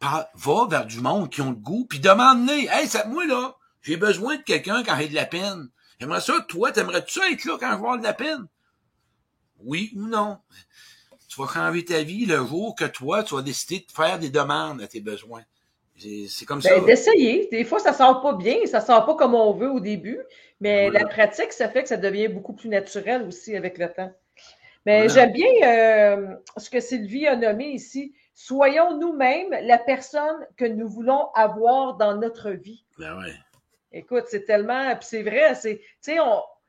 va 0.00 0.66
vers 0.68 0.86
du 0.86 1.00
monde 1.00 1.30
qui 1.30 1.40
ont 1.40 1.50
le 1.50 1.56
goût, 1.56 1.86
puis 1.88 1.98
demande-les, 2.00 2.68
hey, 2.70 2.86
ça, 2.88 3.06
moi, 3.06 3.26
là, 3.26 3.56
j'ai 3.82 3.96
besoin 3.96 4.36
de 4.36 4.42
quelqu'un 4.42 4.82
quand 4.82 4.96
j'ai 4.98 5.08
de 5.08 5.14
la 5.14 5.26
peine. 5.26 5.68
J'aimerais 5.98 6.20
ça, 6.20 6.34
toi, 6.48 6.72
t'aimerais-tu 6.72 7.20
ça 7.20 7.30
être 7.30 7.44
là 7.44 7.56
quand 7.58 7.66
je 7.66 7.70
vais 7.70 7.76
avoir 7.76 7.98
de 7.98 8.02
la 8.02 8.14
peine? 8.14 8.46
Oui 9.60 9.92
ou 9.96 10.06
non? 10.06 10.38
Tu 11.28 11.40
vas 11.40 11.48
changer 11.48 11.84
ta 11.84 12.02
vie 12.02 12.26
le 12.26 12.36
jour 12.46 12.74
que 12.74 12.84
toi, 12.84 13.22
tu 13.22 13.34
vas 13.34 13.42
décider 13.42 13.80
de 13.80 13.92
faire 13.92 14.18
des 14.18 14.30
demandes 14.30 14.82
à 14.82 14.88
tes 14.88 15.00
besoins. 15.00 15.42
C'est 15.96 16.44
comme 16.44 16.60
ben, 16.60 16.80
ça. 16.80 16.80
D'essayer. 16.80 17.48
Des 17.50 17.64
fois, 17.64 17.78
ça 17.78 17.92
sort 17.92 18.20
pas 18.20 18.34
bien, 18.34 18.66
ça 18.66 18.80
sort 18.80 19.06
pas 19.06 19.14
comme 19.14 19.34
on 19.34 19.52
veut 19.52 19.70
au 19.70 19.80
début, 19.80 20.20
mais 20.60 20.90
la 20.90 21.06
pratique, 21.06 21.52
ça 21.52 21.68
fait 21.68 21.82
que 21.82 21.88
ça 21.88 21.96
devient 21.96 22.28
beaucoup 22.28 22.52
plus 22.52 22.68
naturel 22.68 23.22
aussi 23.22 23.56
avec 23.56 23.78
le 23.78 23.92
temps. 23.92 24.12
Mais 24.86 25.08
j'aime 25.08 25.32
bien 25.32 25.48
euh, 25.64 26.36
ce 26.56 26.68
que 26.68 26.80
Sylvie 26.80 27.26
a 27.26 27.36
nommé 27.36 27.68
ici. 27.68 28.14
Soyons 28.34 28.98
nous-mêmes 28.98 29.50
la 29.62 29.78
personne 29.78 30.46
que 30.56 30.64
nous 30.64 30.88
voulons 30.88 31.30
avoir 31.34 31.96
dans 31.96 32.16
notre 32.16 32.50
vie. 32.50 32.84
Ben 32.98 33.16
ouais. 33.18 33.32
Écoute, 33.92 34.24
c'est 34.28 34.44
tellement. 34.44 34.94
Puis 34.96 35.08
c'est 35.08 35.22
vrai, 35.22 35.54
c'est. 35.54 35.78
Tu 35.78 36.12
sais, 36.12 36.18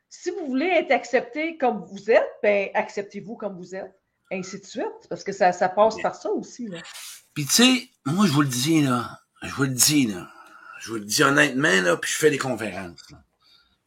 si 0.09 0.29
vous 0.31 0.45
voulez 0.45 0.67
être 0.67 0.91
accepté 0.91 1.57
comme 1.57 1.83
vous 1.83 2.11
êtes, 2.11 2.29
ben 2.43 2.69
acceptez-vous 2.73 3.35
comme 3.35 3.57
vous 3.57 3.75
êtes. 3.75 3.93
Ainsi 4.31 4.59
de 4.59 4.65
suite. 4.65 5.07
Parce 5.09 5.23
que 5.23 5.31
ça, 5.31 5.51
ça 5.51 5.67
passe 5.67 5.99
par 6.01 6.15
ça 6.15 6.31
aussi. 6.31 6.67
Là. 6.67 6.77
Puis 7.35 7.45
tu 7.45 7.51
sais, 7.51 7.89
moi 8.05 8.25
je 8.25 8.31
vous 8.31 8.43
le 8.43 8.47
dis 8.47 8.81
là, 8.81 9.19
je 9.43 9.53
vous 9.53 9.63
le 9.63 9.69
dis 9.73 10.07
là, 10.07 10.31
je 10.79 10.89
vous 10.89 10.95
le 10.95 11.05
dis 11.05 11.21
honnêtement 11.21 11.81
là, 11.81 11.97
puis 11.97 12.09
je 12.09 12.15
fais 12.17 12.31
des 12.31 12.37
conférences, 12.37 13.01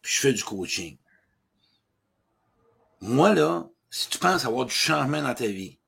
puis 0.03 0.13
je 0.13 0.21
fais 0.21 0.33
du 0.35 0.45
coaching. 0.45 0.99
Moi 3.01 3.35
là, 3.35 3.67
si 3.91 4.11
tu 4.11 4.19
penses 4.19 4.45
avoir 4.45 4.67
du 4.67 4.75
changement 4.75 5.23
dans 5.23 5.35
ta 5.35 5.47
vie, 5.47 5.79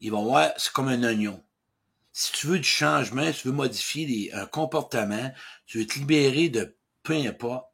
il 0.00 0.10
va 0.10 0.20
voir, 0.20 0.50
c'est 0.58 0.70
comme 0.72 0.88
un 0.88 1.02
oignon. 1.02 1.42
Si 2.12 2.32
tu 2.32 2.48
veux 2.48 2.58
du 2.58 2.68
changement, 2.68 3.32
tu 3.32 3.48
veux 3.48 3.54
modifier 3.54 4.30
un 4.34 4.44
comportement, 4.44 5.32
tu 5.64 5.78
veux 5.78 5.86
te 5.86 5.98
libérer 5.98 6.50
de 6.50 6.76
peu 7.02 7.14
importe, 7.14 7.66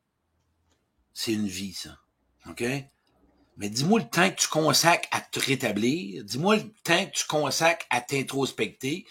c'est 1.13 1.33
une 1.33 1.49
vie, 1.49 1.73
ça. 1.73 1.99
OK? 2.49 2.63
Mais 3.57 3.71
dis-moi 3.71 4.01
le 4.01 4.09
temps 4.09 4.31
que 4.31 4.41
tu 4.41 4.49
consacres 4.49 5.09
à 5.13 5.21
te 5.21 5.41
rétablir, 5.41 6.25
dis-moi 6.25 6.57
le 6.57 6.71
temps 6.85 7.07
que 7.07 7.13
tu 7.13 7.27
consacres 7.27 7.87
à 7.91 8.01
t'introspecter, 8.01 9.07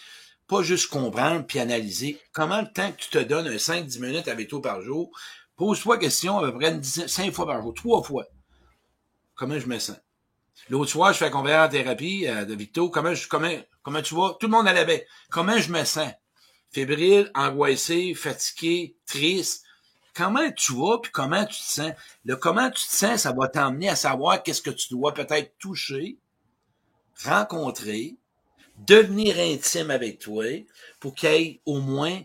pas 0.46 0.62
juste 0.62 0.88
comprendre 0.88 1.44
puis 1.44 1.58
analyser. 1.58 2.20
Comment 2.32 2.60
le 2.60 2.72
temps 2.72 2.92
que 2.92 2.98
tu 2.98 3.10
te 3.10 3.18
donnes 3.18 3.48
un 3.48 3.56
5-10 3.56 4.00
minutes 4.00 4.28
avec 4.28 4.48
toi 4.48 4.62
par 4.62 4.82
jour, 4.82 5.10
pose-toi 5.56 5.98
question 5.98 6.38
à 6.38 6.42
peu 6.42 6.58
près 6.58 6.80
5 6.82 7.32
fois 7.32 7.46
par 7.46 7.60
jour, 7.60 7.74
trois 7.74 8.02
fois. 8.02 8.26
Comment 9.34 9.58
je 9.58 9.66
me 9.66 9.78
sens? 9.78 9.96
L'autre 10.68 10.90
soir, 10.90 11.12
je 11.12 11.18
fais 11.18 11.30
conférence 11.30 11.68
en 11.68 11.70
thérapie 11.70 12.26
euh, 12.26 12.44
de 12.44 12.54
Victo. 12.54 12.88
Comment, 12.88 13.14
je, 13.14 13.28
comment, 13.28 13.52
comment 13.82 14.02
tu 14.02 14.14
vas? 14.14 14.36
Tout 14.40 14.46
le 14.46 14.52
monde 14.52 14.66
à 14.66 14.72
la 14.72 14.84
baie. 14.84 15.06
Comment 15.30 15.58
je 15.58 15.70
me 15.70 15.84
sens? 15.84 16.10
Fébrile, 16.70 17.30
angoissé, 17.34 18.14
fatigué, 18.14 18.96
triste 19.06 19.65
comment 20.16 20.50
tu 20.52 20.72
vas 20.74 20.98
puis 20.98 21.12
comment 21.12 21.44
tu 21.44 21.58
te 21.58 21.64
sens. 21.64 21.92
Le 22.24 22.36
comment 22.36 22.70
tu 22.70 22.86
te 22.86 22.92
sens, 22.92 23.20
ça 23.22 23.32
va 23.32 23.48
t'emmener 23.48 23.88
à 23.88 23.96
savoir 23.96 24.42
qu'est-ce 24.42 24.62
que 24.62 24.70
tu 24.70 24.88
dois 24.90 25.12
peut-être 25.12 25.56
toucher, 25.58 26.18
rencontrer, 27.24 28.16
devenir 28.78 29.38
intime 29.38 29.90
avec 29.90 30.18
toi 30.18 30.44
pour 31.00 31.14
qu'il 31.14 31.30
y 31.30 31.34
ait 31.34 31.60
au 31.66 31.80
moins 31.80 32.20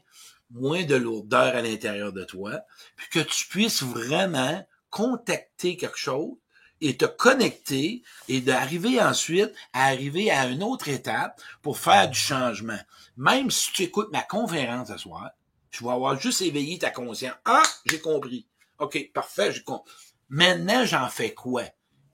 moins 0.54 0.84
de 0.84 0.95
lourdeur 0.95 1.56
à 1.56 1.62
l'intérieur 1.62 2.12
de 2.12 2.25
toi, 2.25 2.60
puis 2.97 3.08
que 3.10 3.19
tu 3.19 3.47
puisses 3.47 3.84
vraiment 3.84 4.65
contacter 4.89 5.77
quelque 5.77 5.97
chose 5.97 6.36
et 6.82 6.97
te 6.97 7.06
connecter 7.06 8.04
et 8.27 8.41
d'arriver 8.41 9.01
ensuite 9.01 9.54
à 9.71 9.86
arriver 9.86 10.30
à 10.30 10.47
une 10.47 10.62
autre 10.62 10.89
étape 10.89 11.39
pour 11.62 11.77
faire 11.77 12.10
du 12.10 12.17
changement. 12.17 12.80
Même 13.15 13.49
si 13.49 13.71
tu 13.71 13.84
écoutes 13.84 14.12
ma 14.12 14.23
conférence 14.23 14.89
ce 14.89 14.97
soir, 14.97 15.32
tu 15.72 15.84
vas 15.84 15.94
avoir 15.94 16.20
juste 16.20 16.42
éveillé 16.42 16.78
ta 16.78 16.90
conscience. 16.90 17.36
Ah, 17.46 17.64
j'ai 17.86 18.00
compris. 18.00 18.48
OK, 18.80 19.12
parfait, 19.14 19.52
j'ai 19.52 19.64
compris. 19.64 19.92
Maintenant, 20.30 20.86
j'en 20.86 21.10
fais 21.10 21.34
quoi? 21.34 21.64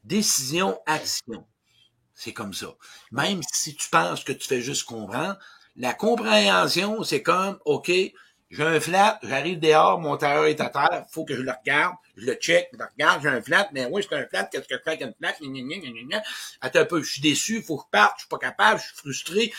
Décision, 0.03 0.79
action. 0.85 1.45
C'est 2.13 2.33
comme 2.33 2.53
ça. 2.53 2.67
Même 3.11 3.41
si 3.51 3.75
tu 3.75 3.89
penses 3.89 4.23
que 4.23 4.31
tu 4.31 4.47
fais 4.47 4.61
juste 4.61 4.85
comprendre, 4.85 5.37
la 5.75 5.93
compréhension, 5.93 7.03
c'est 7.03 7.21
comme, 7.21 7.59
OK, 7.65 7.91
j'ai 8.49 8.63
un 8.63 8.79
flat, 8.79 9.19
j'arrive 9.21 9.59
dehors, 9.59 9.99
mon 9.99 10.17
tailleur 10.17 10.45
est 10.45 10.61
à 10.61 10.69
terre, 10.69 11.05
faut 11.11 11.25
que 11.25 11.35
je 11.35 11.41
le 11.41 11.51
regarde, 11.51 11.95
je 12.15 12.25
le 12.25 12.33
check, 12.35 12.69
je 12.71 12.77
le 12.77 12.85
regarde, 12.85 13.21
j'ai 13.21 13.29
un 13.29 13.41
flat, 13.41 13.69
mais 13.73 13.85
oui, 13.85 14.03
c'est 14.07 14.15
un 14.15 14.25
flat, 14.25 14.45
qu'est-ce 14.45 14.67
que 14.67 14.75
je 14.75 14.79
fais 14.83 14.91
avec 14.91 15.01
une 15.01 15.13
flat? 15.19 16.23
Attends 16.61 16.79
un 16.79 16.85
peu, 16.85 17.03
je 17.03 17.11
suis 17.11 17.21
déçu, 17.21 17.61
faut 17.61 17.77
que 17.77 17.83
je 17.83 17.89
parte, 17.91 18.13
je 18.17 18.21
suis 18.21 18.29
pas 18.29 18.37
capable, 18.37 18.79
je 18.79 18.85
suis 18.85 18.95
frustré 18.95 19.53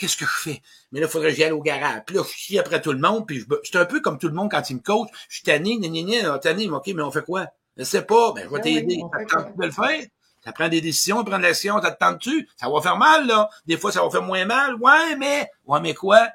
qu'est-ce 0.00 0.16
que 0.16 0.24
je 0.24 0.30
fais? 0.50 0.62
Mais 0.90 1.00
là, 1.00 1.06
il 1.06 1.10
faudrait 1.10 1.30
que 1.30 1.36
j'y 1.36 1.44
aille 1.44 1.52
au 1.52 1.60
garage. 1.60 2.02
Puis 2.06 2.16
là, 2.16 2.22
je 2.26 2.32
chie 2.32 2.58
après 2.58 2.80
tout 2.80 2.92
le 2.92 2.98
monde, 2.98 3.26
puis 3.26 3.40
je... 3.40 3.44
c'est 3.62 3.76
un 3.76 3.84
peu 3.84 4.00
comme 4.00 4.18
tout 4.18 4.28
le 4.28 4.34
monde 4.34 4.50
quand 4.50 4.68
il 4.70 4.76
me 4.76 4.80
coach. 4.80 5.08
Je 5.28 5.36
suis 5.36 5.44
tanné, 5.44 5.78
gna, 5.78 6.38
tanné, 6.38 6.68
OK, 6.68 6.86
mais 6.88 7.02
on 7.02 7.10
fait 7.10 7.24
quoi? 7.24 7.46
Je 7.76 7.84
sais 7.84 8.02
pas, 8.02 8.32
ben, 8.32 8.48
je 8.48 8.54
vais 8.54 8.60
t'aider. 8.60 9.00
Ça 9.28 9.42
te 9.42 9.56
de 9.56 9.66
le 9.66 9.70
faire? 9.70 10.02
Ça 10.44 10.52
prend 10.52 10.68
des 10.68 10.80
décisions, 10.80 11.22
prendre 11.22 11.42
l'action, 11.42 11.80
ça 11.82 11.90
te 11.90 11.98
tente-tu? 11.98 12.48
Ça 12.56 12.68
va 12.70 12.80
faire 12.80 12.96
mal, 12.96 13.26
là. 13.26 13.48
Des 13.66 13.76
fois, 13.76 13.92
ça 13.92 14.02
va 14.02 14.10
faire 14.10 14.22
moins 14.22 14.46
mal. 14.46 14.74
Ouais, 14.76 15.16
mais, 15.16 15.50
ouais, 15.66 15.80
mais 15.80 15.94
quoi? 15.94 16.28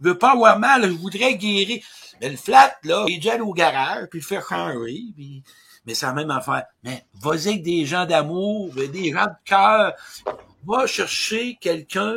Je 0.00 0.08
veux 0.08 0.18
pas 0.18 0.32
avoir 0.32 0.58
mal, 0.58 0.84
je 0.84 0.96
voudrais 0.96 1.34
guérir. 1.34 1.84
Mais 2.20 2.28
le 2.28 2.36
flat, 2.36 2.76
là, 2.84 3.04
il 3.08 3.14
est 3.14 3.16
déjà 3.16 3.32
allé 3.32 3.42
au 3.42 3.52
garage, 3.52 4.06
puis 4.10 4.20
le 4.20 4.24
faire 4.24 4.46
changer, 4.48 5.02
puis... 5.14 5.42
Mais 5.86 5.94
c'est 5.94 6.06
la 6.06 6.12
même 6.12 6.30
affaire. 6.30 6.64
Mais 6.84 7.06
vas-y 7.14 7.48
avec 7.48 7.62
des 7.62 7.86
gens 7.86 8.04
d'amour, 8.04 8.70
des 8.74 9.10
gens 9.10 9.24
de 9.24 9.36
cœur. 9.46 9.94
Va 10.66 10.86
chercher 10.86 11.56
quelqu'un 11.60 12.16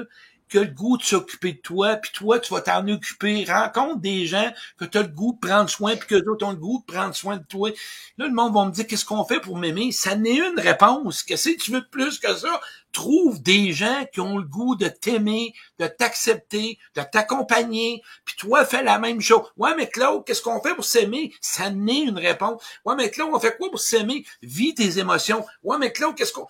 que 0.51 0.59
le 0.59 0.67
goût 0.67 0.97
de 0.97 1.03
s'occuper 1.03 1.53
de 1.53 1.59
toi, 1.59 1.95
puis 1.95 2.11
toi, 2.13 2.37
tu 2.39 2.53
vas 2.53 2.61
t'en 2.61 2.85
occuper. 2.87 3.45
Rencontre 3.45 4.01
des 4.01 4.27
gens 4.27 4.51
que 4.77 4.83
tu 4.85 4.97
as 4.97 5.03
le 5.03 5.07
goût 5.07 5.33
de 5.41 5.47
prendre 5.47 5.69
soin, 5.69 5.95
puis 5.95 6.07
que 6.07 6.15
d'autres 6.15 6.45
ont 6.45 6.51
le 6.51 6.57
goût 6.57 6.83
de 6.85 6.93
prendre 6.93 7.15
soin 7.15 7.37
de 7.37 7.43
toi. 7.43 7.71
Là, 8.17 8.27
le 8.27 8.33
monde 8.33 8.53
va 8.53 8.65
me 8.65 8.71
dire, 8.71 8.85
qu'est-ce 8.85 9.05
qu'on 9.05 9.23
fait 9.23 9.39
pour 9.39 9.57
m'aimer? 9.57 9.93
Ça 9.93 10.15
n'est 10.15 10.35
une 10.35 10.59
réponse. 10.59 11.23
Qu'est-ce 11.23 11.51
que 11.51 11.57
tu 11.57 11.71
veux 11.71 11.87
plus 11.89 12.19
que 12.19 12.35
ça? 12.35 12.59
Trouve 12.91 13.41
des 13.41 13.71
gens 13.71 14.05
qui 14.11 14.19
ont 14.19 14.37
le 14.37 14.43
goût 14.43 14.75
de 14.75 14.87
t'aimer, 14.87 15.53
de 15.79 15.87
t'accepter, 15.87 16.77
de 16.95 17.01
t'accompagner, 17.01 18.01
puis 18.25 18.35
toi, 18.37 18.65
fais 18.65 18.83
la 18.83 18.99
même 18.99 19.21
chose. 19.21 19.43
Ouais, 19.55 19.73
mais 19.77 19.87
Claude, 19.87 20.25
qu'est-ce 20.25 20.41
qu'on 20.41 20.61
fait 20.61 20.75
pour 20.75 20.83
s'aimer? 20.83 21.33
Ça 21.39 21.69
n'est 21.69 22.01
une 22.01 22.17
réponse. 22.17 22.61
Ouais, 22.83 22.95
mais 22.95 23.09
Claude, 23.09 23.29
on 23.33 23.39
fait 23.39 23.55
quoi 23.55 23.69
pour 23.69 23.79
s'aimer? 23.79 24.25
Vis 24.41 24.75
tes 24.75 24.99
émotions. 24.99 25.45
Ouais, 25.63 25.77
mais 25.77 25.93
Claude, 25.93 26.15
qu'est-ce 26.15 26.33
qu'on... 26.33 26.47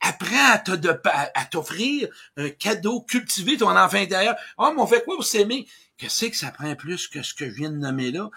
Apprends 0.00 0.58
à, 1.14 1.44
t'offrir 1.44 2.08
un 2.36 2.50
cadeau, 2.50 3.02
cultiver 3.02 3.56
ton 3.56 3.70
enfant 3.70 3.98
intérieur. 3.98 4.34
Oh, 4.58 4.72
mais 4.74 4.82
on 4.82 4.86
fait 4.86 5.04
quoi 5.04 5.14
pour 5.14 5.24
s'aimer? 5.24 5.66
Qu'est-ce 5.96 6.26
que 6.26 6.36
ça 6.36 6.50
prend 6.50 6.74
plus 6.74 7.06
que 7.06 7.22
ce 7.22 7.32
que 7.32 7.48
je 7.48 7.54
viens 7.54 7.70
de 7.70 7.76
nommer 7.76 8.10
là? 8.10 8.28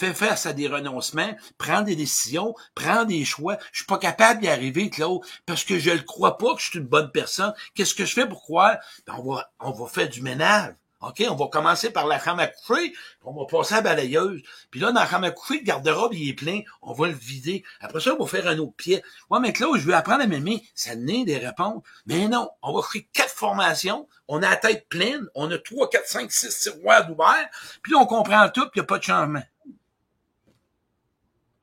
Fais 0.00 0.14
face 0.14 0.46
à 0.46 0.54
des 0.54 0.66
renoncements, 0.66 1.36
prends 1.58 1.82
des 1.82 1.94
décisions, 1.94 2.54
prends 2.74 3.04
des 3.04 3.26
choix. 3.26 3.58
Je 3.70 3.80
suis 3.80 3.86
pas 3.86 3.98
capable 3.98 4.40
d'y 4.40 4.48
arriver, 4.48 4.88
Claude, 4.88 5.20
parce 5.44 5.62
que 5.62 5.78
je 5.78 5.90
ne 5.90 5.98
crois 5.98 6.38
pas 6.38 6.54
que 6.54 6.62
je 6.62 6.70
suis 6.70 6.78
une 6.78 6.86
bonne 6.86 7.10
personne. 7.10 7.52
Qu'est-ce 7.74 7.94
que 7.94 8.06
je 8.06 8.14
fais 8.14 8.26
pour 8.26 8.40
croire? 8.40 8.78
Ben, 9.06 9.16
on 9.18 9.34
va, 9.34 9.52
on 9.60 9.72
va 9.72 9.86
faire 9.88 10.08
du 10.08 10.22
ménage. 10.22 10.72
OK, 11.02 11.22
on 11.28 11.34
va 11.34 11.48
commencer 11.48 11.90
par 11.90 12.06
la 12.06 12.18
chambre 12.18 12.40
à 12.40 12.46
coucher, 12.46 12.94
on 13.24 13.38
va 13.38 13.44
passer 13.44 13.74
à 13.74 13.76
la 13.78 13.82
balayeuse. 13.82 14.40
Puis 14.70 14.80
là, 14.80 14.90
dans 14.90 15.00
la 15.00 15.06
chambre 15.06 15.26
à 15.26 15.32
coucher, 15.32 15.58
le 15.58 15.64
garde-robe, 15.64 16.14
il 16.14 16.30
est 16.30 16.34
plein, 16.34 16.62
on 16.80 16.94
va 16.94 17.08
le 17.08 17.12
vider. 17.12 17.62
Après 17.82 18.00
ça, 18.00 18.14
on 18.18 18.24
va 18.24 18.26
faire 18.26 18.48
un 18.48 18.56
autre 18.56 18.76
pied. 18.76 19.02
Ouais, 19.28 19.38
mais 19.38 19.52
Claude, 19.52 19.78
je 19.78 19.84
veux 19.84 19.94
apprendre 19.94 20.22
à 20.22 20.26
m'aimer. 20.26 20.66
Ça 20.74 20.96
n'est 20.96 21.26
des 21.26 21.36
réponses. 21.36 21.82
Mais 22.06 22.26
non, 22.26 22.48
on 22.62 22.72
va 22.72 22.80
faire 22.80 23.02
quatre 23.12 23.34
formations, 23.34 24.08
on 24.28 24.42
a 24.42 24.48
la 24.48 24.56
tête 24.56 24.88
pleine, 24.88 25.26
on 25.34 25.50
a 25.50 25.58
trois, 25.58 25.90
quatre, 25.90 26.08
cinq, 26.08 26.32
six 26.32 26.58
tiroirs 26.58 27.06
d'ouvert, 27.06 27.48
puis 27.82 27.92
là, 27.92 27.98
on 27.98 28.06
comprend 28.06 28.48
tout, 28.48 28.62
puis 28.62 28.76
il 28.76 28.80
n'y 28.80 28.84
a 28.84 28.86
pas 28.86 28.96
de 28.96 29.04
changement. 29.04 29.42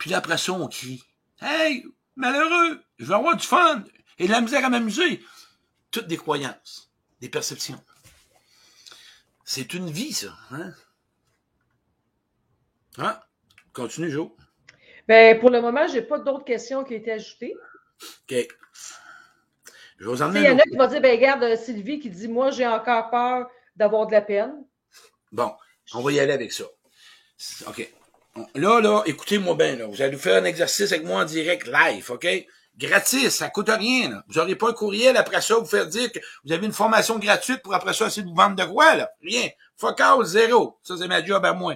Puis 0.08 0.14
là, 0.14 0.20
après 0.20 0.38
ça, 0.38 0.54
on 0.54 0.70
crie. 0.70 1.04
Hey, 1.42 1.84
malheureux, 2.16 2.82
je 2.98 3.04
veux 3.04 3.14
avoir 3.14 3.36
du 3.36 3.46
fun 3.46 3.84
et 4.18 4.26
de 4.26 4.32
la 4.32 4.40
misère 4.40 4.64
à 4.64 4.70
m'amuser. 4.70 5.22
Toutes 5.92 6.08
des 6.08 6.16
croyances, 6.16 6.90
des 7.20 7.28
perceptions. 7.28 7.84
C'est 9.44 9.74
une 9.74 9.90
vie, 9.90 10.14
ça. 10.14 10.34
Hein? 10.52 10.72
Ah, 12.98 13.28
continue, 13.74 14.10
Jo. 14.10 14.34
Ben, 15.10 15.38
pour 15.42 15.50
le 15.50 15.60
moment, 15.60 15.86
j'ai 15.90 16.04
pas 16.04 16.20
d'autres 16.20 16.46
questions 16.46 16.86
qui 16.86 16.94
ont 16.94 16.98
été 17.00 17.12
ajoutées. 17.12 17.58
OK. 18.02 18.48
Je 19.98 20.06
vais 20.06 20.10
vous 20.10 20.22
emmener. 20.22 20.40
Il 20.40 20.46
y 20.46 20.50
en 20.50 20.58
a 20.58 20.64
qui 20.64 20.78
vont 20.78 20.88
dire, 20.88 21.02
ben, 21.02 21.18
regarde, 21.18 21.54
Sylvie 21.58 22.00
qui 22.00 22.10
dit, 22.10 22.30
moi, 22.30 22.50
j'ai 22.52 22.66
encore 22.66 23.10
peur 23.10 23.50
d'avoir 23.76 24.08
de 24.08 24.14
la 24.14 24.22
peine. 24.22 24.54
Bon, 25.34 25.54
on 25.94 26.00
va 26.00 26.14
y 26.14 26.22
aller 26.22 26.32
avec 26.32 26.54
ça. 26.54 26.64
OK. 27.68 27.94
Là, 28.56 28.80
là, 28.80 29.04
écoutez-moi 29.06 29.56
bien, 29.56 29.76
là. 29.76 29.86
Vous 29.86 30.02
allez 30.02 30.18
faire 30.18 30.42
un 30.42 30.46
exercice 30.46 30.92
avec 30.92 31.06
moi 31.06 31.22
en 31.22 31.26
direct 31.26 31.68
live, 31.68 32.12
OK? 32.12 32.28
gratis, 32.78 33.30
ça 33.30 33.50
coûte 33.50 33.70
rien. 33.70 34.10
Là. 34.10 34.24
Vous 34.28 34.40
n'aurez 34.40 34.56
pas 34.56 34.70
un 34.70 34.74
courriel 34.74 35.18
après 35.18 35.42
ça 35.42 35.56
vous 35.56 35.66
faire 35.66 35.88
dire 35.88 36.12
que 36.12 36.20
vous 36.44 36.54
avez 36.54 36.66
une 36.66 36.74
formation 36.74 37.18
gratuite 37.18 37.62
pour 37.62 37.74
après 37.74 37.94
ça 37.94 38.08
essayer 38.08 38.24
de 38.24 38.30
vous 38.30 38.36
vendre 38.36 38.56
de 38.56 38.64
quoi, 38.64 38.96
là? 38.96 39.10
Rien. 39.22 39.50
Fuck 39.78 40.00
out, 40.00 40.26
zéro. 40.26 40.80
Ça, 40.84 40.96
c'est 40.98 41.08
ma 41.08 41.24
job 41.24 41.44
à 41.44 41.54
moi. 41.54 41.76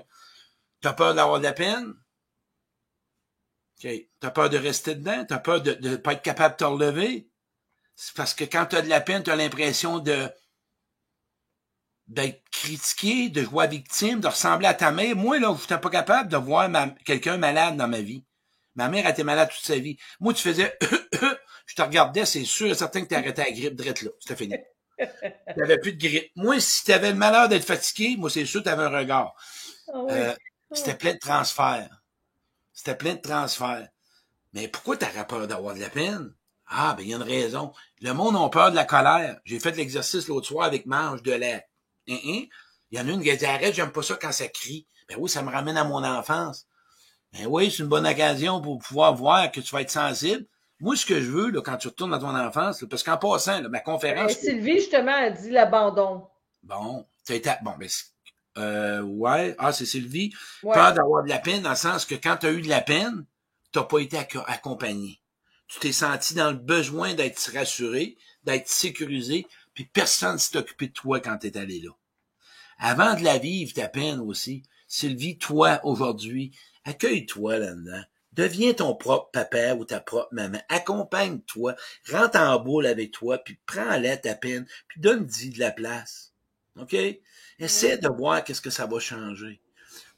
T'as 0.82 0.94
peur 0.94 1.14
d'avoir 1.14 1.40
de 1.40 1.44
la 1.44 1.54
peine? 1.54 1.94
OK. 3.84 3.92
T'as 4.20 4.32
peur 4.32 4.50
de 4.50 4.58
rester 4.58 4.96
dedans? 4.96 5.26
T'as 5.28 5.40
peur 5.40 5.62
de 5.62 5.78
ne 5.82 5.96
pas 5.96 6.14
être 6.14 6.22
capable 6.22 6.56
de 6.56 6.58
te 6.58 6.64
relever? 6.64 7.28
Parce 8.16 8.34
que 8.34 8.44
quand 8.44 8.66
t'as 8.68 8.82
de 8.82 8.90
la 8.90 9.02
peine, 9.02 9.24
t'as 9.24 9.36
l'impression 9.36 10.00
de 10.00 10.30
d'être 12.12 12.44
critiqué, 12.52 13.30
de 13.30 13.42
jouer 13.42 13.68
victime, 13.68 14.20
de 14.20 14.28
ressembler 14.28 14.68
à 14.68 14.74
ta 14.74 14.92
mère. 14.92 15.16
Moi, 15.16 15.40
là, 15.40 15.56
je 15.56 15.62
n'étais 15.62 15.78
pas 15.78 15.90
capable 15.90 16.30
de 16.30 16.38
voir 16.38 16.70
quelqu'un 17.06 17.38
malade 17.38 17.78
dans 17.78 17.88
ma 17.88 18.02
vie. 18.02 18.26
Ma 18.76 18.90
mère 18.90 19.06
a 19.06 19.12
été 19.12 19.24
malade 19.24 19.50
toute 19.50 19.66
sa 19.66 19.78
vie. 19.78 19.98
Moi, 20.20 20.34
tu 20.34 20.44
faisais 20.44 20.78
je 21.66 21.76
te 21.76 21.82
regardais, 21.82 22.26
c'est 22.26 22.44
sûr 22.44 22.68
et 22.68 22.76
certain 22.76 23.02
que 23.02 23.08
tu 23.08 23.16
arrêté 23.16 23.44
la 23.44 23.52
grippe 23.52 23.76
drette 23.76 24.02
là. 24.02 24.12
C'était 24.20 24.36
fini. 24.36 24.56
tu 25.00 25.06
n'avais 25.60 25.78
plus 25.78 25.94
de 25.94 26.00
grippe. 26.00 26.32
Moi, 26.36 26.60
si 26.60 26.84
tu 26.84 26.92
avais 26.92 27.12
le 27.12 27.18
malheur 27.18 27.48
d'être 27.48 27.66
fatigué, 27.66 28.18
moi, 28.18 28.30
c'est 28.30 28.46
sûr 28.46 28.60
que 28.62 28.66
tu 28.66 28.74
avais 28.74 28.84
un 28.84 28.98
regard. 28.98 29.34
Ah 29.94 29.98
euh, 30.10 30.36
c'était 30.74 30.96
plein 30.96 31.14
de 31.14 31.20
transferts. 31.20 32.02
C'était 32.74 32.96
plein 32.96 33.14
de 33.14 33.22
transferts. 33.22 33.88
Mais 34.54 34.68
pourquoi 34.68 34.98
tu 34.98 35.06
aurais 35.06 35.28
peur 35.28 35.48
d'avoir 35.48 35.76
de 35.76 35.80
la 35.80 35.90
peine? 35.90 36.34
Ah, 36.68 36.94
ben, 36.98 37.04
il 37.04 37.10
y 37.10 37.14
a 37.14 37.18
une 37.18 37.24
raison. 37.24 37.72
Le 38.02 38.14
monde 38.14 38.36
a 38.36 38.50
peur 38.50 38.72
de 38.72 38.76
la 38.76 38.86
colère. 38.86 39.40
J'ai 39.46 39.60
fait 39.60 39.76
l'exercice 39.78 40.28
l'autre 40.28 40.48
soir 40.48 40.66
avec 40.66 40.86
Mange 40.86 41.24
de 41.24 41.32
lait. 41.32 41.66
Hein, 42.12 42.20
hein? 42.26 42.44
Il 42.92 43.00
y 43.00 43.02
en 43.02 43.08
a 43.08 43.12
une 43.12 43.24
qui 43.24 43.32
a 43.32 43.36
dit, 43.36 43.46
arrête, 43.46 43.74
j'aime 43.74 43.92
pas 43.92 44.04
ça 44.04 44.18
quand 44.22 44.32
ça 44.32 44.48
crie. 44.48 44.86
Ben 45.08 45.18
oui, 45.20 45.30
ça 45.30 45.42
me 45.42 45.50
ramène 45.50 45.78
à 45.78 45.84
mon 45.84 46.04
enfance. 46.04 46.68
Ben 47.34 47.48
oui, 47.48 47.72
c'est 47.72 47.84
une 47.84 47.90
bonne 47.90 48.06
occasion 48.06 48.62
pour 48.62 48.80
pouvoir 48.80 49.16
voir 49.16 49.52
que 49.52 49.62
tu 49.62 49.72
vas 49.72 49.82
être 49.82 49.92
sensible. 49.92 50.46
Moi, 50.82 50.96
ce 50.96 51.06
que 51.06 51.22
je 51.22 51.30
veux, 51.30 51.52
là, 51.52 51.62
quand 51.62 51.78
tu 51.78 51.88
retournes 51.88 52.12
dans 52.12 52.20
ton 52.20 52.36
enfance, 52.36 52.84
parce 52.90 53.04
qu'en 53.04 53.18
passant, 53.18 53.62
ma 53.70 53.80
conférence. 53.80 54.34
Sylvie, 54.34 54.80
justement, 54.80 55.14
a 55.14 55.30
dit 55.30 55.52
l'abandon. 55.52 56.28
Bon, 56.64 57.06
a 57.30 57.34
été, 57.34 57.52
bon, 57.62 57.74
ben, 57.80 57.88
euh, 58.58 59.02
ouais, 59.02 59.56
ah, 59.60 59.72
c'est 59.72 59.86
Sylvie. 59.86 60.34
Peur 60.62 60.94
d'avoir 60.94 61.24
de 61.24 61.30
la 61.30 61.40
peine, 61.40 61.62
dans 61.62 61.70
le 61.70 61.76
sens 61.76 62.06
que 62.06 62.16
quand 62.16 62.38
tu 62.38 62.48
as 62.48 62.52
eu 62.52 62.62
de 62.62 62.70
la 62.70 62.82
peine, 62.82 63.26
tu 63.72 63.80
n'as 63.80 63.86
pas 63.86 64.00
été 64.00 64.18
accompagné. 64.18 65.22
Tu 65.68 65.80
t'es 65.80 65.94
senti 65.94 66.34
dans 66.34 66.52
le 66.52 66.58
besoin 66.58 67.14
d'être 67.14 67.40
rassuré, 67.54 68.18
d'être 68.44 68.68
sécurisé, 68.68 69.48
puis 69.74 69.86
personne 69.86 70.34
ne 70.34 70.38
s'est 70.38 70.58
occupé 70.58 70.88
de 70.88 70.94
toi 70.94 71.22
quand 71.22 71.38
tu 71.38 71.48
es 71.48 71.58
allé 71.58 71.80
là. 71.80 71.92
Avant 72.84 73.14
de 73.14 73.24
la 73.24 73.38
vivre, 73.38 73.74
ta 73.74 73.88
peine 73.88 74.20
aussi, 74.20 74.64
Sylvie, 74.88 75.38
toi, 75.38 75.80
aujourd'hui, 75.84 76.52
accueille-toi 76.84 77.60
là-dedans. 77.60 78.02
Deviens 78.34 78.74
ton 78.74 78.96
propre 78.96 79.30
papa 79.30 79.76
ou 79.76 79.86
ta 79.86 80.00
propre 80.00 80.30
maman. 80.32 80.58
Accompagne-toi. 80.68 81.76
Rentre 82.10 82.40
en 82.40 82.60
boule 82.60 82.88
avec 82.88 83.12
toi, 83.12 83.38
puis 83.38 83.60
prends-la 83.68 84.18
ta 84.18 84.34
peine, 84.34 84.66
puis 84.88 85.00
donne-y 85.00 85.52
de 85.52 85.60
la 85.60 85.70
place. 85.70 86.34
OK? 86.80 86.96
Essaie 87.60 88.00
de 88.00 88.08
voir 88.08 88.44
qu'est-ce 88.44 88.62
que 88.62 88.72
ça 88.72 88.88
va 88.88 89.00
changer. 89.00 89.62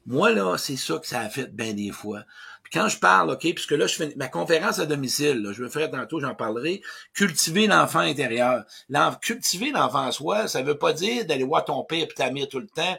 Moi, 0.06 0.32
là, 0.32 0.58
c'est 0.58 0.78
ça 0.78 0.98
que 0.98 1.08
ça 1.08 1.22
a 1.22 1.30
fait 1.30 1.54
bien 1.56 1.74
des 1.74 1.92
fois. 1.92 2.24
Puis 2.64 2.72
quand 2.74 2.88
je 2.90 2.98
parle, 2.98 3.32
OK, 3.32 3.42
puisque 3.42 3.72
là, 3.72 3.88
je 3.88 3.96
fais 3.96 4.14
ma 4.16 4.28
conférence 4.28 4.80
à 4.80 4.86
domicile, 4.86 5.42
là, 5.42 5.54
je 5.54 5.64
vais 5.64 5.70
faire 5.70 5.90
tantôt, 5.90 6.20
j'en 6.20 6.36
parlerai, 6.36 6.82
cultiver 7.14 7.68
l'enfant 7.68 8.00
intérieur. 8.00 8.66
cultiver 9.22 9.72
l'enfant 9.72 10.08
en 10.08 10.12
soi, 10.12 10.48
ça 10.48 10.62
veut 10.62 10.78
pas 10.78 10.94
dire 10.94 11.26
d'aller 11.26 11.44
voir 11.44 11.66
ton 11.66 11.84
père 11.84 12.04
et 12.04 12.08
ta 12.08 12.32
mère 12.32 12.48
tout 12.50 12.60
le 12.60 12.68
temps. 12.68 12.98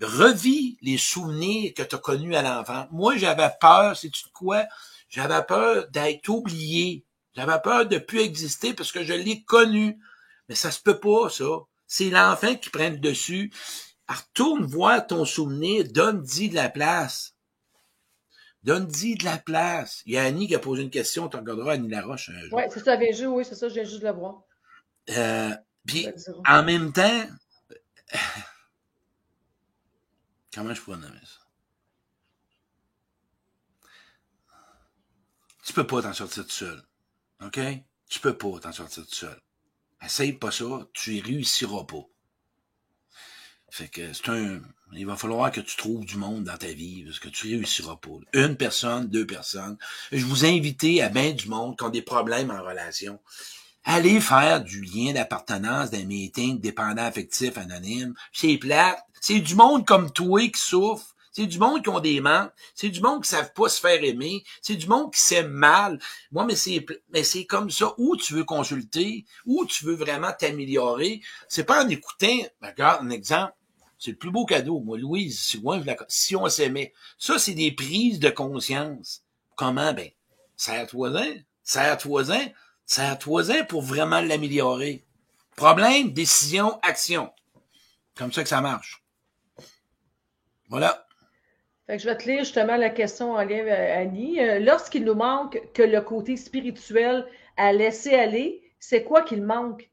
Revis 0.00 0.78
les 0.82 0.98
souvenirs 0.98 1.72
que 1.74 1.82
tu 1.82 1.94
as 1.94 1.98
connus 1.98 2.34
à 2.34 2.42
l'enfant. 2.42 2.86
Moi, 2.90 3.16
j'avais 3.16 3.50
peur, 3.60 3.96
c'est-tu 3.96 4.24
de 4.24 4.32
quoi? 4.32 4.64
J'avais 5.08 5.42
peur 5.44 5.88
d'être 5.90 6.28
oublié. 6.28 7.04
J'avais 7.34 7.60
peur 7.62 7.86
de 7.86 7.98
plus 7.98 8.20
exister 8.20 8.74
parce 8.74 8.92
que 8.92 9.04
je 9.04 9.12
l'ai 9.12 9.42
connu. 9.42 9.98
Mais 10.48 10.54
ça 10.54 10.70
se 10.70 10.80
peut 10.80 10.98
pas, 10.98 11.28
ça. 11.30 11.44
C'est 11.86 12.10
l'enfant 12.10 12.54
qui 12.56 12.70
prend 12.70 12.88
le 12.88 12.98
dessus. 12.98 13.52
Retourne 14.12 14.64
voir 14.64 15.06
ton 15.06 15.24
souvenir, 15.24 15.84
donne-y 15.90 16.48
de 16.48 16.54
la 16.54 16.68
place. 16.68 17.34
Donne-y 18.62 19.16
de 19.16 19.24
la 19.24 19.38
place. 19.38 20.02
Il 20.06 20.12
y 20.12 20.18
a 20.18 20.24
Annie 20.24 20.46
qui 20.46 20.54
a 20.54 20.58
posé 20.58 20.82
une 20.82 20.90
question, 20.90 21.28
tu 21.28 21.36
regarderas 21.36 21.72
Annie 21.72 21.88
Laroche 21.88 22.28
un 22.30 22.40
jour. 22.40 22.58
Oui, 22.58 22.62
c'est 22.70 22.84
ça, 22.84 22.98
j'ai 22.98 23.26
oui, 23.26 23.44
c'est 23.44 23.54
ça, 23.54 23.68
j'ai 23.68 23.84
juste 23.84 24.00
de 24.00 24.04
la 24.04 24.12
voir. 24.12 24.42
Euh, 25.10 25.50
puis, 25.84 26.08
en 26.46 26.62
même 26.62 26.92
temps, 26.92 27.26
comment 30.54 30.74
je 30.74 30.80
pourrais 30.80 30.98
nommer 30.98 31.18
ça? 31.24 31.40
Tu 35.64 35.72
peux 35.72 35.86
pas 35.86 36.02
t'en 36.02 36.12
sortir 36.12 36.44
tout 36.44 36.50
seul. 36.50 36.82
OK? 37.44 37.58
Tu 38.08 38.20
peux 38.20 38.36
pas 38.36 38.58
t'en 38.60 38.72
sortir 38.72 39.04
tout 39.06 39.14
seul. 39.14 39.40
Essaye 40.04 40.32
pas 40.32 40.50
ça, 40.50 40.88
tu 40.92 41.14
y 41.14 41.20
réussiras 41.20 41.84
pas. 41.84 42.04
Fait 43.72 43.88
que 43.88 44.12
c'est 44.12 44.28
un. 44.28 44.60
Il 44.92 45.06
va 45.06 45.16
falloir 45.16 45.50
que 45.50 45.62
tu 45.62 45.78
trouves 45.78 46.04
du 46.04 46.18
monde 46.18 46.44
dans 46.44 46.58
ta 46.58 46.66
vie, 46.66 47.04
parce 47.04 47.18
que 47.18 47.30
tu 47.30 47.56
réussiras 47.56 47.96
pas. 47.96 48.10
Une 48.34 48.54
personne, 48.54 49.08
deux 49.08 49.26
personnes. 49.26 49.78
Je 50.12 50.26
vous 50.26 50.44
invite 50.44 50.84
à 51.00 51.08
bien 51.08 51.32
du 51.32 51.48
monde 51.48 51.78
qui 51.78 51.84
ont 51.84 51.88
des 51.88 52.02
problèmes 52.02 52.50
en 52.50 52.62
relation. 52.62 53.18
Allez 53.84 54.20
faire 54.20 54.62
du 54.62 54.82
lien 54.82 55.14
d'appartenance, 55.14 55.90
d'un 55.90 56.04
meeting 56.04 56.60
dépendant 56.60 57.04
affectif 57.04 57.56
anonyme. 57.56 58.12
C'est 58.34 58.58
plate. 58.58 59.02
C'est 59.22 59.40
du 59.40 59.54
monde 59.54 59.86
comme 59.86 60.12
toi 60.12 60.46
qui 60.48 60.60
souffre 60.60 61.12
c'est 61.32 61.46
du 61.46 61.58
monde 61.58 61.82
qui 61.82 61.88
ont 61.88 62.00
des 62.00 62.20
manques. 62.20 62.52
C'est 62.74 62.90
du 62.90 63.00
monde 63.00 63.22
qui 63.22 63.30
savent 63.30 63.54
pas 63.54 63.70
se 63.70 63.80
faire 63.80 64.04
aimer. 64.04 64.44
C'est 64.60 64.76
du 64.76 64.86
monde 64.86 65.12
qui 65.12 65.20
s'aime 65.20 65.48
mal. 65.50 65.98
Moi, 66.30 66.44
mais 66.44 66.56
c'est, 66.56 66.84
mais 67.10 67.24
c'est 67.24 67.46
comme 67.46 67.70
ça. 67.70 67.94
Où 67.96 68.16
tu 68.16 68.34
veux 68.34 68.44
consulter, 68.44 69.24
où 69.46 69.64
tu 69.64 69.86
veux 69.86 69.94
vraiment 69.94 70.32
t'améliorer? 70.38 71.22
C'est 71.48 71.64
pas 71.64 71.82
en 71.84 71.88
écoutant, 71.88 72.36
regarde 72.60 73.06
un 73.06 73.10
exemple. 73.10 73.54
C'est 74.02 74.10
le 74.10 74.16
plus 74.16 74.32
beau 74.32 74.44
cadeau. 74.44 74.80
Moi, 74.80 74.98
Louise, 74.98 75.40
si, 75.40 75.62
si 76.08 76.34
on 76.34 76.48
s'aimait. 76.48 76.92
Ça, 77.18 77.38
c'est 77.38 77.54
des 77.54 77.70
prises 77.70 78.18
de 78.18 78.30
conscience. 78.30 79.22
Comment? 79.54 79.92
Ben, 79.92 80.10
serre-toi-en. 80.56 81.36
Serre-toi-en. 81.62 82.52
Serre-toi-en 82.84 83.64
pour 83.66 83.82
vraiment 83.82 84.20
l'améliorer. 84.20 85.04
Problème, 85.54 86.12
décision, 86.12 86.80
action. 86.82 87.30
Comme 88.16 88.32
ça 88.32 88.42
que 88.42 88.48
ça 88.48 88.60
marche. 88.60 89.04
Voilà 90.68 91.06
je 91.88 92.08
vais 92.08 92.16
te 92.16 92.26
lire 92.26 92.38
justement 92.38 92.76
la 92.76 92.88
question 92.88 93.32
en 93.32 93.44
lien 93.44 93.66
Annie. 93.66 94.40
Euh, 94.40 94.60
lorsqu'il 94.60 95.04
nous 95.04 95.14
manque 95.14 95.60
que 95.74 95.82
le 95.82 96.00
côté 96.00 96.38
spirituel 96.38 97.26
à 97.58 97.70
laisser 97.74 98.14
aller, 98.14 98.62
c'est 98.78 99.04
quoi 99.04 99.20
qu'il 99.20 99.42
manque? 99.42 99.90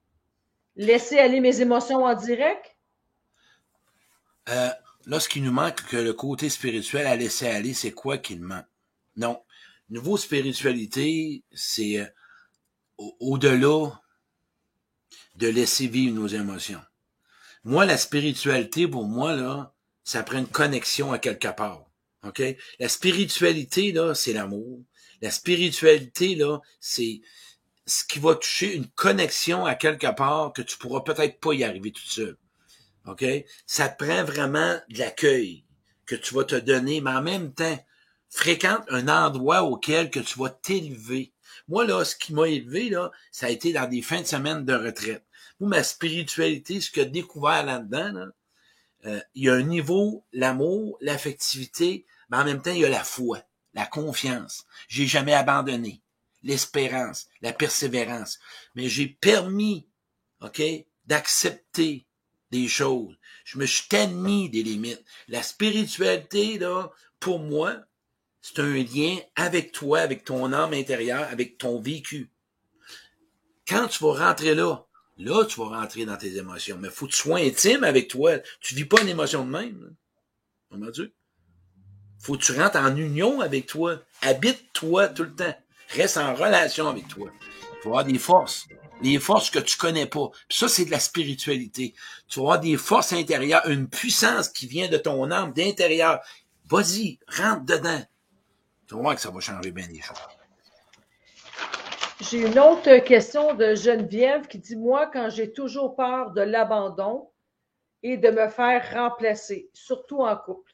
Laisser 0.77 1.19
aller 1.19 1.41
mes 1.41 1.59
émotions 1.59 2.05
en 2.05 2.15
direct? 2.15 2.78
Euh, 4.49 4.69
lorsqu'il 5.05 5.43
nous 5.43 5.51
manque 5.51 5.83
que 5.85 5.97
le 5.97 6.13
côté 6.13 6.49
spirituel 6.49 7.05
à 7.07 7.15
laisser 7.15 7.47
aller, 7.47 7.73
c'est 7.73 7.91
quoi 7.91 8.17
qu'il 8.17 8.41
manque? 8.41 8.65
Non. 9.15 9.41
Nouveau 9.89 10.17
spiritualité, 10.17 11.43
c'est 11.51 11.99
euh, 11.99 12.05
au-delà 13.19 14.01
de 15.35 15.47
laisser 15.47 15.87
vivre 15.87 16.15
nos 16.15 16.27
émotions. 16.27 16.81
Moi, 17.63 17.85
la 17.85 17.97
spiritualité, 17.97 18.87
pour 18.87 19.05
moi, 19.05 19.35
là, 19.35 19.73
ça 20.03 20.23
prend 20.23 20.39
une 20.39 20.47
connexion 20.47 21.11
à 21.11 21.19
quelque 21.19 21.49
part. 21.49 21.85
OK? 22.23 22.41
La 22.79 22.89
spiritualité, 22.89 23.91
là, 23.91 24.15
c'est 24.15 24.33
l'amour. 24.33 24.83
La 25.21 25.31
spiritualité, 25.31 26.35
là, 26.35 26.59
c'est 26.79 27.21
ce 27.85 28.03
qui 28.05 28.19
va 28.19 28.35
toucher 28.35 28.75
une 28.75 28.87
connexion 28.87 29.65
à 29.65 29.75
quelque 29.75 30.13
part 30.15 30.53
que 30.53 30.61
tu 30.61 30.77
pourras 30.77 31.01
peut-être 31.01 31.39
pas 31.39 31.53
y 31.53 31.63
arriver 31.63 31.91
tout 31.91 32.07
seul. 32.07 32.37
OK? 33.05 33.25
Ça 33.65 33.89
te 33.89 34.03
prend 34.03 34.23
vraiment 34.23 34.79
de 34.89 34.99
l'accueil 34.99 35.65
que 36.05 36.15
tu 36.15 36.33
vas 36.33 36.43
te 36.43 36.55
donner, 36.55 37.01
mais 37.01 37.11
en 37.11 37.21
même 37.21 37.53
temps, 37.53 37.77
fréquente 38.29 38.83
un 38.89 39.07
endroit 39.07 39.63
auquel 39.63 40.09
que 40.09 40.19
tu 40.19 40.39
vas 40.39 40.49
t'élever. 40.49 41.33
Moi, 41.67 41.85
là, 41.85 42.03
ce 42.03 42.15
qui 42.15 42.33
m'a 42.33 42.47
élevé, 42.47 42.89
là, 42.89 43.11
ça 43.31 43.47
a 43.47 43.49
été 43.49 43.73
dans 43.73 43.87
des 43.87 44.01
fins 44.01 44.21
de 44.21 44.27
semaine 44.27 44.65
de 44.65 44.73
retraite. 44.73 45.25
Moi, 45.59 45.69
ma 45.69 45.83
spiritualité, 45.83 46.81
ce 46.81 46.91
que 46.91 47.01
j'ai 47.01 47.09
découvert 47.09 47.65
là-dedans, 47.65 48.11
là, 48.11 48.27
euh, 49.05 49.21
il 49.35 49.43
y 49.43 49.49
a 49.49 49.53
un 49.53 49.61
niveau, 49.61 50.25
l'amour, 50.33 50.97
l'affectivité, 51.01 52.05
mais 52.29 52.37
en 52.37 52.45
même 52.45 52.61
temps, 52.61 52.71
il 52.71 52.79
y 52.79 52.85
a 52.85 52.89
la 52.89 53.03
foi, 53.03 53.41
la 53.73 53.85
confiance. 53.85 54.65
J'ai 54.87 55.07
jamais 55.07 55.33
abandonné. 55.33 56.01
L'espérance, 56.43 57.27
la 57.41 57.53
persévérance. 57.53 58.39
Mais 58.75 58.87
j'ai 58.87 59.07
permis, 59.07 59.87
OK, 60.41 60.61
d'accepter 61.05 62.07
des 62.51 62.67
choses. 62.67 63.15
Je 63.45 63.57
me 63.57 63.65
suis 63.65 63.95
admis 63.95 64.49
des 64.49 64.63
limites. 64.63 65.03
La 65.27 65.43
spiritualité, 65.43 66.57
là, 66.57 66.91
pour 67.19 67.39
moi, 67.39 67.77
c'est 68.41 68.59
un 68.59 68.73
lien 68.73 69.17
avec 69.35 69.71
toi, 69.71 69.99
avec 69.99 70.23
ton 70.23 70.53
âme 70.53 70.73
intérieure, 70.73 71.27
avec 71.29 71.57
ton 71.57 71.79
vécu. 71.79 72.31
Quand 73.67 73.87
tu 73.87 74.03
vas 74.03 74.27
rentrer 74.27 74.55
là, 74.55 74.87
Là, 75.19 75.43
tu 75.43 75.59
vas 75.59 75.67
rentrer 75.67 76.05
dans 76.05 76.15
tes 76.15 76.37
émotions. 76.37 76.77
Mais 76.79 76.89
faut 76.89 77.05
que 77.05 77.11
tu 77.11 77.17
sois 77.17 77.39
intime 77.39 77.83
avec 77.83 78.07
toi. 78.07 78.39
Tu 78.61 78.73
vis 78.73 78.85
pas 78.85 79.01
une 79.01 79.09
émotion 79.09 79.45
de 79.45 79.51
même. 79.51 79.93
Dire? 80.71 81.09
Faut 82.19 82.37
que 82.37 82.43
tu 82.43 82.53
rentres 82.53 82.77
en 82.77 82.95
union 82.95 83.41
avec 83.41 83.65
toi. 83.65 84.01
Habite-toi 84.21 85.09
tout 85.09 85.23
le 85.23 85.35
temps. 85.35 85.55
Reste 85.89 86.17
en 86.17 86.33
relation 86.33 86.87
avec 86.87 87.07
toi. 87.09 87.29
Il 87.41 87.81
faut 87.83 87.89
avoir 87.89 88.05
des 88.05 88.17
forces. 88.17 88.65
Des 89.01 89.19
forces 89.19 89.49
que 89.49 89.59
tu 89.59 89.77
connais 89.77 90.05
pas. 90.05 90.29
Puis 90.47 90.57
ça, 90.57 90.67
c'est 90.67 90.85
de 90.85 90.91
la 90.91 90.99
spiritualité. 90.99 91.93
Tu 92.27 92.39
vas 92.39 92.45
avoir 92.45 92.59
des 92.59 92.77
forces 92.77 93.13
intérieures, 93.13 93.65
une 93.67 93.87
puissance 93.87 94.49
qui 94.49 94.67
vient 94.67 94.89
de 94.89 94.97
ton 94.97 95.31
âme, 95.31 95.53
d'intérieur. 95.53 96.19
Vas-y, 96.69 97.19
rentre 97.27 97.65
dedans. 97.65 98.01
Tu 98.87 98.95
vas 98.95 99.01
voir 99.01 99.15
que 99.15 99.21
ça 99.21 99.31
va 99.31 99.39
changer 99.39 99.71
bien 99.71 99.87
les 99.87 100.01
choses. 100.01 100.17
J'ai 102.21 102.39
une 102.39 102.59
autre 102.59 102.97
question 103.05 103.53
de 103.53 103.75
Geneviève 103.75 104.47
qui 104.47 104.59
dit 104.59 104.75
Moi, 104.75 105.09
quand 105.13 105.29
j'ai 105.29 105.53
toujours 105.53 105.95
peur 105.95 106.31
de 106.31 106.41
l'abandon, 106.41 107.29
et 108.03 108.17
de 108.17 108.29
me 108.29 108.49
faire 108.49 108.93
remplacer, 108.93 109.69
surtout 109.73 110.19
en 110.19 110.35
couple. 110.35 110.71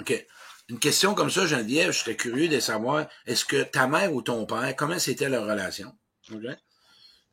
OK. 0.00 0.26
Une 0.68 0.78
question 0.78 1.14
comme 1.14 1.30
ça, 1.30 1.46
Geneviève, 1.46 1.92
je 1.92 1.98
serais 1.98 2.16
curieux 2.16 2.48
de 2.48 2.60
savoir, 2.60 3.06
est-ce 3.26 3.44
que 3.44 3.62
ta 3.62 3.86
mère 3.86 4.12
ou 4.12 4.22
ton 4.22 4.44
père, 4.44 4.76
comment 4.76 4.98
c'était 4.98 5.28
leur 5.28 5.44
relation? 5.46 5.92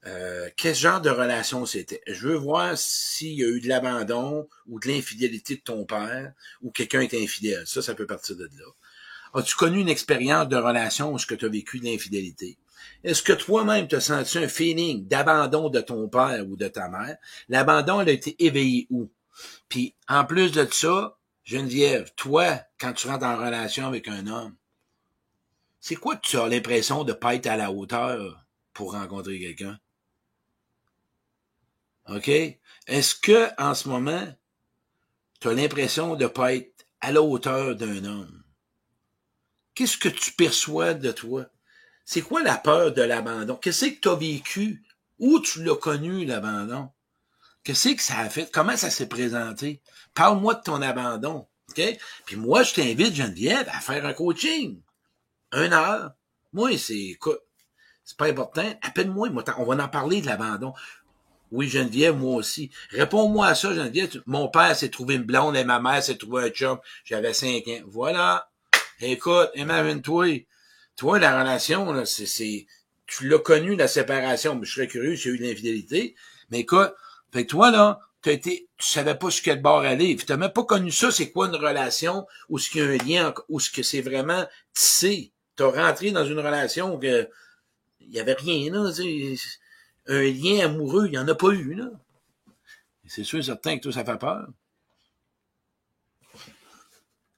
Euh, 0.07 0.49
quel 0.55 0.75
genre 0.75 1.01
de 1.01 1.09
relation 1.09 1.65
c'était? 1.65 2.01
Je 2.05 2.27
veux 2.27 2.35
voir 2.35 2.77
s'il 2.77 3.33
y 3.33 3.43
a 3.43 3.47
eu 3.47 3.59
de 3.59 3.67
l'abandon 3.67 4.47
ou 4.67 4.79
de 4.79 4.87
l'infidélité 4.87 5.55
de 5.55 5.61
ton 5.61 5.85
père 5.85 6.31
ou 6.61 6.69
quelqu'un 6.69 7.01
est 7.01 7.13
infidèle. 7.15 7.65
Ça, 7.65 7.81
ça 7.81 7.95
peut 7.95 8.05
partir 8.05 8.35
de 8.35 8.43
là. 8.43 8.65
As-tu 9.33 9.55
connu 9.55 9.79
une 9.79 9.89
expérience 9.89 10.47
de 10.47 10.55
relation 10.55 11.11
où 11.11 11.17
ce 11.17 11.25
que 11.25 11.35
tu 11.35 11.45
as 11.45 11.49
vécu 11.49 11.79
de 11.79 11.85
l'infidélité? 11.85 12.57
Est-ce 13.03 13.23
que 13.23 13.33
toi-même 13.33 13.87
tu 13.87 13.95
as 13.95 14.01
senti 14.01 14.37
un 14.37 14.47
feeling 14.47 15.07
d'abandon 15.07 15.69
de 15.69 15.81
ton 15.81 16.07
père 16.07 16.45
ou 16.47 16.55
de 16.55 16.67
ta 16.67 16.87
mère? 16.87 17.17
L'abandon, 17.49 18.01
elle 18.01 18.09
a 18.09 18.13
été 18.13 18.35
éveillé 18.43 18.87
où? 18.89 19.09
Puis, 19.69 19.95
en 20.07 20.23
plus 20.23 20.51
de 20.51 20.67
ça, 20.71 21.17
Geneviève, 21.43 22.11
toi, 22.15 22.59
quand 22.79 22.93
tu 22.93 23.07
rentres 23.07 23.25
en 23.25 23.37
relation 23.37 23.87
avec 23.87 24.07
un 24.07 24.27
homme, 24.27 24.55
c'est 25.79 25.95
quoi 25.95 26.15
que 26.15 26.27
tu 26.27 26.37
as 26.37 26.47
l'impression 26.47 27.03
de 27.03 27.13
pas 27.13 27.35
être 27.35 27.47
à 27.47 27.57
la 27.57 27.71
hauteur 27.71 28.45
pour 28.73 28.93
rencontrer 28.93 29.39
quelqu'un? 29.39 29.79
OK? 32.09 32.27
Est-ce 32.27 33.15
que, 33.15 33.49
en 33.61 33.73
ce 33.73 33.89
moment, 33.89 34.27
tu 35.39 35.47
as 35.47 35.53
l'impression 35.53 36.15
de 36.15 36.27
pas 36.27 36.53
être 36.55 36.85
à 37.01 37.11
la 37.11 37.21
hauteur 37.21 37.75
d'un 37.75 38.05
homme? 38.05 38.43
Qu'est-ce 39.73 39.97
que 39.97 40.09
tu 40.09 40.31
perçois 40.31 40.93
de 40.93 41.11
toi? 41.11 41.45
C'est 42.05 42.21
quoi 42.21 42.43
la 42.43 42.57
peur 42.57 42.93
de 42.93 43.01
l'abandon? 43.01 43.55
Qu'est-ce 43.55 43.85
que 43.85 43.99
tu 43.99 44.09
as 44.09 44.15
vécu? 44.15 44.83
Où 45.19 45.39
tu 45.39 45.63
l'as 45.63 45.75
connu, 45.75 46.25
l'abandon? 46.25 46.89
Qu'est-ce 47.63 47.89
que 47.89 48.01
ça 48.01 48.19
a 48.19 48.29
fait? 48.29 48.49
Comment 48.51 48.77
ça 48.77 48.91
s'est 48.91 49.09
présenté? 49.09 49.81
Parle-moi 50.13 50.55
de 50.55 50.61
ton 50.61 50.81
abandon. 50.81 51.47
OK? 51.69 51.81
Puis 52.25 52.35
moi, 52.35 52.61
je 52.63 52.75
t'invite, 52.75 53.15
Geneviève, 53.15 53.67
à 53.69 53.79
faire 53.79 54.05
un 54.05 54.13
coaching. 54.13 54.81
Un 55.51 55.71
heure. 55.71 56.13
Moi, 56.53 56.77
c'est, 56.77 56.97
écoute, 56.97 57.41
c'est 58.03 58.17
pas 58.17 58.27
important. 58.27 58.71
Appelle-moi, 58.83 59.29
on 59.57 59.65
va 59.65 59.83
en 59.83 59.89
parler 59.89 60.21
de 60.21 60.27
l'abandon. 60.27 60.73
Oui, 61.51 61.67
Geneviève, 61.69 62.15
moi 62.15 62.35
aussi. 62.35 62.71
Réponds-moi 62.91 63.47
à 63.47 63.55
ça, 63.55 63.73
Geneviève. 63.73 64.21
Mon 64.25 64.49
père 64.49 64.75
s'est 64.75 64.89
trouvé 64.89 65.15
une 65.15 65.23
blonde 65.23 65.55
et 65.55 65.63
ma 65.63 65.79
mère 65.79 66.03
s'est 66.03 66.17
trouvé 66.17 66.43
un 66.43 66.49
chum. 66.49 66.79
J'avais 67.03 67.33
cinq 67.33 67.67
ans. 67.67 67.81
Voilà. 67.87 68.49
Écoute, 68.99 69.49
imagine-toi. 69.55 70.47
Toi, 70.95 71.19
la 71.19 71.39
relation, 71.39 71.91
là, 71.91 72.05
c'est, 72.05 72.65
tu 73.05 73.27
l'as 73.27 73.39
connu, 73.39 73.75
la 73.75 73.87
séparation. 73.87 74.55
Mais 74.55 74.65
je 74.65 74.73
serais 74.73 74.87
curieux 74.87 75.15
s'il 75.15 75.31
y 75.31 75.33
a 75.33 75.37
eu 75.37 75.49
l'infidélité. 75.49 76.15
Mais 76.49 76.59
écoute, 76.59 76.93
fait 77.31 77.45
toi, 77.45 77.69
là, 77.69 77.99
tu 78.21 78.31
été, 78.31 78.67
tu 78.77 78.87
savais 78.87 79.15
pas 79.15 79.29
sur 79.29 79.43
quel 79.43 79.61
bord 79.61 79.81
aller. 79.81 80.15
Tu 80.15 80.25
n'as 80.29 80.37
même 80.37 80.51
pas 80.51 80.63
connu 80.63 80.91
ça, 80.91 81.11
c'est 81.11 81.31
quoi 81.31 81.47
une 81.47 81.55
relation, 81.55 82.25
ou 82.49 82.57
ce 82.57 82.69
qu'il 82.69 82.81
y 82.81 82.83
a 82.83 82.87
un 82.87 82.97
lien, 82.97 83.33
ou 83.49 83.59
ce 83.59 83.69
que 83.69 83.83
c'est 83.83 84.01
vraiment 84.01 84.45
tissé. 84.73 85.31
Tu 85.57 85.63
as 85.63 85.67
rentré 85.67 86.11
dans 86.11 86.25
une 86.25 86.39
relation 86.39 86.97
que 86.97 87.29
il 87.99 88.13
y 88.13 88.19
avait 88.19 88.33
rien, 88.33 88.71
là. 88.71 88.91
Un 90.07 90.21
lien 90.21 90.65
amoureux, 90.65 91.07
il 91.07 91.11
n'y 91.11 91.17
en 91.17 91.27
a 91.27 91.35
pas 91.35 91.49
eu, 91.49 91.73
là. 91.73 91.89
C'est 93.07 93.23
sûr 93.23 93.39
et 93.39 93.43
certain 93.43 93.77
que 93.77 93.83
tout 93.83 93.91
ça 93.91 94.03
fait 94.03 94.17
peur. 94.17 94.47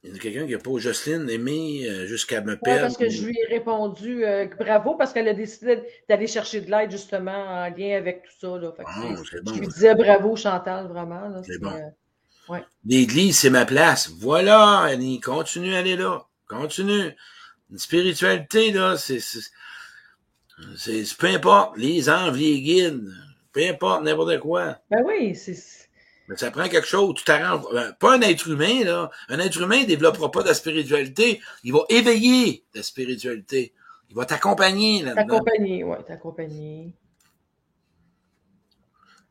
Il 0.03 0.13
y 0.13 0.15
a 0.15 0.19
quelqu'un 0.19 0.45
qui 0.45 0.53
n'a 0.53 0.59
pas 0.59 0.77
Jocelyne 0.77 1.29
aimé 1.29 1.85
euh, 1.85 2.05
jusqu'à 2.05 2.39
me 2.41 2.55
perdre. 2.55 2.81
parce 2.83 2.97
que 2.97 3.09
je 3.09 3.25
lui 3.25 3.37
ai 3.37 3.53
répondu 3.53 4.23
euh, 4.23 4.47
bravo 4.57 4.95
parce 4.95 5.11
qu'elle 5.11 5.27
a 5.27 5.33
décidé 5.33 5.81
d'aller 6.07 6.27
chercher 6.27 6.61
de 6.61 6.71
l'aide 6.71 6.91
justement 6.91 7.31
en 7.31 7.69
lien 7.75 7.97
avec 7.97 8.23
tout 8.23 8.31
ça. 8.39 8.57
Là. 8.57 8.73
Ah, 8.85 9.01
bon, 9.01 9.23
je 9.53 9.59
lui 9.59 9.67
disais 9.67 9.95
bravo 9.95 10.35
Chantal, 10.35 10.87
vraiment. 10.87 11.41
C'est 11.43 11.59
bon. 11.59 11.71
Euh, 11.71 12.53
ouais. 12.53 12.63
L'église, 12.85 13.37
c'est 13.39 13.49
ma 13.49 13.65
place. 13.65 14.09
Voilà, 14.19 14.81
Annie, 14.81 15.19
continue 15.19 15.75
à 15.75 15.79
aller 15.79 15.97
là. 15.97 16.25
Continue. 16.47 17.13
Une 17.69 17.77
spiritualité, 17.77 18.71
là, 18.71 18.95
c'est. 18.95 19.19
C'est 20.77 21.03
peu 21.17 21.27
importe, 21.27 21.77
les 21.77 22.09
anges, 22.09 22.37
les 22.37 22.61
guides, 22.61 23.03
peu 23.51 23.67
importe, 23.67 24.03
n'importe 24.03 24.39
quoi. 24.39 24.77
Ben 24.89 25.03
oui, 25.05 25.35
c'est 25.35 25.55
mais 26.27 26.35
ça 26.35 26.51
prend 26.51 26.67
quelque 26.67 26.87
chose. 26.87 27.15
Tu 27.15 27.23
t'arranges. 27.23 27.65
Euh, 27.73 27.91
pas 27.93 28.17
un 28.17 28.21
être 28.21 28.47
humain, 28.49 28.83
là. 28.83 29.09
Un 29.29 29.39
être 29.39 29.61
humain 29.61 29.81
ne 29.81 29.85
développera 29.85 30.29
pas 30.29 30.43
de 30.43 30.49
la 30.49 30.53
spiritualité. 30.53 31.39
Il 31.63 31.71
va 31.73 31.85
éveiller 31.89 32.65
la 32.73 32.83
spiritualité. 32.83 33.73
Il 34.09 34.15
va 34.15 34.25
t'accompagner 34.25 35.03
là-dedans. 35.03 35.39
T'accompagner, 35.39 35.83
ouais, 35.83 36.03
t'accompagner. 36.03 36.93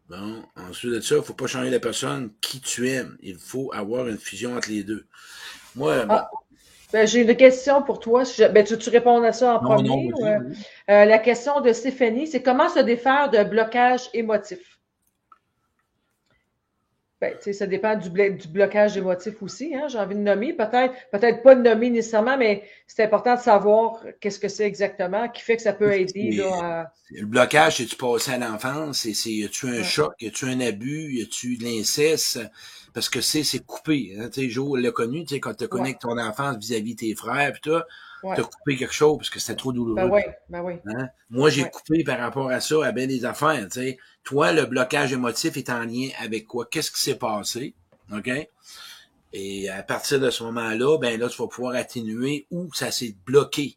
Bon, 0.08 0.44
ensuite 0.54 0.92
de 0.92 1.00
ça, 1.00 1.16
il 1.16 1.18
ne 1.18 1.22
faut 1.22 1.34
pas 1.34 1.46
changer 1.46 1.70
la 1.70 1.80
personne 1.80 2.30
qui 2.40 2.60
tu 2.60 2.88
aimes. 2.88 3.16
Il 3.20 3.36
faut 3.36 3.70
avoir 3.74 4.06
une 4.06 4.18
fusion 4.18 4.56
entre 4.56 4.70
les 4.70 4.84
deux. 4.84 5.06
Moi, 5.74 6.06
ah, 6.08 6.30
ben, 6.96 7.06
j'ai 7.06 7.20
une 7.20 7.36
question 7.36 7.82
pour 7.82 8.00
toi. 8.00 8.22
Ben, 8.52 8.64
tu, 8.64 8.78
tu 8.78 8.88
réponds 8.88 9.22
à 9.22 9.32
ça 9.32 9.56
en 9.56 9.58
premier. 9.58 10.10
Euh, 10.22 10.38
euh, 10.88 11.04
la 11.04 11.18
question 11.18 11.60
de 11.60 11.70
Stéphanie, 11.74 12.26
c'est 12.26 12.40
comment 12.40 12.70
se 12.70 12.78
défaire 12.78 13.28
de 13.28 13.44
blocage 13.44 14.08
émotif? 14.14 14.78
Ben, 17.20 17.34
ça 17.52 17.66
dépend 17.66 17.96
du, 17.96 18.08
du, 18.08 18.48
blocage 18.48 18.96
émotif 18.96 19.42
aussi, 19.42 19.74
hein, 19.74 19.88
j'ai 19.88 19.98
envie 19.98 20.14
de 20.14 20.20
nommer. 20.20 20.54
Peut-être, 20.54 20.94
peut-être 21.12 21.42
pas 21.42 21.54
de 21.54 21.60
nommer 21.60 21.90
nécessairement, 21.90 22.38
mais 22.38 22.62
c'est 22.86 23.04
important 23.04 23.34
de 23.34 23.40
savoir 23.40 24.02
qu'est-ce 24.18 24.38
que 24.38 24.48
c'est 24.48 24.66
exactement 24.66 25.28
qui 25.28 25.42
fait 25.42 25.56
que 25.56 25.62
ça 25.62 25.74
peut 25.74 25.92
aider. 25.92 26.30
Là, 26.30 26.48
à... 26.62 26.92
Le 27.10 27.26
blocage, 27.26 27.76
c'est-tu 27.76 27.96
passé 27.96 28.32
à 28.32 28.38
l'enfance? 28.38 29.06
C'est, 29.12 29.30
y 29.30 29.44
a-tu 29.44 29.66
un 29.68 29.82
choc? 29.82 30.14
Y 30.18 30.28
a-tu 30.28 30.46
un 30.46 30.60
abus? 30.60 31.12
Y 31.12 31.22
a-tu 31.22 31.58
de 31.58 31.64
l'inceste? 31.64 32.40
Parce 32.96 33.10
que 33.10 33.20
c'est, 33.20 33.44
c'est 33.44 33.58
coupé. 33.58 34.16
Hein, 34.18 34.30
tu 34.32 34.40
sais, 34.40 34.48
Joe 34.48 34.80
l'a 34.80 34.90
connu, 34.90 35.26
tu 35.26 35.34
sais, 35.34 35.38
quand 35.38 35.52
tu 35.52 35.68
connectes 35.68 36.00
ton 36.00 36.16
enfance 36.16 36.56
vis-à-vis 36.56 36.94
de 36.94 37.00
tes 37.00 37.14
frères, 37.14 37.52
pis 37.52 37.60
toi, 37.60 37.84
tu 38.22 38.40
as 38.40 38.42
coupé 38.42 38.74
quelque 38.74 38.94
chose 38.94 39.18
parce 39.18 39.28
que 39.28 39.38
c'était 39.38 39.54
trop 39.54 39.70
douloureux. 39.70 39.96
Ben 39.96 40.10
oui, 40.10 40.22
ben 40.48 40.62
oui. 40.62 40.72
Hein? 40.86 41.08
Moi, 41.28 41.50
j'ai 41.50 41.68
coupé 41.68 42.04
par 42.04 42.18
rapport 42.18 42.48
à 42.48 42.58
ça, 42.60 42.76
à 42.82 42.92
bien 42.92 43.06
des 43.06 43.26
affaires, 43.26 43.68
tu 43.68 43.80
sais. 43.80 43.98
Toi, 44.24 44.54
le 44.54 44.64
blocage 44.64 45.12
émotif 45.12 45.58
est 45.58 45.68
en 45.68 45.80
lien 45.80 46.08
avec 46.18 46.46
quoi? 46.46 46.68
Qu'est-ce 46.70 46.90
qui 46.90 47.02
s'est 47.02 47.18
passé? 47.18 47.74
OK? 48.10 48.30
Et 49.34 49.68
à 49.68 49.82
partir 49.82 50.18
de 50.18 50.30
ce 50.30 50.42
moment-là, 50.44 50.96
ben 50.96 51.20
là, 51.20 51.28
tu 51.28 51.36
vas 51.36 51.48
pouvoir 51.48 51.74
atténuer 51.74 52.46
où 52.50 52.72
ça 52.72 52.90
s'est 52.90 53.14
bloqué. 53.26 53.76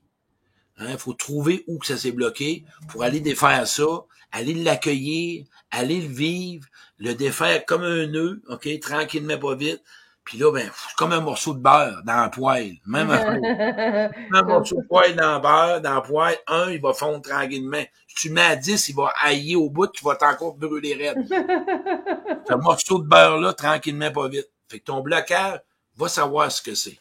Il 0.80 0.86
hein? 0.86 0.98
faut 0.98 1.12
trouver 1.12 1.66
où 1.68 1.78
que 1.78 1.88
ça 1.88 1.98
s'est 1.98 2.14
bloqué 2.14 2.64
pour 2.88 3.04
aller 3.04 3.20
défaire 3.20 3.68
ça, 3.68 4.06
aller 4.32 4.54
l'accueillir, 4.54 5.46
aller 5.72 6.02
le 6.02 6.08
vivre, 6.08 6.68
le 6.98 7.14
défaire 7.14 7.66
comme 7.66 7.84
un 7.84 8.08
nœud, 8.08 8.42
OK, 8.50 8.68
tranquillement, 8.80 9.38
pas 9.38 9.56
vite, 9.56 9.82
puis 10.30 10.38
là, 10.38 10.52
ben, 10.52 10.70
comme 10.96 11.12
un 11.12 11.22
morceau 11.22 11.56
de 11.56 11.60
beurre 11.60 12.04
dans 12.06 12.24
le 12.24 12.30
poêle. 12.30 12.76
Même 12.86 13.10
un, 13.10 14.12
un 14.34 14.44
morceau 14.44 14.80
de 14.80 14.88
poêle 14.88 15.16
dans 15.16 15.36
le 15.36 15.42
beurre, 15.42 15.82
dans 15.82 15.96
le 15.96 16.02
poêle, 16.04 16.38
un, 16.46 16.70
il 16.70 16.80
va 16.80 16.94
fondre 16.94 17.22
tranquillement. 17.24 17.82
Si 18.08 18.16
tu 18.16 18.30
mets 18.30 18.42
à 18.42 18.56
10, 18.56 18.90
il 18.90 18.96
va 18.96 19.12
hailler 19.24 19.56
au 19.56 19.72
bout, 19.72 19.88
tu 19.88 20.06
vas 20.06 20.18
encore 20.22 20.54
brûler 20.54 20.94
raide. 20.94 21.26
Ce 22.48 22.54
morceau 22.54 23.00
de 23.00 23.08
beurre-là, 23.08 23.54
tranquillement, 23.54 24.12
pas 24.12 24.28
vite. 24.28 24.50
Fait 24.68 24.80
que 24.80 24.84
ton 24.84 25.02
blocage 25.02 25.62
va 25.98 26.08
savoir 26.08 26.52
ce 26.52 26.62
que 26.62 26.76
c'est. 26.76 27.00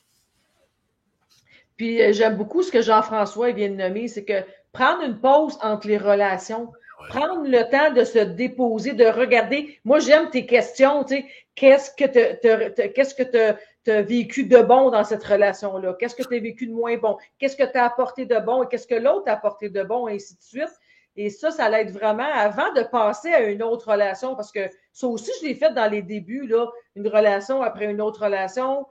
Puis 1.77 2.03
euh, 2.03 2.13
j'aime 2.13 2.37
beaucoup 2.39 2.63
ce 2.63 2.73
que 2.73 2.81
Jean-François 2.81 3.53
vient 3.53 3.69
de 3.69 3.75
nommer, 3.75 4.09
c'est 4.09 4.25
que 4.25 4.43
prendre 4.73 5.03
une 5.03 5.21
pause 5.21 5.59
entre 5.61 5.87
les 5.87 5.99
relations, 5.99 6.73
Prendre 7.09 7.47
le 7.49 7.63
temps 7.71 7.93
de 7.93 8.05
se 8.05 8.19
déposer, 8.19 8.93
de 8.93 9.07
regarder. 9.07 9.79
Moi, 9.85 10.01
j'aime 10.01 10.31
tes 10.31 10.47
questions, 10.47 11.05
tu 11.05 11.17
sais. 11.17 11.27
Qu'est-ce 11.55 11.91
que 11.91 12.05
tu 12.05 13.25
que 13.25 13.91
as 13.91 14.03
vécu 14.03 14.45
de 14.45 14.59
bon 14.59 14.91
dans 14.91 15.05
cette 15.05 15.25
relation-là? 15.25 15.95
Qu'est-ce 15.99 16.15
que 16.15 16.23
tu 16.23 16.35
as 16.35 16.41
vécu 16.41 16.67
de 16.67 16.75
moins 16.75 16.97
bon? 16.97 17.17
Qu'est-ce 17.39 17.57
que 17.57 17.65
tu 17.65 17.79
as 17.79 17.85
apporté 17.85 18.27
de 18.27 18.39
bon 18.39 18.63
et 18.63 18.69
qu'est-ce 18.69 18.87
que 18.87 18.95
l'autre 18.95 19.29
a 19.29 19.33
apporté 19.33 19.69
de 19.69 19.83
bon, 19.83 20.09
et 20.09 20.15
ainsi 20.15 20.37
de 20.37 20.43
suite. 20.43 20.79
Et 21.17 21.31
ça, 21.31 21.51
ça 21.51 21.69
l'aide 21.69 21.91
vraiment 21.91 22.31
avant 22.33 22.73
de 22.75 22.83
passer 22.83 23.33
à 23.33 23.41
une 23.41 23.63
autre 23.63 23.91
relation, 23.91 24.37
parce 24.37 24.53
que 24.53 24.69
ça 24.93 25.07
aussi, 25.07 25.31
je 25.41 25.47
l'ai 25.47 25.55
fait 25.55 25.73
dans 25.73 25.91
les 25.91 26.03
débuts, 26.03 26.47
là, 26.47 26.67
une 26.95 27.09
relation 27.09 27.63
après 27.63 27.87
une 27.87 28.01
autre 28.01 28.25
relation 28.25 28.87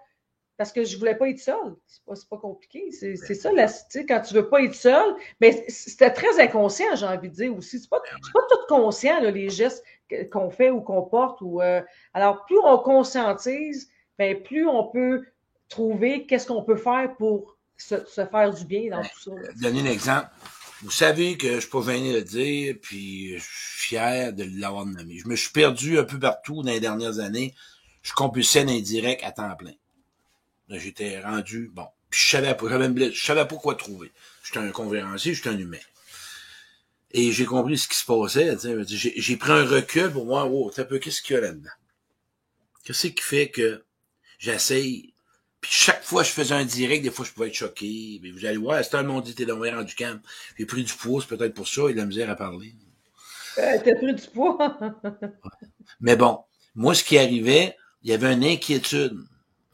parce 0.58 0.72
que 0.72 0.84
je 0.84 0.98
voulais 0.98 1.16
pas 1.16 1.30
être 1.30 1.40
seule. 1.40 1.76
C'est 1.86 2.04
pas, 2.04 2.14
pas 2.30 2.38
compliqué. 2.38 2.92
C'est 2.92 3.16
ça, 3.16 3.52
la, 3.52 3.68
quand 4.08 4.22
tu 4.22 4.34
veux 4.34 4.50
pas 4.50 4.64
être 4.64 4.74
seule. 4.74 5.16
Mais 5.40 5.66
c'était 5.70 6.12
très 6.12 6.40
inconscient, 6.40 6.96
j'ai 6.96 7.06
envie 7.06 7.30
de 7.30 7.36
dire 7.36 7.56
aussi. 7.56 7.80
C'est 7.80 7.90
pas, 7.90 8.02
pas 8.34 8.40
tout 8.50 8.58
conscient, 8.68 9.22
là, 9.22 9.30
les 9.30 9.50
gestes 9.50 9.84
qu'on 10.32 10.50
fait 10.50 10.72
ou 10.72 10.82
qu'on 10.82 11.04
porte. 11.04 11.42
Ou, 11.42 11.62
euh, 11.62 11.82
alors, 12.14 12.46
plus 12.46 12.58
on 12.64 12.78
conscientise, 12.80 13.90
ben, 14.18 14.42
plus 14.42 14.68
on 14.68 14.86
peut 14.86 15.26
trouver 15.70 16.26
qu'est-ce 16.26 16.48
qu'on 16.48 16.64
peut 16.64 16.78
faire 16.78 17.16
pour 17.18 17.58
se, 17.78 18.04
se, 18.06 18.26
faire 18.26 18.52
du 18.52 18.66
bien 18.66 18.90
dans 18.90 19.04
tout 19.04 19.20
ça. 19.20 19.32
Donner 19.62 19.82
un 19.82 19.92
exemple. 19.92 20.30
Vous 20.82 20.92
savez 20.92 21.38
que 21.38 21.56
je 21.56 21.60
suis 21.60 21.70
pas 21.70 21.80
venu 21.80 22.14
le 22.14 22.24
dire, 22.24 22.76
puis 22.82 23.38
je 23.38 23.44
suis 23.44 23.90
fier 23.90 24.34
de 24.34 24.46
l'avoir 24.60 24.86
nommé. 24.86 25.18
Je 25.18 25.28
me 25.28 25.36
suis 25.36 25.52
perdu 25.52 26.00
un 26.00 26.04
peu 26.04 26.20
partout 26.20 26.64
dans 26.64 26.72
les 26.72 26.80
dernières 26.80 27.20
années. 27.20 27.54
Je 28.02 28.14
compulsais 28.14 28.62
indirect 28.62 29.24
à 29.24 29.32
temps 29.32 29.56
plein. 29.56 29.74
J'étais 30.70 31.22
rendu, 31.22 31.72
bon, 31.74 31.88
puis 32.10 32.20
je 32.20 32.30
savais 32.30 32.56
pas, 32.56 32.68
je 32.70 33.26
savais 33.26 33.48
pas 33.48 33.56
quoi 33.56 33.76
trouver. 33.76 34.12
J'étais 34.44 34.60
un 34.60 34.72
conférencier, 34.72 35.34
j'étais 35.34 35.50
un 35.50 35.58
humain. 35.58 35.78
Et 37.12 37.32
j'ai 37.32 37.46
compris 37.46 37.78
ce 37.78 37.88
qui 37.88 37.96
se 37.96 38.06
passait. 38.06 38.58
J'ai 38.88 39.38
pris 39.38 39.52
un 39.52 39.66
recul 39.66 40.12
pour 40.12 40.26
voir, 40.26 40.54
oh, 40.54 40.72
un 40.76 40.84
peu, 40.84 41.00
qu'est-ce 41.00 41.22
qu'il 41.22 41.36
y 41.36 41.38
a 41.38 41.42
là-dedans? 41.42 41.70
Qu'est-ce 42.84 43.08
qui 43.08 43.22
fait 43.22 43.50
que 43.50 43.84
j'essaye, 44.40 45.14
puis 45.62 45.72
chaque 45.72 46.04
fois 46.04 46.22
que 46.22 46.30
je 46.30 46.34
faisais 46.34 46.54
un 46.54 46.66
direct, 46.66 47.04
des 47.04 47.12
fois 47.12 47.26
je 47.26 47.32
pouvais 47.32 47.48
être 47.48 47.54
choqué. 47.54 48.20
Mais 48.22 48.32
vous 48.32 48.46
allez 48.46 48.58
voir, 48.58 48.84
c'est 48.84 48.96
un 48.96 49.04
monde 49.04 49.24
dit 49.24 49.36
t'es 49.36 49.46
dans 49.46 49.84
du 49.84 49.96
camp. 49.96 50.22
J'ai 50.58 50.66
pris 50.66 50.84
du 50.84 50.94
poids, 50.94 51.22
c'est 51.22 51.36
peut-être 51.36 51.54
pour 51.54 51.68
ça, 51.68 51.90
et 51.90 51.94
de 51.94 51.98
la 51.98 52.06
misère 52.06 52.30
à 52.30 52.36
parler. 52.36 52.74
Euh, 53.58 53.78
T'as 53.84 53.96
pris 53.96 54.14
du 54.14 54.28
poids. 54.28 54.78
Mais 56.00 56.16
bon, 56.16 56.40
moi, 56.76 56.94
ce 56.94 57.04
qui 57.04 57.18
arrivait, 57.18 57.76
il 58.04 58.12
y 58.12 58.14
avait 58.14 58.34
une 58.34 58.44
inquiétude. 58.44 59.18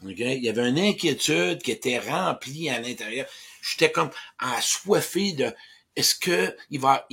Okay? 0.05 0.37
Il 0.37 0.43
y 0.43 0.49
avait 0.49 0.67
une 0.67 0.79
inquiétude 0.79 1.61
qui 1.61 1.71
était 1.71 1.99
remplie 1.99 2.69
à 2.69 2.79
l'intérieur. 2.79 3.27
J'étais 3.61 3.91
comme 3.91 4.09
assoiffé 4.39 5.33
de 5.33 5.51
est-ce 5.95 6.15
que 6.15 6.55
il 6.69 6.79
va. 6.79 7.07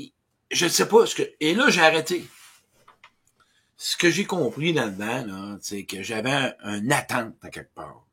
je 0.50 0.64
ne 0.64 0.70
sais 0.70 0.88
pas 0.88 1.06
ce 1.06 1.14
que. 1.14 1.30
Et 1.40 1.54
là, 1.54 1.70
j'ai 1.70 1.80
arrêté. 1.80 2.24
Ce 3.76 3.96
que 3.96 4.10
j'ai 4.10 4.24
compris 4.24 4.72
là-dedans, 4.72 5.58
c'est 5.62 5.84
que 5.84 6.02
j'avais 6.02 6.54
un, 6.62 6.90
attente 6.90 7.34
à 7.42 7.50
quelque 7.50 7.74
part. 7.74 8.04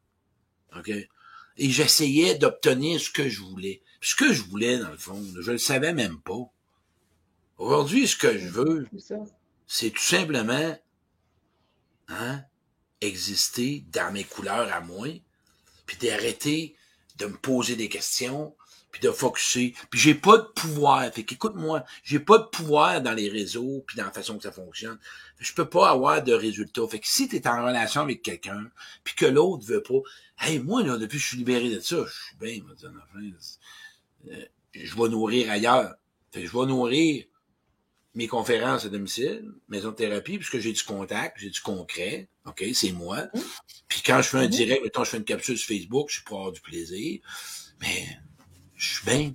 OK? 0.77 0.89
Et 0.89 1.69
j'essayais 1.71 2.35
d'obtenir 2.35 2.99
ce 3.01 3.09
que 3.09 3.27
je 3.27 3.41
voulais. 3.41 3.81
Ce 3.99 4.15
que 4.15 4.31
je 4.31 4.43
voulais, 4.43 4.77
dans 4.77 4.91
le 4.91 4.97
fond, 4.97 5.21
je 5.41 5.51
le 5.51 5.57
savais 5.57 5.93
même 5.93 6.19
pas. 6.21 6.51
Aujourd'hui, 7.57 8.07
ce 8.07 8.15
que 8.15 8.37
je 8.37 8.47
veux, 8.47 8.87
c'est 9.65 9.89
tout 9.89 10.01
simplement 10.01 10.77
hein, 12.07 12.43
exister 13.01 13.83
dans 13.91 14.11
mes 14.11 14.23
couleurs 14.23 14.71
à 14.73 14.81
moi, 14.81 15.07
puis 15.85 15.97
d'arrêter 15.97 16.75
de 17.17 17.25
me 17.25 17.37
poser 17.37 17.75
des 17.75 17.89
questions, 17.89 18.55
puis 18.91 19.01
de 19.01 19.11
focuser. 19.11 19.73
Puis 19.89 19.99
j'ai 19.99 20.15
pas 20.15 20.37
de 20.37 20.47
pouvoir. 20.55 21.11
Fait 21.13 21.23
qu'écoute-moi, 21.23 21.83
j'ai 22.03 22.19
pas 22.19 22.37
de 22.37 22.45
pouvoir 22.45 23.01
dans 23.01 23.13
les 23.13 23.29
réseaux, 23.29 23.83
puis 23.85 23.97
dans 23.97 24.05
la 24.05 24.11
façon 24.11 24.37
que 24.37 24.43
ça 24.43 24.51
fonctionne. 24.51 24.97
Je 25.39 25.53
peux 25.53 25.69
pas 25.69 25.89
avoir 25.89 26.23
de 26.23 26.33
résultats. 26.33 26.87
Fait 26.87 26.99
que 26.99 27.07
si 27.07 27.27
tu 27.27 27.35
es 27.35 27.47
en 27.47 27.65
relation 27.65 28.01
avec 28.01 28.21
quelqu'un, 28.21 28.69
puis 29.03 29.15
que 29.15 29.25
l'autre 29.25 29.65
veut 29.65 29.83
pas, 29.83 29.99
hey, 30.39 30.59
moi, 30.59 30.83
là, 30.83 30.97
depuis 30.97 31.17
que 31.17 31.23
je 31.23 31.27
suis 31.27 31.37
libéré 31.37 31.69
de 31.69 31.79
ça, 31.79 32.05
je 32.05 32.11
suis 32.11 32.35
bien, 32.39 32.59
euh, 34.31 34.45
je 34.73 34.95
vais 34.95 35.09
nourrir 35.09 35.51
ailleurs. 35.51 35.95
Je 36.33 36.41
vais 36.41 36.65
nourrir 36.65 37.25
mes 38.13 38.27
conférences 38.27 38.85
à 38.85 38.89
domicile, 38.89 39.45
maison 39.69 39.91
de 39.91 39.95
thérapie, 39.95 40.37
puisque 40.37 40.57
j'ai 40.59 40.73
du 40.73 40.83
contact, 40.83 41.37
j'ai 41.39 41.49
du 41.49 41.61
concret, 41.61 42.29
OK, 42.47 42.63
c'est 42.73 42.91
moi. 42.91 43.23
Mmh. 43.33 43.39
Puis 43.87 44.01
quand 44.05 44.21
je 44.21 44.29
fais 44.29 44.37
un 44.37 44.45
mmh. 44.45 44.49
direct, 44.49 44.83
mettons, 44.83 45.03
je 45.03 45.09
fais 45.11 45.17
une 45.17 45.25
capsule 45.25 45.57
sur 45.57 45.67
Facebook, 45.67 46.07
je 46.09 46.15
suis 46.15 46.23
pour 46.23 46.37
avoir 46.39 46.51
du 46.51 46.61
plaisir, 46.61 47.19
mais 47.81 48.07
je 48.75 48.93
suis 48.93 49.05
bien. 49.05 49.33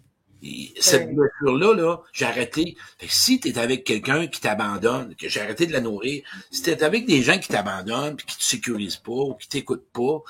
cette 0.80 1.14
blessure-là, 1.14 1.74
là, 1.74 1.98
j'ai 2.12 2.24
arrêté. 2.24 2.76
Fait 2.98 3.06
que 3.06 3.12
si 3.12 3.40
t'es 3.40 3.58
avec 3.58 3.84
quelqu'un 3.84 4.26
qui 4.26 4.40
t'abandonne, 4.40 5.14
que 5.14 5.28
j'ai 5.28 5.40
arrêté 5.40 5.66
de 5.66 5.72
la 5.72 5.80
nourrir, 5.80 6.22
si 6.50 6.62
t'es 6.62 6.82
avec 6.82 7.06
des 7.06 7.22
gens 7.22 7.38
qui 7.38 7.48
t'abandonnent, 7.48 8.16
puis 8.16 8.26
qui 8.26 8.38
te 8.38 8.44
sécurisent 8.44 8.96
pas, 8.96 9.12
ou 9.12 9.34
qui 9.34 9.48
t'écoutent 9.48 9.90
pas, 9.92 10.22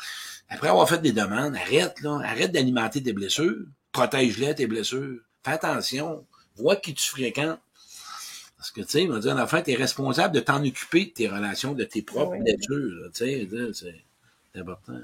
après 0.48 0.68
avoir 0.68 0.88
fait 0.88 1.00
des 1.00 1.12
demandes, 1.12 1.56
arrête, 1.56 2.00
là, 2.00 2.20
arrête 2.24 2.52
d'alimenter 2.52 3.02
tes 3.02 3.12
blessures, 3.12 3.64
protège-les, 3.92 4.54
tes 4.54 4.66
blessures, 4.66 5.20
fais 5.44 5.52
attention, 5.52 6.26
vois 6.56 6.76
qui 6.76 6.94
tu 6.94 7.08
fréquentes, 7.08 7.60
parce 8.62 8.70
que, 8.70 8.80
tu 8.82 8.90
sais, 8.90 9.02
il 9.02 9.10
m'a 9.10 9.18
dit, 9.18 9.28
en 9.28 9.46
fait, 9.48 9.64
tu 9.64 9.72
es 9.72 9.74
responsable 9.74 10.32
de 10.32 10.38
t'en 10.38 10.64
occuper 10.64 11.06
de 11.06 11.10
tes 11.10 11.26
relations, 11.26 11.72
de 11.72 11.82
tes 11.82 12.00
propres 12.00 12.36
blessures. 12.36 13.10
Tu 13.12 13.24
sais, 13.24 13.48
c'est 13.72 14.60
important. 14.60 15.00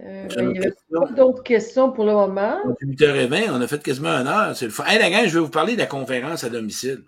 Euh, 0.00 0.28
il 0.36 0.48
n'y 0.48 0.58
avait 0.58 0.74
pas 0.90 1.06
d'autres 1.12 1.44
questions 1.44 1.92
pour 1.92 2.04
le 2.04 2.12
moment. 2.12 2.58
8h20, 2.82 3.50
on 3.52 3.60
a 3.60 3.68
fait 3.68 3.80
quasiment 3.80 4.08
une 4.08 4.26
heure. 4.26 4.56
C'est 4.56 4.64
le 4.64 4.72
fun. 4.72 4.82
Hey, 4.86 4.98
la 4.98 5.10
gang, 5.10 5.28
je 5.28 5.34
vais 5.34 5.44
vous 5.44 5.48
parler 5.48 5.74
de 5.74 5.78
la 5.78 5.86
conférence 5.86 6.42
à 6.42 6.48
domicile. 6.48 7.04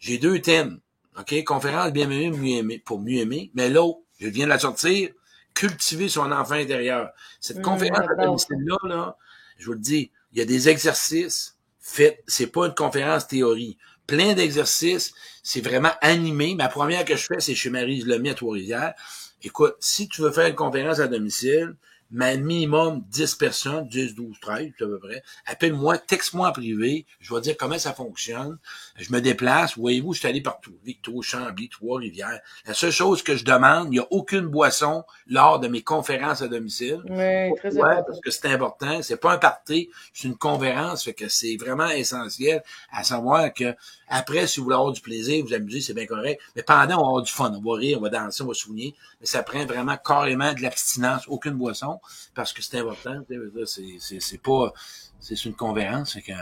J'ai 0.00 0.16
deux 0.16 0.38
thèmes. 0.38 0.80
OK? 1.18 1.44
Conférence 1.44 1.92
bien 1.92 2.10
aimée, 2.10 2.30
mieux 2.30 2.56
aimer, 2.56 2.78
pour 2.78 3.00
mieux 3.00 3.18
aimer. 3.18 3.50
Mais 3.52 3.68
l'autre, 3.68 3.98
je 4.18 4.28
viens 4.28 4.46
de 4.46 4.50
la 4.50 4.58
sortir, 4.58 5.10
cultiver 5.52 6.08
son 6.08 6.32
enfant 6.32 6.54
intérieur. 6.54 7.10
Cette 7.38 7.58
mmh, 7.58 7.62
conférence 7.62 8.08
à 8.08 8.24
domicile-là, 8.24 8.78
là, 8.84 9.16
je 9.58 9.66
vous 9.66 9.74
le 9.74 9.78
dis, 9.78 10.10
il 10.32 10.38
y 10.38 10.40
a 10.40 10.46
des 10.46 10.70
exercices 10.70 11.53
faites, 11.84 12.24
c'est 12.26 12.46
pas 12.46 12.66
une 12.66 12.74
conférence 12.74 13.28
théorie. 13.28 13.76
Plein 14.06 14.32
d'exercices, 14.32 15.12
c'est 15.42 15.60
vraiment 15.60 15.92
animé. 16.00 16.54
Ma 16.54 16.68
première 16.68 17.04
que 17.04 17.14
je 17.14 17.26
fais, 17.26 17.40
c'est 17.40 17.54
chez 17.54 17.70
Marie 17.70 18.00
Lemay 18.00 18.30
à 18.30 18.34
Trois-Rivières. 18.34 18.94
Écoute, 19.42 19.74
si 19.80 20.08
tu 20.08 20.22
veux 20.22 20.30
faire 20.30 20.46
une 20.46 20.54
conférence 20.54 20.98
à 20.98 21.06
domicile, 21.06 21.76
mais 22.10 22.36
minimum 22.36 23.02
10 23.08 23.34
personnes, 23.34 23.88
10, 23.88 24.14
12, 24.14 24.36
13, 24.40 24.68
à 24.68 24.70
peu 24.78 24.98
près. 24.98 25.22
Appelle-moi, 25.46 25.98
texte-moi 25.98 26.48
en 26.48 26.52
privé, 26.52 27.06
je 27.20 27.34
vais 27.34 27.40
dire 27.40 27.56
comment 27.58 27.78
ça 27.78 27.92
fonctionne. 27.92 28.58
Je 28.96 29.12
me 29.12 29.20
déplace, 29.20 29.76
voyez-vous, 29.76 30.12
je 30.12 30.20
suis 30.20 30.28
allé 30.28 30.40
partout. 30.40 30.74
Victo, 30.84 31.20
Chambly, 31.22 31.68
Trois-Rivières. 31.68 32.40
La 32.66 32.74
seule 32.74 32.92
chose 32.92 33.22
que 33.22 33.36
je 33.36 33.44
demande, 33.44 33.88
il 33.88 33.92
n'y 33.92 33.98
a 33.98 34.06
aucune 34.10 34.46
boisson 34.46 35.04
lors 35.26 35.58
de 35.58 35.68
mes 35.68 35.82
conférences 35.82 36.42
à 36.42 36.48
domicile. 36.48 37.00
Oui, 37.08 37.56
très 37.56 37.76
important. 37.76 38.04
Parce 38.06 38.20
que 38.20 38.30
c'est 38.30 38.48
important. 38.48 39.02
C'est 39.02 39.20
pas 39.20 39.32
un 39.32 39.38
party, 39.38 39.90
c'est 40.12 40.28
une 40.28 40.36
conférence, 40.36 41.04
fait 41.04 41.14
que 41.14 41.28
c'est 41.28 41.56
vraiment 41.56 41.88
essentiel 41.88 42.62
à 42.92 43.02
savoir 43.02 43.52
que 43.52 43.74
après, 44.08 44.46
si 44.46 44.60
vous 44.60 44.64
voulez 44.64 44.76
avoir 44.76 44.92
du 44.92 45.00
plaisir, 45.00 45.44
vous 45.44 45.54
amuser, 45.54 45.80
c'est 45.80 45.94
bien 45.94 46.06
correct. 46.06 46.40
Mais 46.54 46.62
pendant, 46.62 46.96
on 46.96 47.02
va 47.02 47.06
avoir 47.06 47.22
du 47.22 47.32
fun. 47.32 47.52
On 47.52 47.60
va 47.60 47.78
rire, 47.78 47.98
on 47.98 48.02
va 48.02 48.10
danser, 48.10 48.42
on 48.42 48.46
va 48.46 48.54
souvenir. 48.54 48.92
Mais 49.20 49.26
ça 49.26 49.42
prend 49.42 49.64
vraiment 49.64 49.96
carrément 49.96 50.52
de 50.52 50.60
l'abstinence, 50.60 51.22
aucune 51.26 51.54
boisson, 51.54 51.93
parce 52.34 52.52
que 52.52 52.62
c'est 52.62 52.78
important. 52.78 53.22
C'est 54.20 54.42
pas... 54.42 54.72
C'est 55.20 55.44
une 55.46 55.54
conférence. 55.54 56.14
Que, 56.14 56.32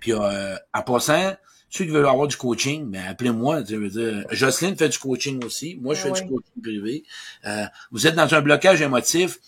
puis 0.00 0.12
euh, 0.12 0.56
en 0.74 0.82
passant, 0.82 1.34
ceux 1.70 1.84
qui 1.84 1.90
veulent 1.90 2.06
avoir 2.06 2.28
du 2.28 2.36
coaching, 2.36 2.90
ben 2.90 3.06
appelez-moi. 3.06 3.62
Jocelyne 4.30 4.76
fait 4.76 4.88
du 4.88 4.98
coaching 4.98 5.42
aussi. 5.44 5.78
Moi, 5.80 5.94
je 5.94 6.00
fais 6.00 6.12
du 6.12 6.22
coaching 6.22 6.62
privé. 6.62 7.04
Euh, 7.46 7.64
vous 7.90 8.06
êtes 8.06 8.14
dans 8.14 8.32
un 8.34 8.40
blocage 8.40 8.80
émotif 8.82 9.38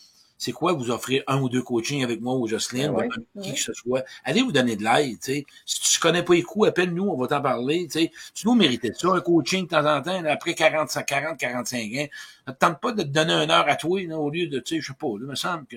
c'est 0.41 0.53
quoi 0.53 0.72
vous 0.72 0.91
offrir 0.91 1.22
un 1.26 1.38
ou 1.43 1.51
deux 1.51 1.61
coachings 1.61 2.03
avec 2.03 2.22
moi 2.22 2.34
ou 2.34 2.49
Jocelyne, 2.49 2.95
ah 2.99 3.03
qui 3.43 3.53
que 3.53 3.61
ce 3.61 3.74
soit? 3.74 4.05
Allez 4.24 4.41
vous 4.41 4.53
donner 4.53 4.74
de 4.74 4.82
l'aide, 4.82 5.20
tu 5.20 5.32
sais. 5.32 5.45
Si 5.66 5.93
tu 5.93 6.01
connais 6.01 6.22
pas 6.22 6.32
les 6.32 6.43
coups, 6.43 6.66
appelle-nous, 6.66 7.11
on 7.11 7.16
va 7.18 7.26
t'en 7.26 7.43
parler, 7.43 7.86
tu 7.93 8.01
sais. 8.01 8.11
Tu 8.34 8.47
nous 8.47 8.55
méritais 8.55 8.91
ça, 8.95 9.09
un 9.09 9.20
coaching 9.20 9.64
de 9.64 9.68
temps 9.68 9.84
en 9.84 10.01
temps, 10.01 10.24
après 10.24 10.55
40, 10.55 10.88
40, 11.07 11.36
45 11.38 11.76
ans. 11.76 12.07
Ne 12.49 12.53
tente 12.55 12.80
pas 12.80 12.93
de 12.93 13.03
te 13.03 13.09
donner 13.09 13.34
une 13.34 13.51
heure 13.51 13.68
à 13.68 13.76
toi, 13.76 14.01
au 14.01 14.30
lieu 14.30 14.47
de, 14.47 14.61
tu 14.61 14.76
sais, 14.76 14.80
je 14.80 14.86
sais 14.86 14.99
pas, 14.99 15.09
il 15.20 15.26
me 15.26 15.34
semble 15.34 15.66
que... 15.66 15.76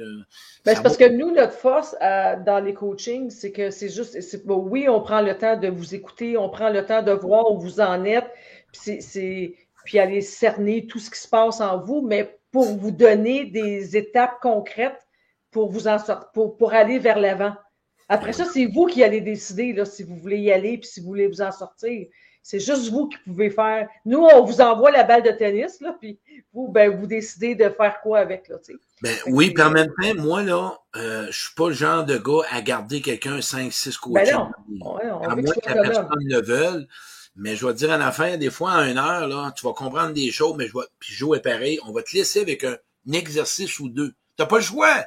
Ben, 0.64 0.76
c'est 0.76 0.82
parce 0.82 0.96
que 0.96 1.10
nous, 1.10 1.32
notre 1.32 1.58
force 1.58 1.94
euh, 2.02 2.38
dans 2.46 2.64
les 2.64 2.74
coachings, 2.74 3.32
c'est 3.32 3.52
que 3.52 3.70
c'est 3.70 3.90
juste, 3.90 4.22
c'est, 4.22 4.44
oui, 4.48 4.88
on 4.88 5.02
prend 5.02 5.20
le 5.20 5.38
temps 5.38 5.58
de 5.58 5.68
vous 5.68 5.94
écouter, 5.94 6.38
on 6.38 6.48
prend 6.48 6.70
le 6.70 6.86
temps 6.86 7.04
de 7.04 7.12
voir 7.12 7.52
où 7.52 7.60
vous 7.60 7.82
en 7.82 8.06
êtes, 8.06 8.32
puis 8.72 9.02
c'est, 9.02 9.56
puis 9.84 10.00
aller 10.00 10.22
cerner 10.22 10.88
tout 10.88 11.00
ce 11.00 11.12
qui 11.12 11.20
se 11.20 11.28
passe 11.28 11.60
en 11.60 11.82
vous, 11.82 12.02
mais 12.02 12.38
pour 12.54 12.66
vous 12.78 12.92
donner 12.92 13.46
des 13.46 13.98
étapes 13.98 14.40
concrètes 14.42 15.06
pour 15.52 15.70
vous 15.70 15.88
en 15.88 15.98
sortir, 16.00 16.30
pour, 16.34 16.56
pour 16.56 16.74
aller 16.74 17.00
vers 17.00 17.20
l'avant. 17.20 17.54
Après 18.08 18.32
ça, 18.32 18.46
c'est 18.46 18.68
vous 18.68 18.86
qui 18.86 19.04
allez 19.04 19.22
décider 19.22 19.74
là, 19.74 19.86
si 19.86 20.04
vous 20.04 20.16
voulez 20.16 20.38
y 20.38 20.52
aller 20.52 20.78
puis 20.78 20.88
si 20.88 21.02
vous 21.02 21.08
voulez 21.08 21.28
vous 21.28 21.42
en 21.42 21.52
sortir. 21.52 22.08
C'est 22.46 22.60
juste 22.60 22.92
vous 22.92 23.08
qui 23.08 23.18
pouvez 23.26 23.50
faire. 23.50 23.88
Nous, 24.06 24.20
on 24.20 24.44
vous 24.44 24.60
envoie 24.60 24.92
la 24.92 25.06
balle 25.06 25.24
de 25.24 25.32
tennis, 25.32 25.80
là, 25.80 25.96
puis 26.00 26.20
vous, 26.52 26.68
ben, 26.68 26.90
vous 26.90 27.08
décidez 27.08 27.56
de 27.56 27.70
faire 27.70 28.02
quoi 28.02 28.20
avec, 28.20 28.50
là. 28.50 28.58
Ben, 29.02 29.16
oui, 29.28 29.52
puis 29.52 29.64
en 29.64 29.72
même 29.72 29.88
temps, 29.88 30.14
moi, 30.16 30.44
là, 30.44 30.78
euh, 30.98 31.28
je 31.32 31.40
suis 31.40 31.56
pas 31.56 31.70
le 31.70 31.74
genre 31.74 32.04
de 32.04 32.18
gars 32.18 32.46
à 32.52 32.62
garder 32.62 33.02
quelqu'un 33.02 33.40
5-6 33.40 33.98
coachings. 33.98 34.26
Ben 34.26 34.52
non. 34.70 34.94
Ouais, 34.94 35.10
on 35.10 35.22
à 35.22 35.36
moins 35.36 35.54
que 35.54 35.70
la 35.70 35.82
personne 35.82 36.08
le 36.20 36.42
veuille. 36.42 36.88
Mais 37.36 37.56
je 37.56 37.66
vais 37.66 37.74
dire 37.74 37.90
en 37.90 38.02
affaire, 38.02 38.38
des 38.38 38.52
fois, 38.52 38.74
en 38.74 38.86
une 38.86 38.98
heure, 38.98 39.28
là, 39.28 39.52
tu 39.56 39.66
vas 39.66 39.74
comprendre 39.74 40.14
des 40.14 40.32
choses, 40.32 40.56
mais 40.56 40.68
je 40.68 40.74
vais, 40.74 40.86
puis 41.00 41.14
jouer 41.14 41.40
pareil, 41.40 41.80
on 41.86 41.92
va 41.92 42.04
te 42.04 42.16
laisser 42.16 42.42
avec 42.42 42.64
un, 42.64 42.78
exercice 43.12 43.80
ou 43.80 43.90
deux. 43.90 44.14
T'as 44.38 44.46
pas 44.46 44.58
le 44.58 44.64
choix. 44.64 45.06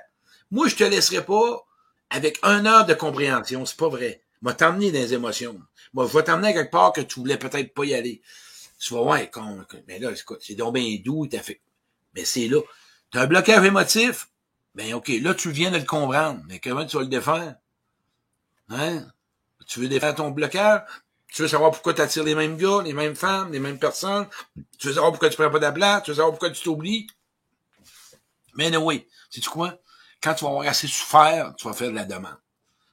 Moi, 0.51 0.68
je 0.68 0.77
te 0.77 0.85
laisserai 0.85 1.24
pas 1.24 1.66
avec 2.11 2.39
une 2.45 2.66
heure 2.66 2.85
de 2.85 2.95
compréhension. 2.95 3.64
C'est 3.64 3.77
pas 3.79 3.89
vrai. 3.89 4.22
Moi, 4.43 4.55
t'emmener 4.55 4.91
dans 4.93 4.99
les 4.99 5.14
émotions. 5.14 5.59
Moi, 5.95 6.07
je 6.07 6.16
vais 6.16 6.24
t'emmener 6.24 6.53
quelque 6.53 6.70
part 6.70 6.93
que 6.93 7.01
tu 7.01 7.20
voulais 7.20 7.39
peut-être 7.39 7.72
pas 7.72 7.85
y 7.85 7.95
aller. 7.95 8.20
Tu 8.79 8.93
vas 8.93 9.01
voir, 9.01 9.18
mais 9.89 9.99
là, 9.99 10.11
écoute, 10.11 10.41
c'est 10.43 10.55
donc 10.55 10.74
bien 10.74 10.99
doux, 11.03 11.27
t'as 11.27 11.39
fait. 11.39 11.61
Mais 12.14 12.24
c'est 12.24 12.49
là. 12.49 12.61
T'as 13.11 13.22
un 13.22 13.27
blocage 13.27 13.64
émotif? 13.64 14.29
Ben, 14.74 14.93
OK, 14.93 15.09
là, 15.22 15.33
tu 15.33 15.51
viens 15.51 15.70
de 15.70 15.79
le 15.79 15.85
comprendre. 15.85 16.43
Mais 16.49 16.59
comment 16.59 16.85
tu 16.85 16.97
vas 16.97 17.03
le 17.03 17.09
défaire? 17.09 17.57
Hein? 18.68 19.07
Tu 19.66 19.81
veux 19.81 19.89
défaire 19.89 20.14
ton 20.14 20.31
blocage? 20.31 20.83
Tu 21.33 21.43
veux 21.43 21.49
savoir 21.49 21.70
pourquoi 21.70 21.93
tu 21.93 22.01
attires 22.01 22.24
les 22.24 22.35
mêmes 22.35 22.57
gars, 22.57 22.83
les 22.83 22.93
mêmes 22.93 23.16
femmes, 23.16 23.53
les 23.53 23.61
mêmes 23.61 23.79
personnes? 23.79 24.27
Tu 24.79 24.89
veux 24.89 24.95
savoir 24.95 25.12
pourquoi 25.12 25.29
tu 25.29 25.37
prends 25.37 25.51
pas 25.51 25.59
d'ablat. 25.59 26.01
Tu 26.01 26.11
veux 26.11 26.16
savoir 26.16 26.33
pourquoi 26.33 26.51
tu 26.51 26.62
t'oublies? 26.62 27.07
Mais 28.55 28.70
non, 28.70 28.85
oui. 28.85 29.07
C'est 29.31 29.41
tu 29.41 29.51
quoi? 29.51 29.79
Quand 30.22 30.35
tu 30.35 30.45
vas 30.45 30.51
avoir 30.51 30.66
assez 30.66 30.87
souffert, 30.87 31.55
tu 31.57 31.68
vas 31.68 31.74
faire 31.74 31.91
de 31.91 31.95
la 31.95 32.05
demande. 32.05 32.37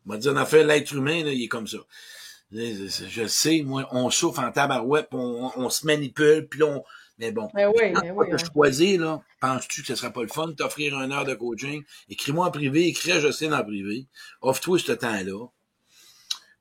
On 0.06 0.12
va 0.12 0.18
dire, 0.18 0.36
en 0.36 0.46
fait, 0.46 0.64
l'être 0.64 0.94
humain, 0.94 1.24
là, 1.24 1.32
il 1.32 1.44
est 1.44 1.48
comme 1.48 1.68
ça. 1.68 1.78
Je 2.52 3.26
sais, 3.28 3.62
moi, 3.64 3.88
on 3.92 4.10
souffre 4.10 4.40
en 4.40 4.52
tabarouette, 4.52 5.08
on, 5.12 5.52
on, 5.56 5.70
se 5.70 5.86
manipule, 5.86 6.48
puis 6.48 6.64
on... 6.64 6.84
Mais 7.20 7.32
bon, 7.32 7.48
mais 7.54 7.66
oui, 7.68 7.94
mais 8.02 8.10
oui, 8.10 8.28
choisis, 8.54 8.98
là, 8.98 9.22
penses-tu 9.40 9.82
que 9.82 9.88
ce 9.88 9.96
sera 9.96 10.10
pas 10.10 10.24
le 10.24 10.28
fun 10.28 10.48
de 10.48 10.54
t'offrir 10.54 11.00
une 11.00 11.12
heure 11.12 11.26
de 11.26 11.36
coaching? 11.36 11.84
Écris-moi 12.10 12.48
en 12.48 12.52
privé, 12.52 12.88
écris 12.88 13.12
à 13.12 13.20
Justine 13.20 13.54
en 13.54 13.64
privé. 13.64 14.08
Offre-toi 14.42 14.80
ce 14.80 14.92
temps-là. 14.94 15.46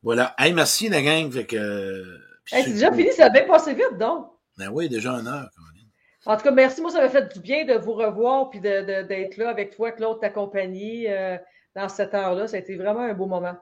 Voilà. 0.02 0.34
Hey, 0.38 0.52
merci 0.52 0.88
la 0.88 1.02
gang. 1.02 1.30
Fait 1.30 1.46
que. 1.46 2.04
c'est 2.46 2.70
déjà 2.70 2.92
fini, 2.92 3.12
ça 3.12 3.26
a 3.26 3.30
bien 3.30 3.46
passé 3.46 3.74
vite, 3.74 3.98
donc. 3.98 4.26
Ben 4.58 4.68
oui, 4.70 4.88
déjà 4.88 5.12
une 5.12 5.26
heure, 5.26 5.48
Caroline. 5.54 5.88
En 6.26 6.36
tout 6.36 6.42
cas, 6.42 6.50
merci. 6.50 6.80
Moi, 6.80 6.90
ça 6.90 7.00
m'a 7.00 7.08
fait 7.08 7.32
du 7.32 7.40
bien 7.40 7.64
de 7.64 7.74
vous 7.74 7.94
revoir 7.94 8.50
puis 8.50 8.60
d'être 8.60 9.36
là 9.36 9.48
avec 9.48 9.74
toi, 9.74 9.92
Claude, 9.92 10.20
ta 10.20 10.30
compagnie, 10.30 11.08
euh, 11.08 11.36
dans 11.74 11.88
cette 11.88 12.14
heure-là. 12.14 12.46
Ça 12.46 12.56
a 12.56 12.60
été 12.60 12.76
vraiment 12.76 13.00
un 13.00 13.14
beau 13.14 13.26
moment. 13.26 13.56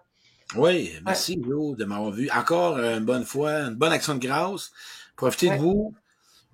Oui, 0.57 0.93
merci, 1.05 1.38
ouais. 1.38 1.76
de 1.76 1.84
m'avoir 1.84 2.11
vu. 2.11 2.28
Encore 2.30 2.78
une 2.78 3.05
bonne 3.05 3.24
fois, 3.24 3.53
une 3.53 3.76
bonne 3.76 3.93
action 3.93 4.14
de 4.14 4.20
grâce. 4.20 4.72
Profitez 5.16 5.51
de 5.51 5.57
vous. 5.57 5.95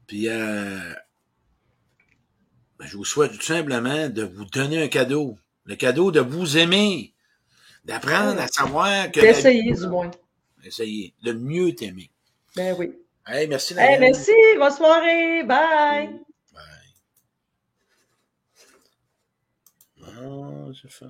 Puis, 0.06 0.28
euh, 0.28 0.78
ben, 2.78 2.86
je 2.86 2.96
vous 2.96 3.04
souhaite 3.04 3.32
tout 3.32 3.42
simplement 3.42 4.08
de 4.08 4.22
vous 4.22 4.44
donner 4.44 4.82
un 4.82 4.88
cadeau. 4.88 5.38
Le 5.64 5.76
cadeau 5.76 6.12
de 6.12 6.20
vous 6.20 6.58
aimer. 6.58 7.14
D'apprendre 7.86 8.40
à 8.40 8.48
savoir 8.48 9.12
que. 9.12 9.20
D'essayer, 9.20 9.72
du 9.72 9.86
moins. 9.86 10.10
Essayer. 10.64 11.14
De 11.22 11.32
mieux 11.32 11.72
t'aimer. 11.72 12.10
Ben 12.56 12.74
oui. 12.76 12.92
Hey, 13.24 13.46
merci, 13.46 13.74
hey, 13.78 14.00
merci. 14.00 14.32
Bonne 14.58 14.72
soirée. 14.72 15.44
Bye. 15.44 16.20
Bye. 16.52 16.94
Oh, 20.20 20.72
fais... 20.88 21.06